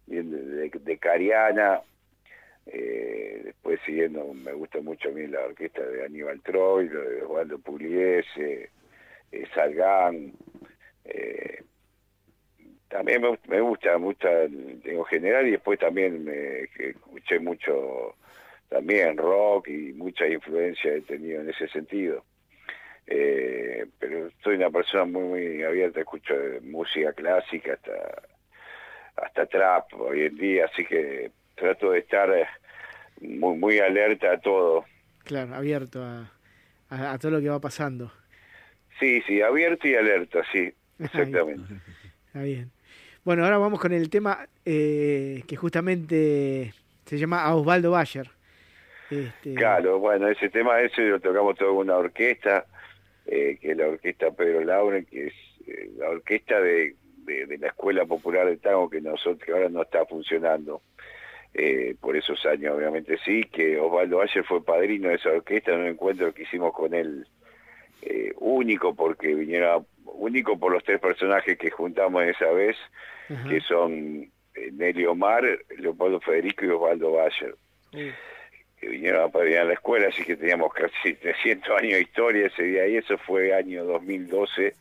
de, 0.08 0.98
Cariana, 0.98 1.82
eh, 2.66 3.42
después 3.44 3.80
siguiendo, 3.86 4.34
me 4.34 4.54
gusta 4.54 4.80
mucho 4.82 5.10
a 5.10 5.12
mí 5.12 5.28
la 5.28 5.46
orquesta 5.46 5.82
de 5.82 6.06
Aníbal 6.06 6.42
Troy, 6.42 6.88
lo 6.90 7.02
de 7.02 7.22
Osvaldo 7.24 7.60
Pugliese, 7.60 8.70
eh, 9.32 9.44
Salgán, 9.54 10.32
eh, 11.06 11.64
también 12.88 13.22
me, 13.22 13.38
me, 13.48 13.62
gusta, 13.62 13.96
gusta 13.96 14.30
tengo 14.84 15.04
general 15.04 15.48
y 15.48 15.52
después 15.52 15.80
también 15.80 16.24
me 16.24 16.62
escuché 16.62 17.40
mucho 17.40 18.16
también 18.70 19.18
rock 19.18 19.68
y 19.68 19.94
mucha 19.94 20.28
influencia 20.28 20.94
he 20.94 21.02
tenido 21.02 21.42
en 21.42 21.50
ese 21.50 21.68
sentido. 21.68 22.24
Eh, 23.12 23.88
pero 23.98 24.30
soy 24.44 24.56
una 24.56 24.70
persona 24.70 25.06
muy, 25.06 25.24
muy 25.24 25.64
abierta, 25.64 26.00
escucho 26.00 26.36
música 26.62 27.12
clásica 27.14 27.74
hasta 27.74 28.22
hasta 29.24 29.46
trap 29.46 29.94
hoy 30.00 30.26
en 30.26 30.38
día, 30.38 30.66
así 30.66 30.86
que 30.86 31.32
trato 31.56 31.92
de 31.92 32.00
estar 32.00 32.30
eh, 32.32 32.48
muy, 33.22 33.58
muy 33.58 33.80
alerta 33.80 34.32
a 34.32 34.40
todo. 34.40 34.86
Claro, 35.24 35.56
abierto 35.56 36.04
a, 36.04 36.32
a, 36.90 37.18
todo 37.18 37.34
lo 37.34 37.42
que 37.42 37.50
va 37.50 37.60
pasando. 37.60 38.12
Sí, 39.00 39.22
sí, 39.28 39.42
abierto 39.42 39.88
y 39.88 39.96
alerta, 39.96 40.42
sí, 40.52 40.74
exactamente. 41.00 41.76
Está 42.28 42.42
bien. 42.42 42.72
Bueno, 43.24 43.44
ahora 43.44 43.58
vamos 43.58 43.80
con 43.80 43.92
el 43.92 44.10
tema 44.10 44.48
eh, 44.66 45.44
que 45.48 45.56
justamente 45.56 46.74
se 47.06 47.18
llama 47.18 47.54
Osvaldo 47.54 47.92
Bayer. 47.92 48.30
Este... 49.12 49.56
Claro, 49.56 50.00
bueno, 50.00 50.28
ese 50.28 50.50
tema 50.50 50.80
ese 50.82 51.02
lo 51.02 51.20
tocamos 51.20 51.58
todo 51.58 51.76
con 51.76 51.88
una 51.88 51.98
orquesta, 51.98 52.66
eh, 53.32 53.60
que 53.62 53.72
es 53.72 53.78
la 53.78 53.88
orquesta 53.88 54.32
Pedro 54.32 54.64
Lauren, 54.64 55.06
que 55.06 55.28
es 55.28 55.34
eh, 55.68 55.92
la 55.98 56.10
orquesta 56.10 56.60
de, 56.60 56.96
de, 57.26 57.58
la 57.60 57.68
Escuela 57.68 58.06
Popular 58.06 58.48
de 58.48 58.58
Tango 58.58 58.90
que 58.90 59.02
nosotros 59.02 59.40
que 59.46 59.52
ahora 59.52 59.70
no 59.70 59.84
está 59.84 60.06
funcionando. 60.06 60.82
Eh, 61.54 61.96
por 62.00 62.16
esos 62.16 62.46
años, 62.46 62.76
obviamente 62.76 63.18
sí, 63.26 63.44
que 63.44 63.80
Osvaldo 63.80 64.18
Valle 64.18 64.44
fue 64.44 64.64
padrino 64.64 65.10
de 65.10 65.16
esa 65.16 65.30
orquesta 65.30 65.74
en 65.74 65.80
un 65.80 65.88
encuentro 65.88 66.32
que 66.32 66.44
hicimos 66.44 66.74
con 66.74 66.94
él 66.94 67.26
eh, 68.04 68.34
único 68.38 68.94
porque 68.96 69.34
viniera 69.34 69.80
único 70.06 70.60
por 70.60 70.72
los 70.72 70.84
tres 70.84 71.00
personajes 71.00 71.58
que 71.58 71.72
juntamos 71.72 72.24
esa 72.24 72.52
vez, 72.52 72.78
que 73.48 73.62
son 73.62 74.32
Nelly 74.74 75.06
Omar, 75.06 75.44
Leopoldo 75.78 76.20
Federico 76.20 76.66
y 76.66 76.70
Osvaldo 76.70 77.14
Bayer. 77.14 77.56
Que 78.80 78.88
vinieron 78.88 79.24
a 79.24 79.30
padrinar 79.30 79.66
la 79.66 79.74
escuela, 79.74 80.08
así 80.08 80.24
que 80.24 80.38
teníamos 80.38 80.74
casi 80.74 81.14
300 81.14 81.70
años 81.78 81.94
de 81.94 82.02
historia 82.02 82.48
ese 82.48 82.64
día 82.64 82.88
y 82.88 82.98
eso 82.98 83.18
fue 83.18 83.54
año 83.54 83.84
2012 83.86 84.74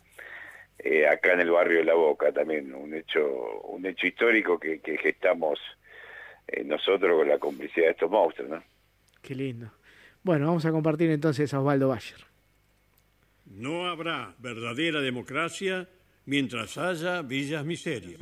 eh, 0.78 1.09
acá 1.09 1.32
en 1.32 1.40
el 1.40 1.51
barrio 1.51 1.78
de 1.78 1.84
La 1.84 1.94
Boca 1.94 2.30
también, 2.32 2.72
un 2.72 2.94
hecho, 2.94 3.26
un 3.64 3.84
hecho 3.84 4.07
histórico 4.07 4.59
que, 4.59 4.78
que 4.78 4.96
gestamos 4.99 5.59
eh, 6.46 6.62
nosotros 6.64 7.18
con 7.18 7.28
la 7.28 7.38
complicidad 7.38 7.86
de 7.86 7.92
estos 7.92 8.11
monstruos, 8.11 8.51
¿no? 8.51 8.62
Qué 9.20 9.34
lindo. 9.34 9.72
Bueno, 10.22 10.46
vamos 10.46 10.64
a 10.66 10.70
compartir 10.70 11.11
entonces 11.11 11.53
a 11.53 11.61
Osvaldo 11.61 11.88
Bayer. 11.88 12.20
No 13.46 13.86
habrá 13.86 14.34
verdadera 14.38 15.01
democracia 15.01 15.88
mientras 16.26 16.78
haya 16.78 17.22
villas 17.22 17.64
miserias. 17.64 18.20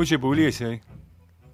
Mucho 0.00 0.18
pugliese 0.18 0.64
ahí. 0.64 0.80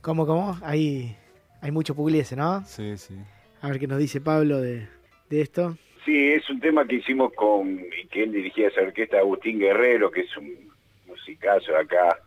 ¿Cómo, 0.02 0.24
cómo? 0.24 0.56
Ahí 0.62 1.16
hay 1.60 1.72
mucho 1.72 1.96
pugliese, 1.96 2.36
¿no? 2.36 2.64
Sí, 2.64 2.96
sí. 2.96 3.16
A 3.60 3.68
ver 3.68 3.80
qué 3.80 3.88
nos 3.88 3.98
dice 3.98 4.20
Pablo 4.20 4.60
de, 4.60 4.86
esto. 5.30 5.76
Sí, 6.04 6.28
es 6.28 6.48
un 6.48 6.60
tema 6.60 6.86
que 6.86 6.94
hicimos 6.94 7.32
con, 7.32 7.80
y 7.80 8.06
que 8.06 8.22
él 8.22 8.30
dirigía 8.30 8.68
esa 8.68 8.82
orquesta, 8.82 9.18
Agustín 9.18 9.58
Guerrero, 9.58 10.12
que 10.12 10.20
es 10.20 10.36
un 10.36 10.70
musicazo 11.08 11.76
acá 11.76 12.20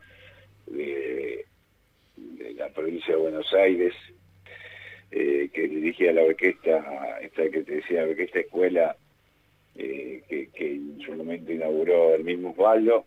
de, 0.68 1.46
la 2.58 2.68
provincia 2.68 3.16
de 3.16 3.22
Buenos 3.22 3.54
Aires, 3.54 3.94
eh, 5.12 5.50
que 5.54 5.70
dirigía 5.70 6.12
la 6.12 6.24
orquesta, 6.24 7.18
esta 7.22 7.50
que 7.50 7.64
te 7.64 7.76
decía, 7.76 8.02
la 8.02 8.10
orquesta 8.10 8.40
escuela, 8.42 8.98
eh, 9.76 10.22
que, 10.28 10.50
que 10.50 10.74
en 10.74 11.00
su 11.00 11.14
momento 11.14 11.54
inauguró 11.54 12.14
el 12.14 12.26
mismo 12.26 12.50
Osvaldo 12.50 13.06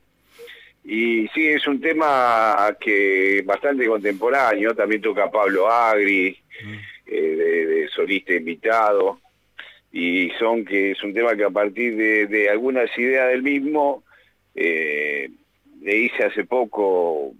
y 0.84 1.28
sí, 1.28 1.48
es 1.48 1.66
un 1.68 1.80
tema 1.80 2.76
que 2.80 3.42
bastante 3.44 3.86
contemporáneo, 3.86 4.74
también 4.74 5.00
toca 5.00 5.30
Pablo 5.30 5.70
Agri, 5.70 6.36
mm. 6.64 6.74
eh, 7.06 7.20
de, 7.20 7.88
solista 7.88 8.34
invitado, 8.34 9.20
y 9.92 10.30
son 10.38 10.64
que 10.64 10.92
es 10.92 11.02
un 11.04 11.14
tema 11.14 11.36
que 11.36 11.44
a 11.44 11.50
partir 11.50 11.96
de, 11.96 12.48
algunas 12.50 12.90
ideas 12.98 13.28
del 13.28 13.42
mismo, 13.42 14.02
eh, 14.54 15.30
le 15.82 15.96
hice 15.96 16.24
hace 16.24 16.44
poco 16.44 17.32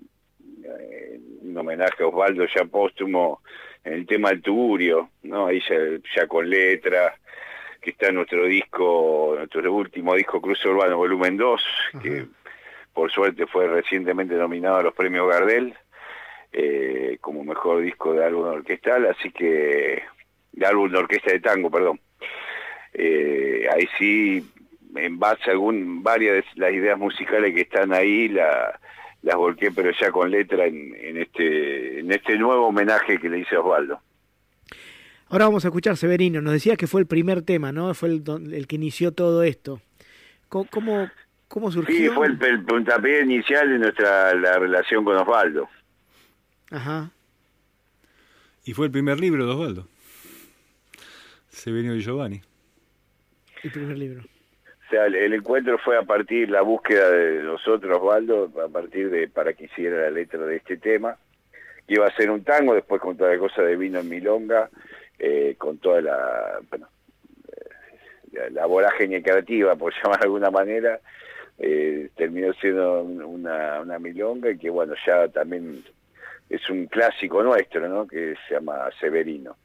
eh, 0.65 1.19
un 1.43 1.57
homenaje 1.57 2.03
a 2.03 2.07
Osvaldo 2.07 2.47
ya 2.47 2.65
póstumo 2.65 3.41
en 3.85 3.95
el 3.95 4.07
tema 4.07 4.31
del 4.31 4.43
tugurio, 4.43 5.11
¿no? 5.25 5.47
ahí 5.47 5.61
ya, 6.15 6.27
con 6.29 6.49
letra, 6.49 7.17
que 7.81 7.91
está 7.91 8.09
en 8.09 8.15
nuestro 8.17 8.47
disco, 8.47 9.35
nuestro 9.37 9.73
último 9.73 10.15
disco 10.15 10.41
Cruce 10.41 10.69
Urbano 10.69 10.97
Volumen 10.97 11.37
2, 11.37 11.63
que 12.01 12.27
por 12.93 13.11
suerte 13.11 13.47
fue 13.47 13.67
recientemente 13.69 14.35
nominado 14.35 14.77
a 14.77 14.83
los 14.83 14.95
premios 14.95 15.29
Gardel 15.29 15.75
eh, 16.53 17.19
como 17.21 17.45
mejor 17.45 17.83
disco 17.83 18.13
de 18.13 18.25
álbum 18.25 18.45
orquestal, 18.45 19.07
así 19.07 19.31
que 19.31 20.03
de 20.53 20.67
álbum 20.67 20.91
de 20.91 20.99
orquesta 20.99 21.33
de 21.33 21.41
tango, 21.41 21.71
perdón. 21.71 22.01
Eh, 22.93 23.67
ahí 23.75 23.89
sí, 23.99 24.47
en 24.95 25.19
base 25.19 25.49
a 25.49 25.53
algún, 25.53 26.03
varias 26.03 26.35
de 26.35 26.45
las 26.57 26.73
ideas 26.73 26.99
musicales 26.99 27.55
que 27.55 27.63
están 27.63 27.93
ahí, 27.95 28.29
la, 28.29 28.79
las 29.23 29.37
volqué, 29.37 29.71
pero 29.71 29.91
ya 29.99 30.11
con 30.11 30.31
letra 30.31 30.67
en, 30.67 30.95
en, 31.01 31.17
este, 31.17 32.01
en 32.01 32.13
este 32.13 32.37
nuevo 32.37 32.67
homenaje 32.67 33.19
que 33.19 33.31
le 33.31 33.39
hice 33.39 33.57
a 33.57 33.61
Osvaldo. 33.61 34.01
Ahora 35.29 35.47
vamos 35.47 35.65
a 35.65 35.69
escuchar 35.69 35.97
Severino. 35.97 36.43
Nos 36.43 36.53
decía 36.53 36.77
que 36.77 36.87
fue 36.87 37.01
el 37.01 37.07
primer 37.07 37.41
tema, 37.41 37.73
¿no? 37.73 37.95
Fue 37.95 38.11
el, 38.11 38.67
que 38.67 38.77
inició 38.77 39.13
todo 39.13 39.43
esto. 39.43 39.81
¿Cómo, 40.51 40.67
cómo, 40.71 41.09
surgió? 41.71 41.95
Sí, 41.95 42.09
fue 42.09 42.27
el, 42.29 42.43
el 42.43 42.65
puntapié 42.65 43.23
inicial 43.23 43.69
de 43.69 43.79
nuestra 43.79 44.35
la 44.35 44.59
relación 44.59 45.05
con 45.05 45.17
Osvaldo. 45.17 45.69
Ajá. 46.71 47.11
Y 48.65 48.73
fue 48.75 48.87
el 48.87 48.93
primer 48.93 49.21
libro 49.21 49.45
de 49.45 49.53
Osvaldo. 49.53 49.87
Severino 51.49 51.95
y 51.95 52.01
Giovanni. 52.01 52.41
El 53.63 53.71
primer 53.71 53.99
libro. 53.99 54.23
O 54.23 54.91
sea, 54.91 55.07
el, 55.07 55.33
encuentro 55.33 55.79
fue 55.79 55.97
a 55.97 56.03
partir 56.03 56.51
la 56.51 56.63
búsqueda 56.63 57.11
de 57.11 57.43
nosotros, 57.43 57.99
Osvaldo, 57.99 58.51
a 58.63 58.69
partir 58.69 59.11
de 59.11 59.29
para 59.29 59.53
que 59.53 59.65
hiciera 59.65 60.03
la 60.03 60.11
letra 60.11 60.45
de 60.45 60.57
este 60.57 60.77
tema, 60.77 61.17
que 61.87 61.95
iba 61.95 62.07
a 62.07 62.17
ser 62.17 62.31
un 62.31 62.45
tango, 62.45 62.75
después 62.75 63.01
con 63.01 63.17
toda 63.17 63.33
la 63.33 63.39
cosa 63.39 63.63
de 63.63 63.77
vino 63.77 64.01
en 64.01 64.09
milonga, 64.09 64.69
eh, 65.19 65.55
con 65.57 65.79
toda 65.79 66.03
la, 66.03 66.61
bueno, 66.69 66.89
eh, 67.49 68.51
la, 68.51 68.67
vorágine 68.67 69.23
creativa, 69.23 69.77
por 69.77 69.95
llamar 70.03 70.21
de 70.21 70.25
alguna 70.25 70.51
manera, 70.51 71.01
eh, 71.59 72.11
terminó 72.17 72.53
siendo 72.55 73.03
una, 73.03 73.99
milonga 73.99 74.51
y 74.51 74.59
que 74.59 74.71
bueno, 74.71 74.95
ya 75.07 75.29
también 75.29 75.85
es 76.49 76.69
un 76.71 76.87
clásico 76.87 77.43
nuestro, 77.43 77.89
¿no? 77.89 78.07
Que 78.07 78.35
se 78.47 78.55
llama 78.55 78.89
Severino. 79.01 79.57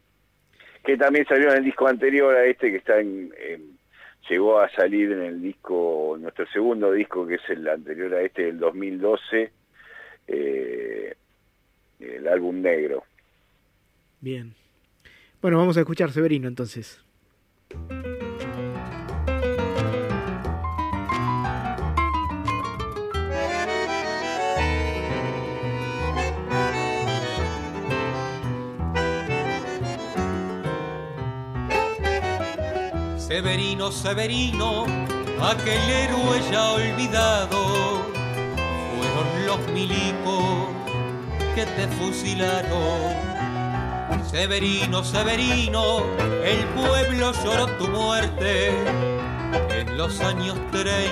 Que 0.83 0.97
también 0.97 1.25
salió 1.25 1.51
en 1.51 1.57
el 1.57 1.63
disco 1.63 1.87
anterior 1.87 2.35
a 2.35 2.45
este, 2.45 2.71
que 2.71 2.77
está 2.77 2.99
en, 2.99 3.31
llegó 4.29 4.59
a 4.59 4.69
salir 4.69 5.11
en 5.11 5.21
el 5.21 5.41
disco, 5.41 6.17
nuestro 6.19 6.45
segundo 6.47 6.91
disco, 6.91 7.25
que 7.25 7.35
es 7.35 7.49
el 7.49 7.67
anterior 7.67 8.13
a 8.13 8.21
este, 8.21 8.43
del 8.43 8.59
2012, 8.59 9.51
eh, 10.27 11.15
el 11.99 12.27
álbum 12.27 12.61
negro. 12.61 13.03
Bien. 14.21 14.53
Bueno, 15.41 15.57
vamos 15.57 15.77
a 15.77 15.81
escuchar 15.81 16.11
Severino 16.11 16.47
entonces. 16.47 17.03
Severino, 33.27 33.91
Severino, 33.91 34.85
aquel 35.41 35.89
héroe 35.89 36.41
ya 36.49 36.71
olvidado, 36.71 38.05
fueron 38.95 39.45
los 39.45 39.59
milicos 39.73 40.69
que 41.53 41.65
te 41.65 41.89
fusilaron. 41.89 43.11
Severino, 44.31 45.03
Severino, 45.03 46.03
el 46.41 46.63
pueblo 46.67 47.33
lloró 47.43 47.67
tu 47.77 47.89
muerte 47.89 48.71
en 49.71 49.97
los 49.97 50.21
años 50.21 50.55
30 50.71 51.11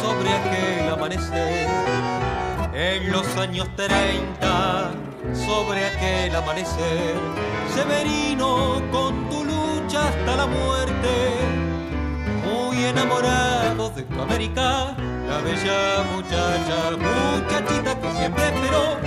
sobre 0.00 0.32
aquel 0.32 0.88
amanecer. 0.94 1.68
En 2.72 3.12
los 3.12 3.26
años 3.36 3.68
30 3.76 4.92
sobre 5.34 5.84
aquel 5.84 6.34
amanecer. 6.34 7.16
Severino, 7.74 8.80
con 8.90 9.28
tu 9.28 9.39
hasta 9.94 10.36
la 10.36 10.46
muerte. 10.46 11.10
Muy 12.44 12.84
enamorado 12.84 13.90
de 13.90 14.02
tu 14.02 14.20
América, 14.20 14.94
la 15.28 15.38
bella 15.38 16.04
muchacha, 16.14 16.96
muchachita 16.96 18.00
que 18.00 18.12
siempre 18.12 18.44
esperó 18.44 18.98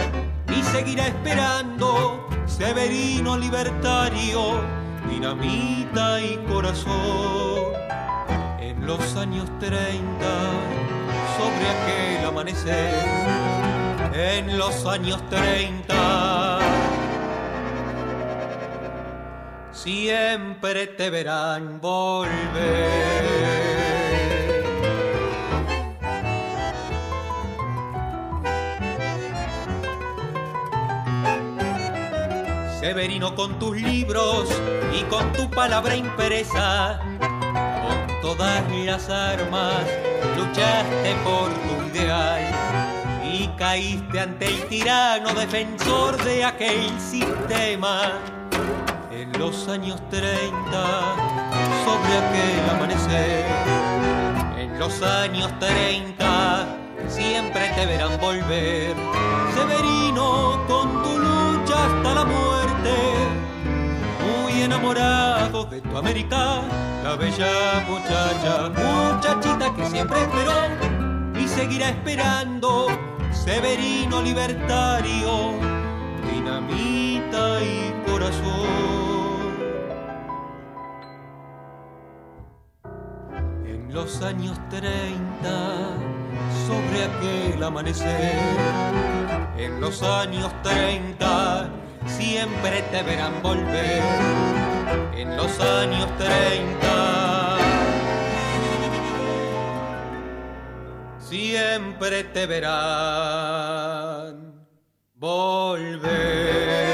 y 0.55 0.63
seguirá 0.63 1.07
esperando. 1.07 2.27
Severino 2.45 3.37
libertario, 3.37 4.61
dinamita 5.09 6.21
y 6.21 6.37
corazón. 6.49 7.73
En 8.59 8.85
los 8.85 9.15
años 9.15 9.47
30, 9.59 10.25
sobre 11.37 11.65
aquel 11.69 12.25
amanecer, 12.27 12.93
en 14.13 14.57
los 14.57 14.85
años 14.85 15.21
30 15.29 16.32
siempre 19.83 20.87
te 20.87 21.09
verán 21.09 21.81
volver. 21.81 22.31
Severino 32.79 33.35
con 33.35 33.59
tus 33.59 33.75
libros 33.75 34.47
y 34.97 35.03
con 35.03 35.33
tu 35.33 35.49
palabra 35.49 35.95
impresa, 35.95 37.01
con 37.19 38.21
todas 38.21 38.63
las 38.85 39.09
armas 39.09 39.83
luchaste 40.37 41.13
por 41.25 41.49
tu 41.49 41.97
ideal 41.97 42.41
y 43.25 43.47
caíste 43.57 44.19
ante 44.19 44.45
el 44.45 44.63
tirano 44.67 45.33
defensor 45.33 46.21
de 46.23 46.45
aquel 46.45 46.89
sistema 46.99 48.21
en 49.23 49.39
los 49.39 49.69
años 49.69 50.01
30 50.09 50.51
sobre 51.85 52.11
aquel 52.21 52.69
amanecer. 52.75 53.45
En 54.57 54.77
los 54.77 55.01
años 55.01 55.49
30 55.59 56.67
siempre 57.07 57.69
te 57.75 57.85
verán 57.85 58.19
volver, 58.19 58.93
Severino, 59.55 60.59
con 60.67 61.03
tu 61.03 61.19
lucha 61.19 61.85
hasta 61.85 62.13
la 62.15 62.25
muerte. 62.25 62.95
Muy 64.25 64.61
enamorado 64.61 65.65
de 65.65 65.79
tu 65.79 65.97
América, 65.97 66.61
la 67.03 67.15
bella 67.15 67.85
muchacha, 67.87 68.69
muchachita 68.75 69.73
que 69.73 69.85
siempre 69.85 70.19
esperó 70.21 70.59
y 71.39 71.47
seguirá 71.47 71.89
esperando, 71.89 72.87
Severino 73.31 74.21
libertario, 74.21 75.53
dinamita 76.29 77.61
y 77.61 77.93
corazón. 78.05 79.12
Los 83.93 84.21
años 84.23 84.57
30 84.71 85.97
sobre 86.67 87.03
aquel 87.03 87.63
amanecer. 87.63 88.39
En 89.55 89.79
los 89.79 90.01
años 90.01 90.51
30 90.63 91.69
siempre 92.07 92.81
te 92.91 93.03
verán 93.03 93.41
volver. 93.43 94.01
En 95.15 95.37
los 95.37 95.59
años 95.59 96.07
30 96.17 97.57
siempre 101.19 102.23
te 102.23 102.47
verán 102.47 102.73
volver. 105.13 106.92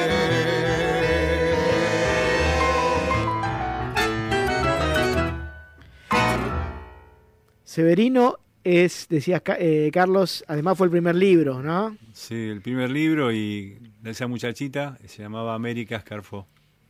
Severino 7.70 8.40
es, 8.64 9.06
decía 9.10 9.44
eh, 9.60 9.92
Carlos, 9.94 10.44
además 10.48 10.76
fue 10.76 10.88
el 10.88 10.92
primer 10.92 11.14
libro, 11.14 11.62
¿no? 11.62 11.96
Sí, 12.14 12.34
el 12.34 12.64
primer 12.64 12.90
libro 12.90 13.32
y 13.32 13.78
de 14.02 14.10
esa 14.10 14.26
muchachita 14.26 14.98
se 15.06 15.22
llamaba 15.22 15.54
América 15.54 15.98
Escarfó. 15.98 16.48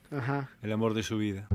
Ajá. 0.09 0.51
El 0.61 0.71
amor 0.71 0.93
de 0.93 1.03
su 1.03 1.17
vida. 1.17 1.49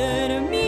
Termina, 0.00 0.59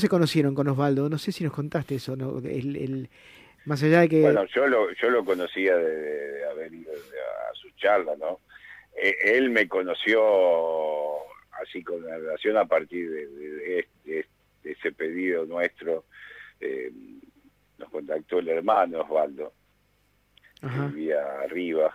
se 0.00 0.08
conocieron 0.08 0.54
con 0.54 0.66
Osvaldo? 0.68 1.08
No 1.08 1.18
sé 1.18 1.30
si 1.30 1.44
nos 1.44 1.52
contaste 1.52 1.94
eso, 1.94 2.16
¿no? 2.16 2.38
El, 2.38 2.74
el- 2.76 3.08
más 3.66 3.82
allá 3.82 4.00
de 4.00 4.08
que... 4.08 4.22
Bueno, 4.22 4.44
yo 4.46 4.66
lo, 4.66 4.90
yo 4.94 5.10
lo 5.10 5.24
conocía 5.24 5.76
de, 5.76 5.94
de- 5.96 6.32
de 6.32 6.44
haber 6.46 6.72
ido 6.74 6.92
a 6.92 7.54
su 7.54 7.70
charla, 7.76 8.14
¿no? 8.18 8.40
Eh, 9.00 9.14
él 9.36 9.50
me 9.50 9.68
conoció 9.68 10.18
así 11.62 11.82
con 11.84 12.04
la 12.04 12.16
relación 12.18 12.56
a 12.56 12.64
partir 12.64 13.10
de, 13.10 13.26
de- 13.26 13.48
de 13.56 13.78
este- 13.80 14.28
de 14.64 14.72
ese 14.72 14.92
pedido 14.92 15.44
nuestro. 15.46 16.04
eh, 16.60 16.90
nos 17.78 17.88
contactó 17.90 18.40
el 18.40 18.48
hermano 18.48 19.00
Osvaldo, 19.00 19.52
que 20.60 20.66
vivía 20.94 21.22
arriba, 21.42 21.94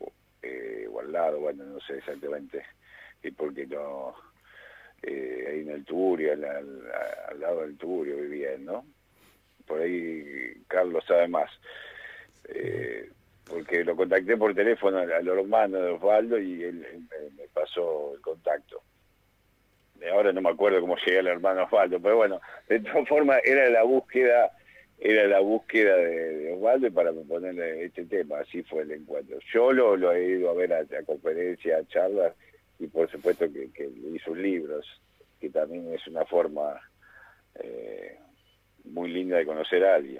o, 0.00 0.12
eh, 0.42 0.88
o 0.90 0.98
al 1.00 1.12
lado, 1.12 1.38
bueno, 1.38 1.62
no 1.64 1.78
sé 1.80 1.98
exactamente, 1.98 2.64
y 3.22 3.30
porque 3.30 3.66
no, 3.68 4.14
eh, 5.02 5.46
ahí 5.48 5.60
en 5.60 5.70
el 5.70 5.84
Turio, 5.84 6.32
al, 6.32 7.40
lado 7.40 7.62
del 7.62 7.76
Turio 7.76 8.16
vivía 8.16 8.50
¿no? 8.58 8.84
Por 9.66 9.80
ahí 9.80 10.62
Carlos 10.68 11.04
sabe 11.06 11.28
más. 11.28 11.50
Eh, 12.48 13.08
porque 13.46 13.84
lo 13.84 13.96
contacté 13.96 14.36
por 14.36 14.54
teléfono 14.54 14.98
al, 14.98 15.10
hermano 15.10 15.80
de 15.80 15.90
Osvaldo 15.92 16.38
y 16.38 16.62
él, 16.62 16.86
me, 17.36 17.44
pasó 17.52 18.14
el 18.14 18.20
contacto. 18.20 18.82
Ahora 20.12 20.32
no 20.32 20.40
me 20.40 20.50
acuerdo 20.50 20.80
cómo 20.80 20.96
llegué 20.96 21.18
al 21.18 21.26
hermano 21.26 21.64
Osvaldo, 21.64 22.00
pero 22.00 22.16
bueno, 22.16 22.40
de 22.68 22.80
todas 22.80 23.08
formas 23.08 23.40
era 23.44 23.68
la 23.70 23.82
búsqueda 23.82 24.50
era 25.02 25.26
la 25.26 25.40
búsqueda 25.40 25.96
de, 25.96 26.36
de 26.36 26.52
Osvaldo 26.52 26.92
para 26.92 27.10
proponerle 27.10 27.86
este 27.86 28.04
tema, 28.04 28.40
así 28.40 28.62
fue 28.64 28.82
el 28.82 28.92
encuentro. 28.92 29.38
Yo 29.52 29.72
lo, 29.72 29.96
lo 29.96 30.12
he 30.12 30.26
ido 30.26 30.50
a 30.50 30.54
ver 30.54 30.74
a, 30.74 30.80
a 30.80 31.02
conferencias, 31.06 31.80
a 31.80 31.88
charlas 31.88 32.34
y 32.80 32.86
por 32.88 33.10
supuesto 33.10 33.46
que, 33.52 33.70
que 33.72 33.88
sus 34.24 34.36
libros, 34.36 34.86
que 35.38 35.50
también 35.50 35.92
es 35.92 36.06
una 36.08 36.24
forma 36.24 36.80
eh, 37.54 38.18
muy 38.84 39.10
linda 39.10 39.36
de 39.36 39.46
conocer 39.46 39.84
a 39.84 39.96
alguien. 39.96 40.18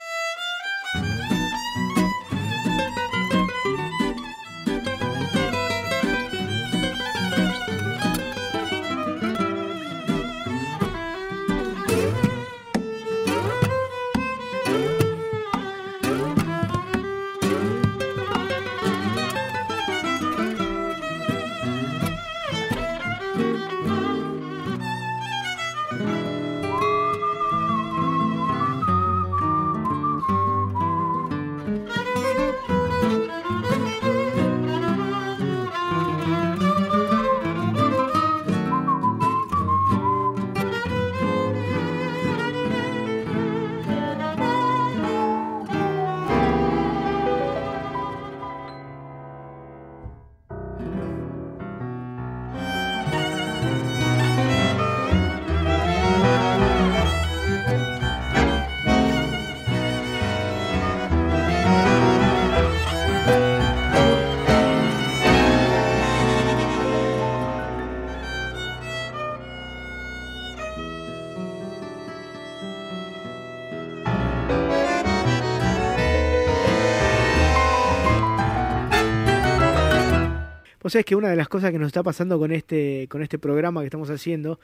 Vos 80.92 81.04
que 81.04 81.14
una 81.14 81.28
de 81.28 81.36
las 81.36 81.48
cosas 81.48 81.70
que 81.70 81.78
nos 81.78 81.86
está 81.86 82.02
pasando 82.02 82.36
con 82.36 82.50
este, 82.50 83.06
con 83.08 83.22
este 83.22 83.38
programa 83.38 83.80
que 83.80 83.86
estamos 83.86 84.10
haciendo, 84.10 84.58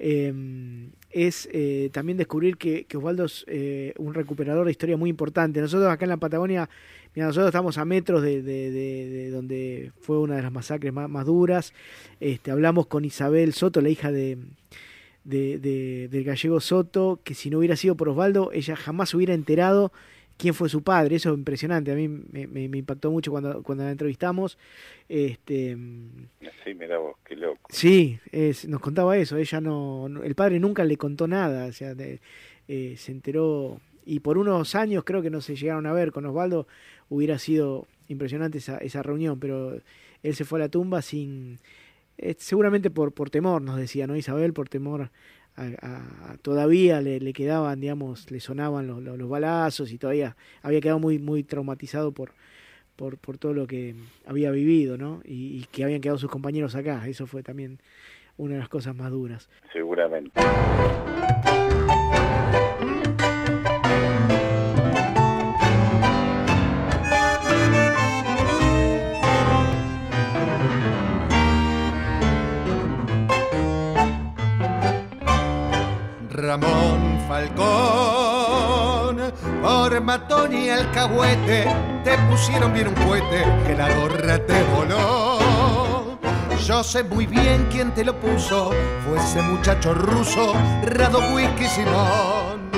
eh, 0.00 0.34
es 1.10 1.48
eh, 1.52 1.90
también 1.92 2.18
descubrir 2.18 2.56
que, 2.56 2.84
Osvaldo 2.92 3.26
es 3.26 3.44
eh, 3.46 3.94
un 3.96 4.12
recuperador 4.12 4.64
de 4.64 4.72
historia 4.72 4.96
muy 4.96 5.10
importante. 5.10 5.60
Nosotros 5.60 5.88
acá 5.88 6.06
en 6.06 6.08
la 6.08 6.16
Patagonia, 6.16 6.68
mira, 7.14 7.28
nosotros 7.28 7.50
estamos 7.50 7.78
a 7.78 7.84
metros 7.84 8.20
de, 8.20 9.30
donde 9.30 9.92
fue 10.00 10.18
una 10.18 10.34
de 10.34 10.42
las 10.42 10.50
masacres 10.50 10.92
más, 10.92 11.24
duras. 11.24 11.72
Este, 12.18 12.50
hablamos 12.50 12.88
con 12.88 13.04
Isabel 13.04 13.52
Soto, 13.52 13.80
la 13.80 13.90
hija 13.90 14.10
de, 14.10 14.38
del 15.22 16.24
gallego 16.24 16.58
Soto, 16.58 17.20
que 17.22 17.34
si 17.34 17.48
no 17.48 17.58
hubiera 17.58 17.76
sido 17.76 17.94
por 17.94 18.08
Osvaldo, 18.08 18.50
ella 18.52 18.74
jamás 18.74 19.14
hubiera 19.14 19.34
enterado 19.34 19.92
quién 20.40 20.54
fue 20.54 20.68
su 20.68 20.82
padre. 20.82 21.16
Eso 21.16 21.30
es 21.30 21.38
impresionante. 21.38 21.92
A 21.92 21.94
mí 21.94 22.08
me, 22.08 22.78
impactó 22.78 23.10
mucho 23.10 23.30
cuando, 23.30 23.62
cuando 23.62 23.84
la 23.84 23.90
entrevistamos. 23.90 24.58
Este, 25.08 25.76
sí, 26.64 26.74
mira 26.74 26.98
vos, 26.98 27.16
qué 27.24 27.36
loco. 27.36 27.68
Sí, 27.68 28.18
nos 28.66 28.80
contaba 28.80 29.16
eso. 29.16 29.36
Ella 29.36 29.60
no, 29.60 30.08
el 30.24 30.34
padre 30.34 30.58
nunca 30.58 30.84
le 30.84 30.96
contó 30.96 31.28
nada. 31.28 31.66
O 31.66 31.72
sea, 31.72 31.94
eh, 31.98 32.94
se 32.96 33.12
enteró 33.12 33.80
y 34.04 34.20
por 34.20 34.38
unos 34.38 34.74
años 34.74 35.04
creo 35.04 35.22
que 35.22 35.30
no 35.30 35.40
se 35.40 35.56
llegaron 35.56 35.86
a 35.86 35.92
ver 35.92 36.10
con 36.10 36.24
Osvaldo. 36.24 36.66
Hubiera 37.10 37.38
sido 37.38 37.86
impresionante 38.08 38.58
esa, 38.58 38.78
esa 38.78 39.02
reunión, 39.02 39.38
pero 39.38 39.78
él 40.22 40.34
se 40.34 40.44
fue 40.44 40.58
a 40.58 40.64
la 40.64 40.68
tumba 40.68 41.02
sin, 41.02 41.58
eh, 42.18 42.34
seguramente 42.38 42.90
por, 42.90 43.12
por 43.12 43.30
temor, 43.30 43.62
nos 43.62 43.76
decía, 43.76 44.06
¿no? 44.06 44.16
Isabel, 44.16 44.52
por 44.52 44.68
temor 44.68 45.10
todavía 46.42 47.00
le, 47.00 47.32
quedaban, 47.32 47.80
digamos, 47.80 48.30
le 48.30 48.40
sonaban 48.40 48.86
los, 48.86 49.02
los, 49.02 49.28
balazos 49.28 49.92
y 49.92 49.98
todavía 49.98 50.36
había 50.62 50.80
quedado 50.80 50.98
muy, 50.98 51.18
muy 51.18 51.42
traumatizado 51.42 52.12
por, 52.12 52.32
por, 52.96 53.18
por 53.18 53.38
todo 53.38 53.52
lo 53.52 53.66
que 53.66 53.94
había 54.26 54.50
vivido, 54.50 54.96
¿no? 54.96 55.20
Y, 55.24 55.58
y, 55.58 55.66
que 55.70 55.84
habían 55.84 56.00
quedado 56.00 56.18
sus 56.18 56.30
compañeros 56.30 56.74
acá. 56.74 57.06
Eso 57.06 57.26
fue 57.26 57.42
también 57.42 57.78
una 58.36 58.54
de 58.54 58.60
las 58.60 58.68
cosas 58.68 58.94
más 58.94 59.10
duras. 59.10 59.48
Seguramente. 59.72 60.40
Alcahuete, 80.80 81.66
te 82.04 82.18
pusieron 82.30 82.72
bien 82.72 82.88
un 82.88 82.94
cohete 82.94 83.44
que 83.66 83.74
la 83.74 83.94
gorra 83.94 84.38
te 84.38 84.62
voló. 84.74 86.18
Yo 86.66 86.82
sé 86.82 87.02
muy 87.04 87.26
bien 87.26 87.66
quién 87.70 87.92
te 87.92 88.04
lo 88.04 88.18
puso, 88.18 88.70
fue 89.04 89.18
ese 89.18 89.42
muchacho 89.42 89.94
ruso, 89.94 90.52
Rado 90.84 91.20
Whisky 91.34 91.66
Simón. 91.66 92.70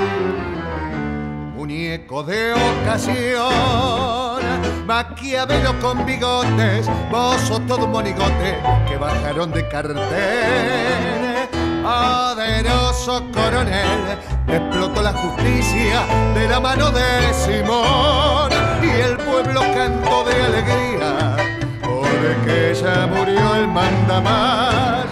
Muñeco 1.57 2.23
de 2.23 2.55
ocasión, 2.55 4.43
Maquiavelo 4.87 5.79
con 5.81 6.05
bigotes, 6.05 6.89
vos 7.11 7.41
todo 7.67 7.87
un 7.87 7.93
monigote 7.93 8.59
que 8.89 8.97
bajaron 8.97 9.53
de 9.53 9.69
cartel 9.69 11.22
poderoso 11.83 13.24
coronel, 13.33 14.16
explotó 14.47 15.03
la 15.03 15.12
justicia 15.12 16.07
de 16.35 16.49
la 16.49 16.61
mano 16.61 16.91
de 16.91 17.35
Simón 17.35 18.51
y 18.83 18.91
el 19.01 19.16
pueblo 19.16 19.61
cantó 19.74 20.24
de 20.24 20.43
alegría 20.43 21.37
porque 21.83 22.74
ya 22.80 23.07
murió 23.07 23.55
el 23.57 23.68
mandamás. 23.68 25.07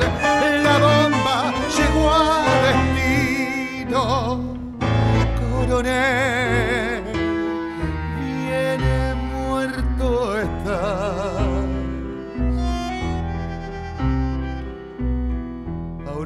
La 0.63 0.79
bomba 0.79 1.53
llegó 1.77 2.11
a 2.11 2.45
destino, 2.67 4.41
coronel, 5.41 6.40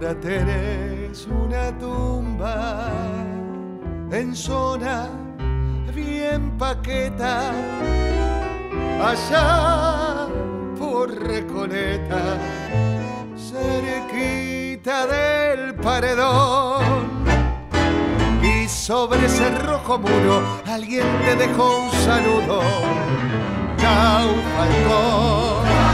Ahora 0.04 0.20
tenés 0.20 1.26
una 1.28 1.78
tumba 1.78 2.90
en 4.12 4.36
zona 4.36 5.08
bien 5.94 6.58
paqueta, 6.58 7.52
allá 9.02 10.26
por 10.78 11.08
Recoleta, 11.10 12.36
cerquita 13.34 15.06
del 15.06 15.74
paredón. 15.76 17.24
Y 18.42 18.68
sobre 18.68 19.24
ese 19.24 19.48
rojo 19.58 19.98
muro 19.98 20.42
alguien 20.66 21.06
te 21.24 21.34
dejó 21.34 21.78
un 21.84 21.90
saludo. 22.04 22.60
Chau, 23.78 24.28
Falcón. 24.54 25.93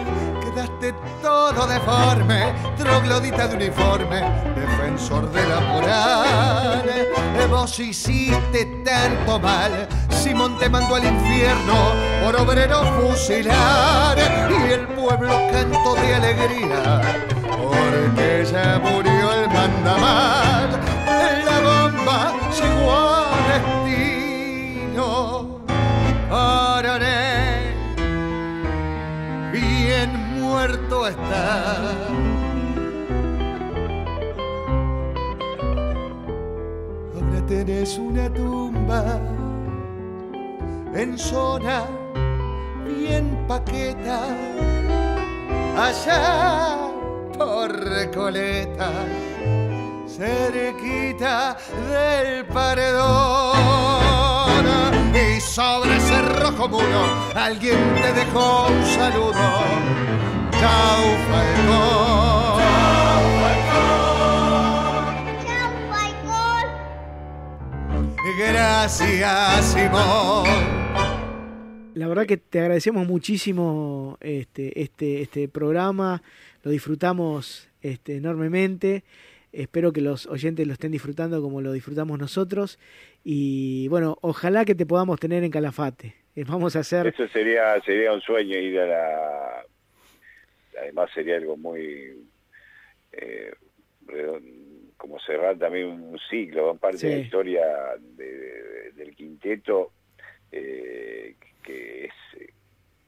quedaste 0.81 0.93
todo 1.21 1.67
deforme, 1.67 2.53
troglodita 2.77 3.47
de 3.47 3.55
uniforme, 3.55 4.21
defensor 4.55 5.31
de 5.31 5.47
la 5.47 5.59
moral. 5.61 7.07
Vos 7.49 7.79
hiciste 7.79 8.65
tanto 8.83 9.39
mal, 9.39 9.87
Simón 10.09 10.57
te 10.57 10.69
mandó 10.69 10.95
al 10.95 11.05
infierno 11.05 11.93
por 12.23 12.35
obrero 12.35 12.81
fusilar 12.99 14.17
y 14.17 14.71
el 14.71 14.87
pueblo 14.87 15.29
cantó 15.51 15.95
de 15.95 16.15
alegría 16.15 17.01
porque 17.45 18.45
ya 18.51 18.79
murió 18.79 19.10
muerto 31.01 31.07
está. 31.07 31.75
Ahora 37.15 37.45
tenés 37.47 37.97
una 37.97 38.29
tumba 38.31 39.19
en 40.93 41.17
zona 41.17 41.85
bien 42.85 43.45
paqueta, 43.47 44.19
allá 45.77 46.77
por 47.37 47.71
Recoleta, 47.71 48.91
cerquita 50.07 51.57
del 51.89 52.45
paredón. 52.45 53.81
Y 55.13 55.41
sobre 55.41 55.97
ese 55.97 56.21
rojo 56.21 56.67
muro 56.69 57.03
alguien 57.35 57.77
te 58.01 58.13
dejó 58.13 58.67
un 58.67 58.85
saludo. 58.85 60.20
Chau, 60.61 61.17
Falcón. 61.27 62.61
Chau, 62.61 63.25
Falcón. 65.89 66.69
Gracias, 68.37 69.73
Simón. 69.73 70.45
La 71.95 72.07
verdad 72.07 72.27
que 72.27 72.37
te 72.37 72.59
agradecemos 72.59 73.07
muchísimo 73.07 74.19
este, 74.21 74.79
este, 74.79 75.23
este 75.23 75.47
programa, 75.47 76.21
lo 76.61 76.69
disfrutamos 76.69 77.67
este, 77.81 78.17
enormemente. 78.17 79.03
Espero 79.51 79.91
que 79.91 80.01
los 80.01 80.27
oyentes 80.27 80.67
lo 80.67 80.73
estén 80.73 80.91
disfrutando 80.91 81.41
como 81.41 81.61
lo 81.61 81.71
disfrutamos 81.71 82.19
nosotros. 82.19 82.77
Y 83.23 83.87
bueno, 83.87 84.19
ojalá 84.21 84.63
que 84.63 84.75
te 84.75 84.85
podamos 84.85 85.19
tener 85.19 85.43
en 85.43 85.49
Calafate. 85.49 86.13
Eh, 86.35 86.43
vamos 86.47 86.75
a 86.75 86.81
hacer. 86.81 87.07
Eso 87.07 87.27
sería, 87.29 87.81
sería 87.83 88.13
un 88.13 88.21
sueño 88.21 88.59
ir 88.59 88.79
a 88.79 88.85
la. 88.85 89.65
Además, 90.81 91.09
sería 91.13 91.37
algo 91.37 91.57
muy. 91.57 92.25
Eh, 93.13 93.51
como 94.97 95.19
cerrar 95.19 95.57
también 95.57 95.87
un 95.87 96.19
ciclo, 96.29 96.75
parte 96.75 97.07
de 97.07 97.15
la 97.15 97.21
historia 97.21 97.63
del 98.07 99.15
quinteto. 99.15 99.91
Eh, 100.51 101.35
que 101.63 102.05
es 102.05 102.13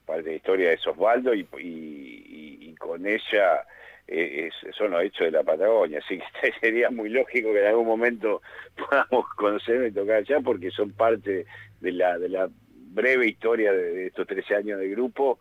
parte 0.05 0.24
de 0.24 0.30
la 0.32 0.36
historia 0.38 0.69
de 0.69 0.80
Osvaldo 0.86 1.34
y, 1.34 1.47
y, 1.57 2.76
con 2.76 3.05
ella 3.05 3.65
eh, 4.07 4.49
son 4.78 4.91
los 4.91 5.03
hechos 5.03 5.26
de 5.26 5.32
la 5.32 5.43
Patagonia, 5.43 5.99
así 5.99 6.19
que 6.19 6.51
sería 6.59 6.89
muy 6.89 7.09
lógico 7.09 7.53
que 7.53 7.61
en 7.61 7.67
algún 7.67 7.88
momento 7.88 8.41
podamos 8.89 9.26
conocerme 9.36 9.88
y 9.88 9.91
tocar 9.91 10.17
allá 10.17 10.39
porque 10.41 10.71
son 10.71 10.91
parte 10.91 11.45
de 11.80 11.91
la, 11.91 12.17
de 12.17 12.30
la 12.30 12.49
breve 12.93 13.28
historia 13.28 13.71
de, 13.71 14.07
estos 14.07 14.28
13 14.28 14.55
años 14.55 14.80
de 14.80 14.89
grupo, 14.89 15.39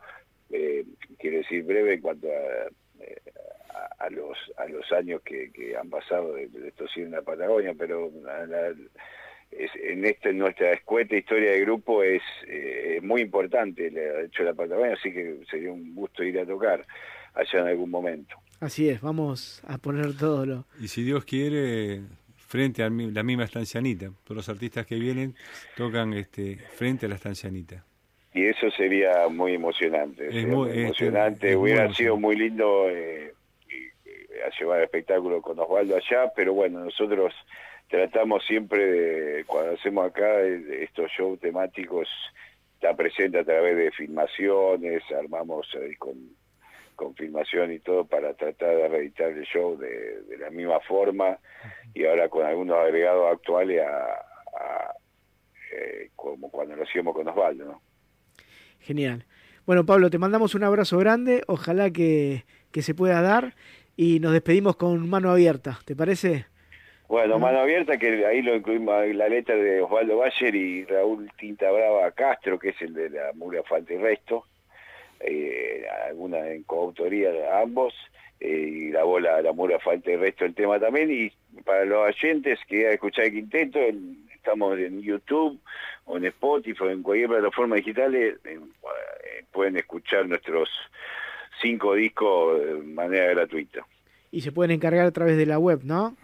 eh, 0.53 0.84
quiero 1.18 1.38
decir 1.38 1.64
breve 1.64 1.94
en 1.94 2.00
cuanto 2.00 2.28
a, 2.28 4.05
a, 4.05 4.11
los 4.11 4.36
a 4.57 4.66
los 4.66 4.90
años 4.92 5.22
que, 5.22 5.50
han 5.76 5.90
pasado 5.90 6.34
de, 6.34 6.48
esto 6.66 6.86
sí 6.88 7.00
en 7.00 7.12
la 7.12 7.22
Patagonia, 7.22 7.74
pero 7.76 8.11
en 9.50 10.05
este, 10.05 10.32
nuestra 10.32 10.72
escueta 10.72 11.16
historia 11.16 11.53
de 11.53 11.61
grupo 11.61 12.03
es 12.03 12.22
eh, 12.46 13.00
muy 13.03 13.22
importante, 13.22 13.92
ha 13.98 14.22
hecho 14.22 14.42
la 14.42 14.55
Patagonia, 14.55 14.94
así 14.94 15.12
que 15.12 15.40
sería 15.50 15.72
un 15.72 15.94
gusto 15.94 16.22
ir 16.22 16.38
a 16.38 16.46
tocar 16.46 16.86
allá 17.34 17.61
en 17.61 17.66
algún 17.66 17.90
momento. 17.90 18.36
Así 18.61 18.88
es, 18.88 19.00
vamos 19.00 19.62
a 19.66 19.78
poner 19.78 20.16
todo 20.16 20.46
lo... 20.46 20.66
Y 20.80 20.88
si 20.88 21.03
Dios 21.03 21.24
quiere, 21.24 22.03
frente 22.36 22.82
a 22.82 22.90
la 22.90 23.22
misma 23.22 23.44
estancianita, 23.44 24.12
todos 24.24 24.36
los 24.36 24.48
artistas 24.48 24.86
que 24.86 24.96
vienen 24.96 25.34
tocan 25.76 26.12
este 26.14 26.57
frente 26.57 27.07
a 27.07 27.09
la 27.09 27.16
estancianita. 27.16 27.84
Y 28.34 28.46
eso 28.46 28.70
sería 28.70 29.28
muy 29.28 29.54
emocionante, 29.54 30.28
es 30.28 30.46
muy, 30.46 30.68
este, 30.70 30.82
emocionante, 30.84 31.56
hubiera 31.56 31.92
sido 31.92 32.16
muy 32.16 32.34
lindo 32.34 32.88
eh, 32.88 33.34
llevar 34.58 34.78
el 34.78 34.84
espectáculo 34.84 35.42
con 35.42 35.58
Osvaldo 35.58 35.96
allá, 35.96 36.32
pero 36.34 36.54
bueno, 36.54 36.80
nosotros 36.80 37.34
tratamos 37.88 38.44
siempre 38.44 38.84
de, 38.84 39.44
cuando 39.44 39.72
hacemos 39.72 40.06
acá 40.06 40.40
estos 40.40 41.10
shows 41.10 41.38
temáticos, 41.40 42.08
está 42.74 42.94
presente 42.96 43.38
a 43.38 43.44
través 43.44 43.76
de 43.76 43.90
filmaciones, 43.92 45.02
armamos 45.12 45.68
eh, 45.74 45.94
con, 45.98 46.14
con, 46.96 47.14
filmación 47.14 47.72
y 47.72 47.78
todo 47.78 48.04
para 48.04 48.34
tratar 48.34 48.76
de 48.76 48.88
reeditar 48.88 49.30
el 49.30 49.44
show 49.44 49.76
de, 49.76 50.36
la 50.38 50.50
misma 50.50 50.80
forma 50.80 51.38
y 51.94 52.04
ahora 52.06 52.28
con 52.28 52.44
algunos 52.44 52.78
agregados 52.78 53.32
actuales 53.32 53.82
a, 53.82 54.94
eh, 55.74 56.10
como 56.16 56.50
cuando 56.50 56.76
lo 56.76 56.82
hacíamos 56.82 57.14
con 57.14 57.28
Osvaldo, 57.28 57.64
¿no? 57.64 57.91
Genial. 58.82 59.24
Bueno, 59.64 59.86
Pablo, 59.86 60.10
te 60.10 60.18
mandamos 60.18 60.54
un 60.54 60.64
abrazo 60.64 60.98
grande, 60.98 61.42
ojalá 61.46 61.90
que, 61.90 62.44
que 62.72 62.82
se 62.82 62.94
pueda 62.94 63.22
dar 63.22 63.54
y 63.96 64.20
nos 64.20 64.32
despedimos 64.32 64.76
con 64.76 65.08
mano 65.08 65.30
abierta, 65.30 65.78
¿te 65.84 65.94
parece? 65.94 66.46
Bueno, 67.08 67.38
mano 67.38 67.60
abierta, 67.60 67.98
que 67.98 68.24
ahí 68.26 68.40
lo 68.42 68.56
incluimos 68.56 69.06
la 69.14 69.28
letra 69.28 69.54
de 69.54 69.82
Osvaldo 69.82 70.16
Bayer 70.16 70.54
y 70.54 70.84
Raúl 70.84 71.30
Tinta 71.38 71.70
Brava 71.70 72.10
Castro, 72.12 72.58
que 72.58 72.70
es 72.70 72.80
el 72.80 72.94
de 72.94 73.10
la 73.10 73.32
Mura 73.34 73.62
Falta 73.64 73.92
y 73.92 73.98
Resto, 73.98 74.46
eh, 75.20 75.84
alguna 76.08 76.48
en 76.48 76.62
coautoría 76.62 77.30
de 77.30 77.48
ambos, 77.50 77.94
eh, 78.40 78.48
y 78.48 78.90
grabó 78.90 79.20
la, 79.20 79.42
la 79.42 79.52
Mura 79.52 79.78
Falta 79.78 80.10
y 80.10 80.16
Resto 80.16 80.46
el 80.46 80.54
tema 80.54 80.80
también, 80.80 81.10
y 81.10 81.30
para 81.62 81.84
los 81.84 82.08
oyentes 82.08 82.58
que 82.66 82.90
escuchar 82.90 83.26
el 83.26 83.32
quinteto, 83.32 83.78
estamos 84.43 84.76
en 84.76 85.01
YouTube 85.01 85.61
o 86.05 86.16
en 86.16 86.24
Spotify 86.26 86.82
o 86.82 86.90
en 86.90 87.03
cualquier 87.03 87.28
plataforma 87.28 87.76
digital, 87.76 88.14
eh, 88.16 88.36
pueden 89.53 89.76
escuchar 89.76 90.26
nuestros 90.26 90.68
cinco 91.61 91.95
discos 91.95 92.61
de 92.61 92.74
manera 92.82 93.26
gratuita. 93.30 93.86
Y 94.32 94.40
se 94.40 94.51
pueden 94.51 94.72
encargar 94.72 95.07
a 95.07 95.12
través 95.12 95.36
de 95.36 95.47
la 95.47 95.61
web, 95.61 95.82
¿no? 95.84 96.16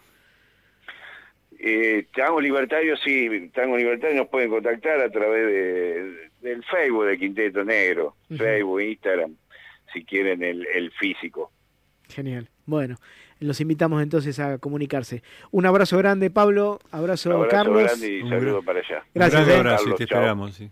Eh, 1.61 2.07
Tango 2.15 2.41
Libertario, 2.41 2.97
sí, 2.97 3.51
Tango 3.55 3.77
Libertario 3.77 4.17
nos 4.17 4.29
pueden 4.29 4.51
contactar 4.51 5.01
a 5.01 5.11
través 5.11 5.47
de, 5.47 6.31
del 6.41 6.65
Facebook 6.65 7.07
de 7.07 7.19
Quinteto 7.19 7.65
Negro, 7.65 8.17
Facebook, 8.37 8.81
Instagram, 8.81 9.37
si 9.93 10.05
quieren 10.05 10.43
el, 10.43 10.67
el 10.67 10.91
físico. 10.93 11.53
Genial. 12.09 12.49
Bueno, 12.67 12.97
los 13.41 13.61
invitamos 13.61 14.03
entonces 14.03 14.39
a 14.39 14.59
comunicarse. 14.59 15.23
Un 15.51 15.67
abrazo 15.67 15.99
grande, 15.99 16.31
Pablo. 16.31 16.81
Abrazo, 16.91 17.33
abrazo 17.33 17.51
Carlos. 17.51 17.83
grande 17.83 18.13
y 18.13 18.29
saludo 18.29 18.63
para 18.63 18.81
allá. 18.81 19.05
Gracias. 19.15 19.47
Un 19.47 19.53
abrazo, 19.53 19.95
te 19.95 20.05
esperamos. 20.05 20.55
Sí. 20.55 20.71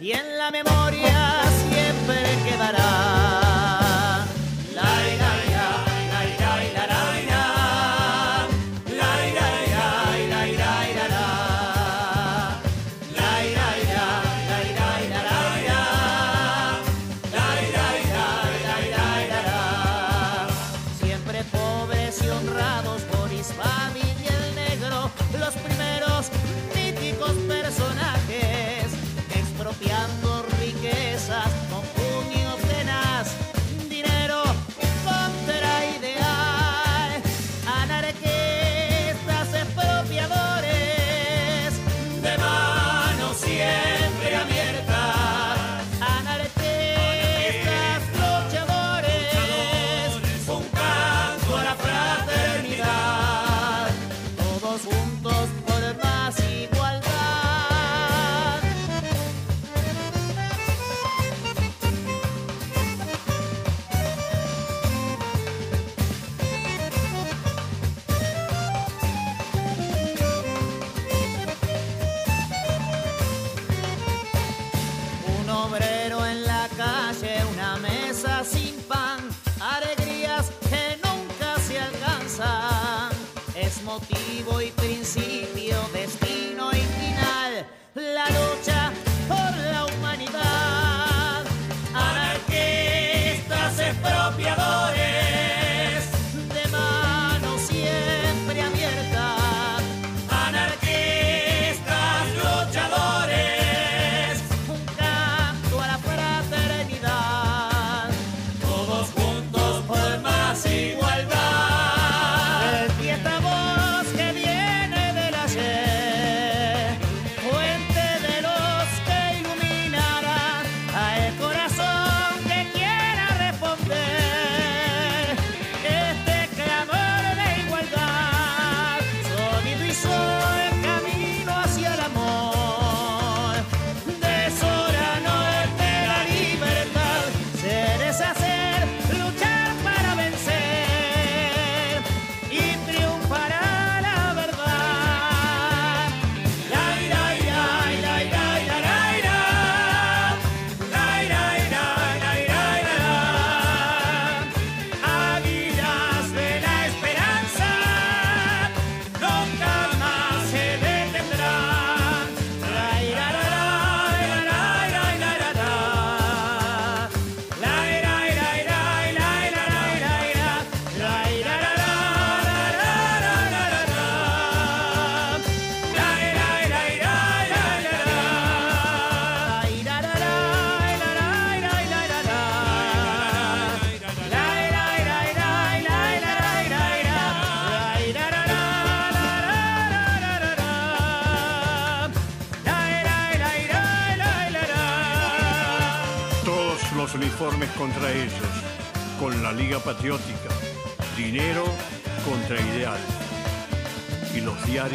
Y 0.00 0.12
en 0.12 0.38
la 0.38 0.50
memoria 0.50 0.83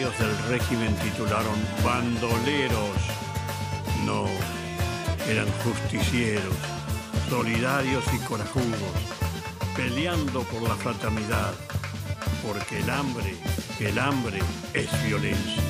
los 0.01 0.17
diarios 0.17 0.19
del 0.19 0.49
régimen 0.49 0.95
titularon 0.97 1.67
bandoleros. 1.83 2.95
No, 4.05 4.25
eran 5.27 5.47
justicieros, 5.63 6.55
solidarios 7.29 8.03
y 8.13 8.19
corajudos, 8.19 8.93
peleando 9.75 10.43
por 10.43 10.61
la 10.61 10.75
fraternidad, 10.75 11.53
porque 12.45 12.79
el 12.79 12.89
hambre, 12.89 13.35
el 13.79 13.99
hambre 13.99 14.39
es 14.73 15.03
violencia. 15.05 15.63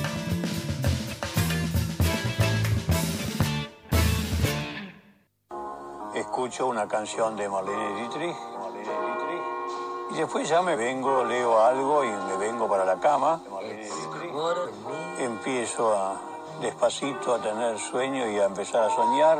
Escucho 6.14 6.66
una 6.66 6.86
canción 6.86 7.36
de 7.36 7.48
Marlene 7.48 8.00
Dietrich, 8.00 8.36
y 10.12 10.14
después 10.14 10.48
ya 10.48 10.60
me 10.60 10.76
vengo, 10.76 11.24
leo 11.24 11.60
algo 11.60 12.04
y 12.04 12.08
me 12.08 12.36
vengo 12.36 12.68
para 12.68 12.84
la 12.84 12.98
cama. 12.98 13.40
Empiezo 15.20 15.94
a 15.94 16.16
despacito 16.62 17.34
a 17.34 17.38
tener 17.38 17.78
sueño 17.78 18.26
y 18.30 18.38
a 18.38 18.46
empezar 18.46 18.84
a 18.84 18.90
soñar. 18.90 19.38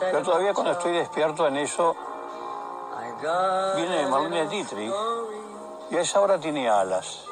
Pero 0.00 0.22
todavía 0.22 0.52
cuando 0.52 0.72
estoy 0.72 0.92
despierto 0.92 1.46
en 1.46 1.56
eso, 1.56 1.96
viene 3.74 4.06
Marlene 4.06 4.48
Dietrich 4.48 4.92
y 5.90 5.96
a 5.96 6.00
esa 6.00 6.20
hora 6.20 6.38
tiene 6.38 6.68
alas. 6.68 7.24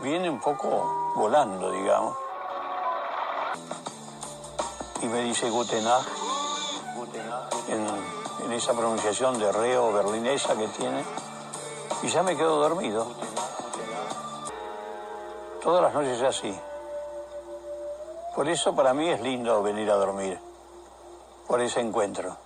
Viene 0.00 0.28
un 0.28 0.40
poco 0.40 1.12
volando, 1.16 1.70
digamos. 1.72 2.16
Y 5.00 5.06
me 5.06 5.22
dice 5.22 5.48
Guten 5.48 5.84
Nacht, 5.84 6.08
en, 7.68 7.86
en 8.44 8.52
esa 8.52 8.74
pronunciación 8.74 9.38
de 9.38 9.50
reo 9.52 9.90
berlinesa 9.92 10.54
que 10.54 10.68
tiene. 10.68 11.02
Y 12.02 12.08
ya 12.08 12.22
me 12.22 12.36
quedo 12.36 12.56
dormido. 12.56 13.06
Todas 15.62 15.82
las 15.82 15.92
noches 15.92 16.16
es 16.16 16.22
así. 16.22 16.58
Por 18.34 18.48
eso 18.48 18.74
para 18.74 18.94
mí 18.94 19.10
es 19.10 19.20
lindo 19.20 19.62
venir 19.62 19.90
a 19.90 19.96
dormir, 19.96 20.38
por 21.46 21.60
ese 21.60 21.80
encuentro. 21.80 22.36